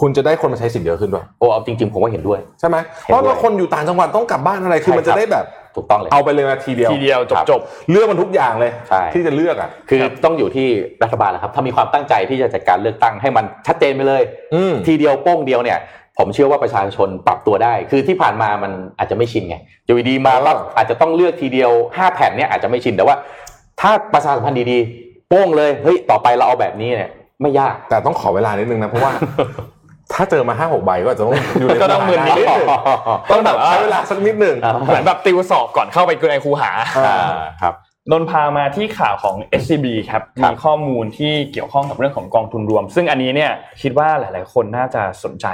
[0.00, 5.46] คุณจะได้คนมาใช้สิทธิ์เยอะขึ้นด้วยโอ้เอาจริงๆผมว่าเห็นด้วยใช่ไหมเห็นด้วยเพราะว่าคนอยู่ต่างจังหวัดต้องกลับบ้านอะไรคือใช่มันจะครับได้แบบ
[5.76, 7.60] ถูกต้องเลย เอาไปเลยมาทีเดียวทีเดียวจบครับจบ
[7.90, 10.66] เลือกมันทุกอย่างเลยใช่ที่จะเลือกอะคือต้องอยู่ที่
[11.02, 14.22] รัฐบาลแหละครับ ถ้ามีความตั้งใจที่จะจัดการเลือกตั้งให้มันชัดเจนไปเลย
[14.54, 15.78] อืมทีเดียวโป้งเดียวเนี่ย
[16.18, 19.56] ผมเชื่อว่าประชาชนปรับตัวได้ คือที่ผ่านมามันอาจจะไม่ชินไง
[19.86, 23.16] อยู่ดีๆมาเออปั๊บอาจจะต้องเลือกทีเดียวห้าแผ่นเนี่ยอาจจะไม่ชินแต่ว่า
[23.80, 27.10] ถ้าประชาสัมพันธ์ดีๆโป้งเลยเฮ้ยต่อไปเราเอาแบบนี้เนี่ย
[27.42, 29.12] ไม่ยากแต่ต้องขอเวลานิดนึงนะเพราะว่า
[30.12, 32.66] ถ้าเจอมาห้าหกใบก็อาจจะต้องอยู่ในก็ต้องมึนนิดนึง
[33.30, 36.70] ต้องแบบใช้เวลาสักนิดหนึ่งเหมือนแบบติวสอบก่อนเข้าไปในครูหา
[37.06, 37.74] อ่าครับ
[38.10, 43.50] นนท์พามาที่ข่าวของ SCB ครับครับมีข้อมูลที่เกี่ยวข้องกับเรื่องของกองทุนรวม ซึ่งอันนี้เนี่ย
[43.82, 45.46] คิดว่าหลาย ๆ คนน่าจะสนใจ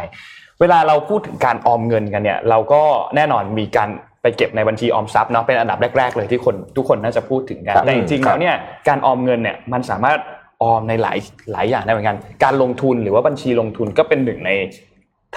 [0.60, 2.82] เวลาเราพูดถึงการออมเงินกันเนี่ย เราก็
[3.16, 3.88] แน่นอนมีการ
[4.22, 8.56] ไปเก็บในบัญชีออมทรัพย์เนาะเป็นอันดับแรก ๆ เลยที่คนทุกคนน่าจะพูดถึงกันครับแต่จริงๆแล้วเนี่ย
[8.88, 10.18] การออมเงินเนี่ยมันสามารถ
[10.62, 11.18] ออมในหลาย
[11.52, 14.52] หลายอย่างได้เหมือนกัน การลงทุนหรือว่าบัญชีลงทุนก็เป็นหนึ่งใน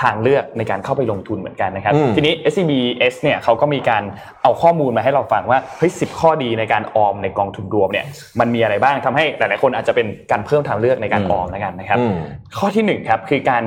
[0.01, 4.03] ทางเลือกในการเข้าไปลงทุนเหมือนกันนะครับอืมทีนี้ SCBS เนี่ยเขาก็มีการ
[4.43, 8.05] เอาข้อมูลมาให้เราฟังว่าเฮ้ยสิข้อดีในการออมในกองทุนรวมเนี่ย
[8.39, 12.13] มันมีอะไรบ้างทำให้หลายๆคนอาจจะเป็นการเพิ่มทางเลือกในการอืมออมแล้วกันนะครับอืม
[12.57, 13.63] ข้อที่หนึ่งครับคือการ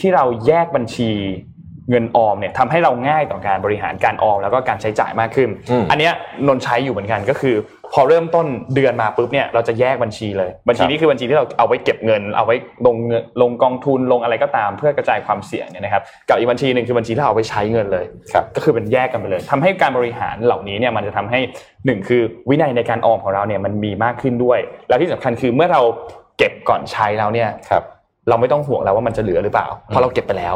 [0.00, 1.10] ที่เราแยกบัญชี
[1.90, 6.12] เงินออมเนี่ยทำให้เราง่ายต่อการบริหารการออมแล้วก็การใช้จ่ายมากขึ้นอืมอันเนี้ย
[6.46, 7.54] นนท์ใช้อยู่เหมือนกันก็คือ
[7.94, 21.40] พอเริ่มต้นเดือนมาปุ๊บเนี่ยเราจะแยกบัญชีเลย บัญชีนี้คือบัญชีที่เราเอาไว้เก็บเงิน เอาไว้ลงเงินลงกองทุนลงอะไรก็ตามเพื่อกระจายความเสี่ยงเนี่ยนะครับกับอีกบัญชีหนึ่งคือบัญชีที่เราเอาไว้ใช้เงินเลยครับก็คือเป็นแยกกันไปเลยทำให้การบริหารเหล่านี้เนี่ยมันจะทำให้
[21.86, 24.58] หนึ่งคือวินัยในการออมของเราเนี่ยมันมีมากขึ้นด้วย
[24.88, 25.82] แล้วที่สำคัญคือเมื่อเรา
[26.38, 27.84] เก็บก่อนใช้แล้วเนี่ยครับ
[28.28, 30.54] เราไม่ต้องห่วงแล้วว่ามันจะเหลือหรือเปล่าเพราะเราเก็บไปแล้ว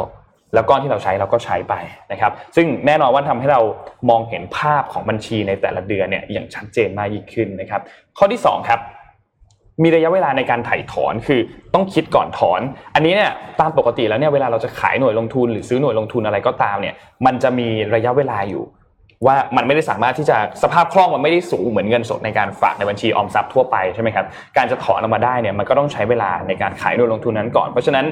[0.53, 1.73] แล้วก้อนที่เราใช้เราก็ใช้ไป
[2.11, 3.61] นะครับ ซึ่งแน่นอนว่าทำให้เรา
[4.09, 7.81] มองเห็นภาพของบัญชีในแต่ละเดือนเนี่ยอย่างชัดเจนมากยิ่งขึ้นนะครับ
[8.17, 8.79] ข้อที่สองครับ
[9.83, 11.39] มีระยะเวลาในการถ่ายถอนคือ
[11.73, 12.61] ต้องคิดก่อนถอน
[12.95, 16.95] อันนี้เนี่ยตามปกติแล้วเนี่ยเวลาเราจะขายหน่วยลงทุนหรือซื้อหน่วยลงทุนอะไรก็ตามเนี่ย
[17.25, 18.63] มันจะมีระยะเวลาอยู่
[19.25, 24.25] ว่ามันไม่ได้สามารถที่จะสภาพคล่องมันไม่ได้สูงเหมือนเงินสดในการฝากในบัญชีออมทรัพย์ทั่วไปใช่ไหมครับ
[24.57, 28.05] การจะถอนออกมาได้เนี่ยมันก็ต้องใช้เวลาในการขายหน่วยลงทุนนั้นก่อน เพราะฉะนั้น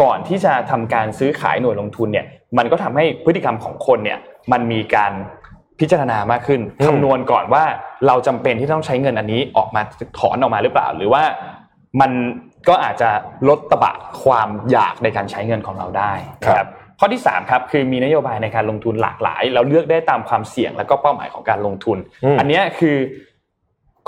[0.00, 2.26] ก่อนที่จะทำการซื้อขายหน่วยลงทุนเนี่ย
[2.58, 4.18] มันก็ทำให้พฤติกรรมของคนเนี่ย
[4.52, 5.12] มันมีการ
[5.80, 7.64] พิจารณามากขึ้นอืมคำนวณก่อนว่า
[8.06, 9.82] เราจำเป็นที่ต้องใช้เงินอันนี้ออกมา
[10.18, 11.22] ถอนออกมาหรือเปล่า หรือว่า
[12.00, 12.10] มัน
[12.68, 13.10] ก็อาจจะ
[13.48, 13.92] ลดตะบะ
[14.22, 16.12] ความอยากในการใช้เงินของเราได้
[16.42, 16.68] นะครับ
[16.98, 22.96] ข้อที่3ครับคือมีนโยบายในการลงทุนหลากหลาย เราเลือกได้ตามความเสี่ยงและก็เป้าหมายของการลงทุนอืมอันเนี้ยคือ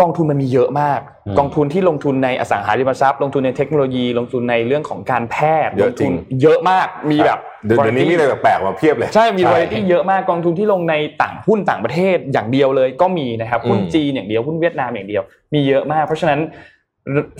[0.00, 5.36] กองทุนมันมีเยอะมากอืมกองทุนที่ลงทุนในอสังหาริมทรัพย์ ลงทุนในเทคโนโลยี ลงทุนในเรื่องของการแพ
[5.66, 15.22] ทย์เยอะลงจริทุงนเยอะมากมีแบบเดี๋ยวเดี๋ยวนี้มีอะไรแปลกๆมาเพียบเลย ใช่มีวาไรตี้เยอะมากกองทุนที่ลงในต่างหุ้นต่างประเทศอย่างเดียวเลยก็มีนะครับหุ้นอืมจีนอย่างเดียวหุ้นเวียดนามอย่างเดียว
[15.54, 16.40] มีเยอะมาก เพราะฉะนั้น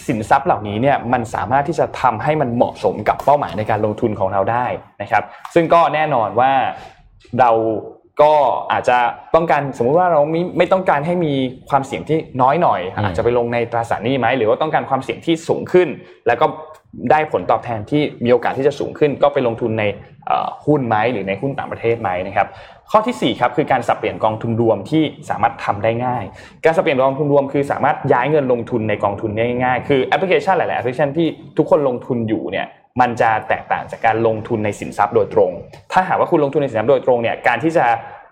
[0.07, 4.67] สินทรัพย์เหล่านี้เนี่ยมันสามารถที่จะทำให้มันเหมาะสมกับเป้าหมายในการลงทุนของเราได้
[5.03, 5.23] นะครับ
[5.55, 6.53] ซึ่งก็แน่นอนว่า
[7.41, 7.51] เรา
[8.23, 8.33] ก็
[8.73, 8.99] อาจจะ
[9.35, 11.33] ต้องการสมมุติว่าเราไม่ไม่ต้องการให้มี
[11.71, 15.89] ความเสี่ยงที่น้อยหน่อยอืมอาจจะไปลงในตราสารหนี้ไหมหรือว่าต้องการความเสี่ยงที่สูงขึ้น
[16.27, 16.47] แล้วก็
[17.11, 19.85] ได้ผลตอบแทนที่มีโอกาสที่จะสูงขึ้น ก็ไปลงทุนใน
[20.27, 22.49] เอ่อหุ้นไหมหรือในหุ้นต่างประเทศไหมนะครับ
[22.91, 26.25] ข้อที่4ครับคือการสับเปลี่ยนกองทุนรวมที่สามารถทำได้ง่าย
[26.65, 31.27] การสับเปลี่ยนกองทุนรวมคือสามารถย้ายเงินลงทุนในกองทุนได้ง่ายๆคือแอปพลิเคชันหลาย ๆ แอปพลิเคชันที่
[31.59, 32.67] ทุกคนลงทุนอยู่เนี่ย
[33.01, 35.51] มันจะแตกต่างจากการลงทุนในสินทรัพย์โดยตรง
[35.93, 37.87] ถ้าหากว่าคุณลงทุนในสินทรัพย์โดยตรงเนี่ยการที่จะ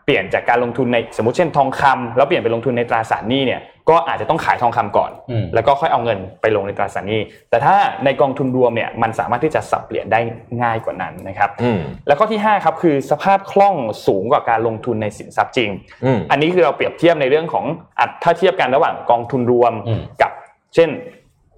[0.05, 3.61] เปลี่ยนจากการลงทุนในสมมติเช่นทองคำแล้วเปลี่ยนไปลงทุนในตราสารหนี้เนี่ย
[3.91, 10.21] ก็อาจจะต้องขายทองคำก่อนอืมแล้วก็ค่อยเอาเงินไปลงในตราสารหนี้ แต่ถ้าในกองทุนรวมเนี่ยมันสามารถที่จะสับเปลี่ยนได้
[10.63, 15.71] ง่ายกว่านั้นนะครับอืมแล้วข้อที่5ครับคือสภาพคล่องสูงกว่าการลงทุนในสินทรัพย์จริง
[16.05, 17.65] อืมอันนี้คือเราเปรียบเทียบในเรื่องของ
[17.99, 20.33] อัตถ้าเทียบกันระหว่างกองทุนรวมอืมกับ
[20.75, 20.91] เช่น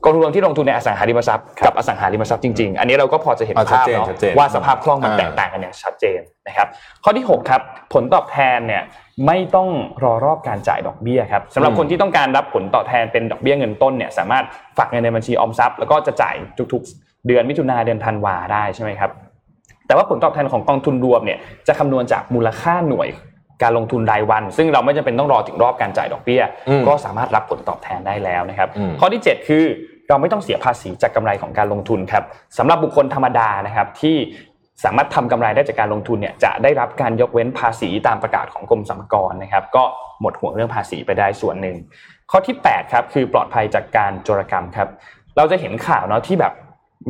[0.05, 6.69] กองทุนรวมที่ลงทุนในอสังหาริมทรัพย์กับอสังหาริมทรัพย์จริงๆ อันนี้เราก็พอจะเห็นอ่าชัดภาพเจนเนาะชัดเจนว่าสภาพคล่องมันอ่าแตกต่างกันอย่างชัดเจนนะครับ
[7.05, 7.61] ข้อที่ 6 ครับ
[7.95, 8.83] ผลตอบแทนเนี่ย
[9.27, 9.69] ไม่ต้อง
[10.05, 14.45] รอรอบการจ่ายดอกเบี้ยครับสำหรับคนที่ต้องการรับผลตอบแทนเป็นดอกเบี้ยเงินต้นเนี่ยสามารถ
[14.79, 16.35] ฝากเงินในบัญชีออมทรัพย์แล้วก็จะจ่าย
[16.73, 19.11] ทุกๆ เดือนมิถุนาเดือนธันวาได้ใช่ไหมครับ
[19.87, 21.39] แต่ว่าผลตอบแทนของกองทุนรวมเนี่ย
[21.69, 23.09] จะคำนวณจากมูลค่าหน่วย
[23.63, 29.65] การลงทุนรายวัน ซึ่งเราไม่จำเป็นต้องรอถึงรอบการจ่ายดอกเบี้ยอืมก็สามารถรับผลตอบแทนได้แล้วนะครับอืมข้อที่ 7 คือ
[30.09, 32.25] เราไม่ต้องเสียภาษีจากกำไรของการลงทุนครับ
[32.59, 34.17] สำหรับบุคคลธรรมดานะครับที่
[34.85, 39.85] สามารถทำกำไรได้จากการลงทุนเนี่ยจะได้รับการยกเว้นภาษีตามประกาศของกรมสรรพากรนะครับ ก็
[40.21, 41.77] หมดห่วงเรื่องภาษีไปได้ส่วนหนึ่ง
[42.31, 44.89] ข้อที่8ครับคือปลอดภัยจากการโจรกรรมครับ
[45.37, 46.53] เราจะเห็นข่าวเนาะที่แบบ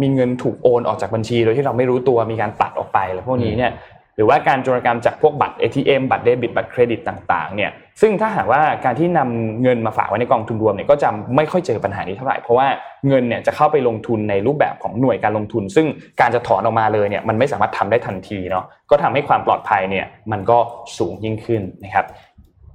[0.00, 3.72] มีเงินถูกโอนออกจากบัญชีโดยที่เราไม่รู้ตัวมีการตัดออกไปแล้วพวกนี้เนี่ย
[4.18, 12.66] หรือว่าการโจรกรรมจากพวกบัตร ATM บัตรเดบิตบัตรเครดิตต่างๆเนี่ยซึ่งถ้าหากว่าการที่นำเงินมาฝากไว้ในกองทุนรวมเนี่ยก็จะไม่ค่อยเจอปัญหานี้เท่าไหร่เพราะว่า
[13.08, 15.86] เงินเนี่ยจะเข้าไปลงทุนในรูปแบบของหน่วยการลงทุน ซึ่ง
[16.20, 20.58] การจะถอนออกมาเลยเนี่ยมันไม่สามารถทำได้ทันทีเนาะก็ทำให้ความปลอดภัยเนี่ยมันก็
[20.98, 22.06] สูงยิ่งขึ้นนะครับ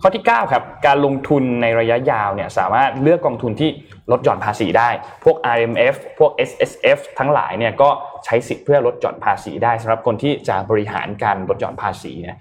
[0.06, 3.70] ข้อที่9ครับการลงทุนในระยะยาวเนี่ยสามารถเลือกกองทุนที่
[4.12, 4.90] ลดหย่อนภาษีได้
[5.24, 7.90] พวก RMF พวก SSF ทั้งหลายเนี่ยก็
[8.26, 12.40] ใช้สิทธิ์เพื่อลดหย่อนภาษีได้สำหรับคนที่จะบริหารการลดหย่อนภาษีนะ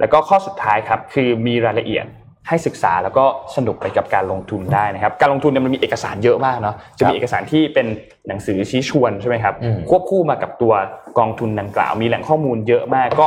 [0.00, 2.06] แล้วก็ข้อสุดท้ายครับคือมีรายละเอียด
[2.50, 3.24] ให้ศึกษาแล้วก็
[3.56, 7.86] สนุกไปกับการลงทุนได้นะครับ การลงทุนเนี่ยมันมีเอกสารเยอะมากเนาะจะมีเอกสารที่เป็น
[8.28, 10.72] หนังสือชี้ชวนใช่ไหมครับอืมควบคู่มากับตัว
[11.18, 13.26] กองทุนดังกล่าว มีแหล่งข้อมูลเยอะมาก ก็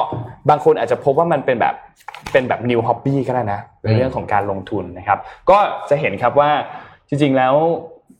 [0.50, 1.76] บางคนอาจจะพบว่ามันเป็นแบบ
[2.32, 5.20] เป็นแบบ new hobby ก็ได้นะในเรื่องของการลงทุนนะครับ
[5.50, 5.58] ก็
[5.90, 6.50] จะเห็นครับว่า
[7.10, 7.56] จริงๆแล้ว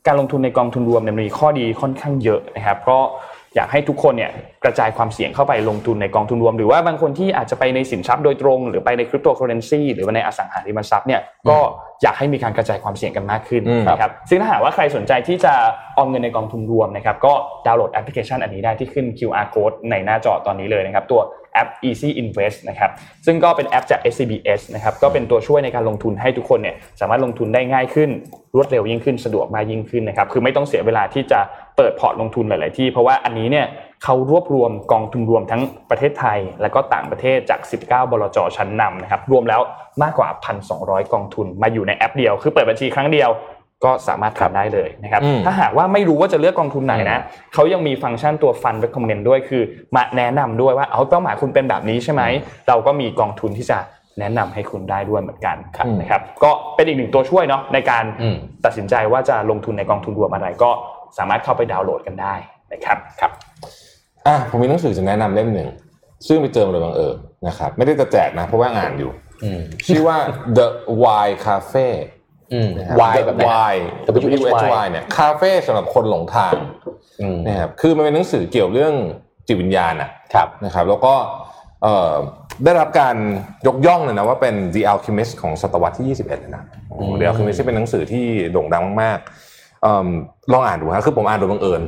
[0.06, 2.98] การลงทุนในกองทุนรวมเนี่ยมีข้อดีค่อนข้างเยอะนะครับ ก็
[3.56, 4.30] อยากให้ทุกคนเนี่ย
[4.64, 11.58] กระจายความเสี่ยงเข้าไปลงทุนในกองทุนรวม หรือว่าบางคนที่อาจจะไปในสินทรัพย์โดยตรง หรือไปในคริปโตเคอเรนซีหรือว่าในอสังหาริมทรัพย์เนี่ยก็
[12.02, 15.54] อยากให้มีการกระจายความเสี่ยงกันมากขึ้นนะครับซึ่งถ้าหากว่าใครสนใจที่จะ
[15.96, 17.32] ออมเงินในกองทุนรวมนะครับก็
[17.66, 21.20] ดาวน์โหลดแอปพลิเคชันอันนี้ได้ที่ขึ้น QR code ในหน้าจอตอนนี้เลยนะครับตัว
[21.54, 22.90] แอป Easy Invest นะครับ
[23.26, 28.10] ซึ่งก็เป็นแอปจาก SCBS นะครับก็เป็นตัวช่วยในการลงทุนให้ทุกคนเนี่ยสามารถลงทุนได้ง่ายขึ้น
[28.56, 31.40] รวดเร็วยิ่งขึ้นสะดวกมากยิ่งขึ้นนะครับคือไม่ต้องเสียเวลาที่จะ
[31.76, 33.66] เปิดพอร์ตลงทุนหลาย ๆ ที่ เพราะว่าอันนี้เนี่ย
[34.04, 39.60] เขารวบรวมกองทุนรวมทั้งประเทศไทย และก็ต่างประเทศจาก 19 บลจชั้นนำนะครับรวมแล้ว
[40.02, 40.28] มากกว่า
[40.70, 43.30] 1,200 กองทุนมาอยู่ในแอปเดียว คือเปิดบัญชีครั้งเดียว
[43.84, 47.20] ก็สามารถทำได้เลยนะครับอืมถ้าหากว่าไม่รู้ว่าจะเลือกกองทุนไหนนะ
[47.54, 49.62] เขายังมีฟังก์ชันตัว Fund Recommend ด้วยคือ
[49.96, 52.22] มาแนะนำด้วยว่าเอาเป้าหมายคุณเป็นแบบนี้ใช่ไหม
[52.68, 53.78] เราก็มีกองทุนที่จะ
[54.20, 60.70] แนะนำให้คุณได้ด้วยเหมือนกันครับนะครับก็เป็นอีกหนึ่งตัวช่วยเนาะในการอืมตัดสินใจว่าจะลงทุนในกองทุนรวมอะไรก็
[61.18, 62.34] สามารถเข้าไปดาวน์โหลดกันได้
[62.72, 63.32] นะครับครับ
[64.26, 65.68] อะผมมีหนังสือจะแนะนำเล่มหนึ่ง
[66.26, 67.16] ซึ่งไปเจอมาโดยบังเอิญ
[67.48, 69.10] นะครับไม่ได้จะแจกนะเพราะว่าอ่านอยู่
[69.44, 70.16] อืมชื่อว่า
[70.56, 70.66] The
[71.02, 72.13] Why Cafe อืมนะครับ
[73.00, 73.74] วายแบบไหน The ฮะ Why
[74.26, 76.54] W H Y Y เนี่ยคาเฟ่สำหรับคนหลงทาง
[77.22, 78.94] อืมนะครับคือมันเป็นหนังสือเกี่ยวเรื่อง
[79.46, 81.14] จิตวิญญาณอะครับนะครับ แล้วก็
[81.82, 82.12] เอ่อ
[82.64, 83.16] ได้รับการ
[83.66, 90.06] ยกย่องเลยนะว่าเป็น The Alchemist ของศตวรรษที่ 21เลยนะโอ้โห The Alchemist ที่เป็นหนังสือที่โด่งดังมากๆเอิ่ม
[90.52, 91.82] ลองอ่านดูครับคือผมอ่านโดยบังเอิญ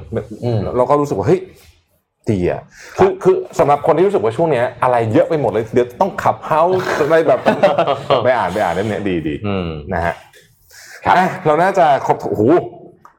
[0.45, 1.41] อืมแล้วก็รู้สึกว่าเฮ้ย
[2.31, 2.61] ดีอะ
[2.99, 7.41] คือคือสำหรับคนที่รู้สึกว่าช่วงเนี้ยอะไรเยอะไปหมดเลยเดี๋ยวต้อง Clubhouse อะไรแบบ
[8.25, 10.15] ไปอ่านไปอ่านเล่มเนี้ยดีดีอืมนะฮะ
[11.07, 12.45] ครับอะเราน่าจะครบโอ้โห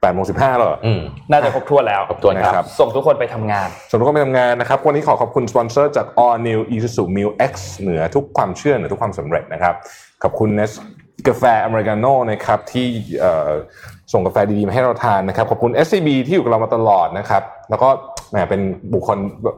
[0.01, 9.73] แปดโมงสิบห้าแล้วเหรออืมน่าจะครบถ้วนแล้วครบถ้วนครับนะครับ ส่งทุกคนไปทำงาน ส่งทุกคนไปทำงานนะครับ วันนี้ขอขอบคุณสปอนเซอร์จาก All New Isuzu Mu X เหนือทุกความเชื่อเหนือทุกความสำเร็จนะครับ
[10.23, 10.71] ขอบคุณเนส
[11.27, 12.87] กาแฟอเมริกาโน่นะครับที่
[13.19, 13.49] เอ่อ
[14.13, 17.89] ส่งกาแฟดีๆมาให้เราทานนะครับ ขอบคุณ SCB ที่อยู่กับเรามาตลอดนะครับ แล้วก็
[18.31, 18.61] แหมเป็น
[18.93, 19.17] บุคคล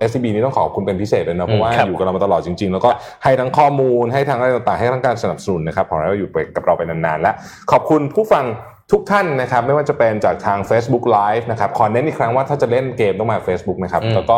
[0.10, 2.90] SCB นี่ต้องขอบคุณเป็นพิเศษเลยนะเพราะว่าครับอยู่กับเรามาตลอดจริง ๆ แล้วก็
[3.24, 7.32] ให้ทั้งข้อมูลให้ทั้งอะไรต่างๆให้ทั้งการสนับสนุนนะครับขอให้เราอยู่ไปกับเราไปนานๆและ
[7.72, 8.46] ขอบคุณผู้ฟัง
[8.94, 14.38] ทุกท่านนะครับไม่ว่าจะเป็นจากทาง Facebook Live นะครับขอเน้นอีกครั้งว่าถ้าจะเล่นเกมต้องมา Facebook นะครับอืมแล้วก็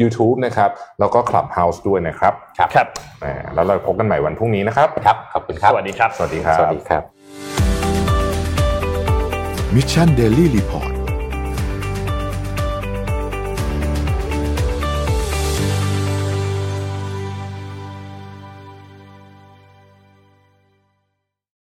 [0.00, 2.86] YouTube นะครับแล้วก็ Clubhouse ด้วยนะครับครับครับ
[3.24, 7.02] อ่าแล้วเราพบกันใหม่วันพรุ่งนี้นะครับครับขอบคุณครับ สวัสดีครับ สวัสดีครับสวัสดีครับ
[9.74, 10.91] มิชชั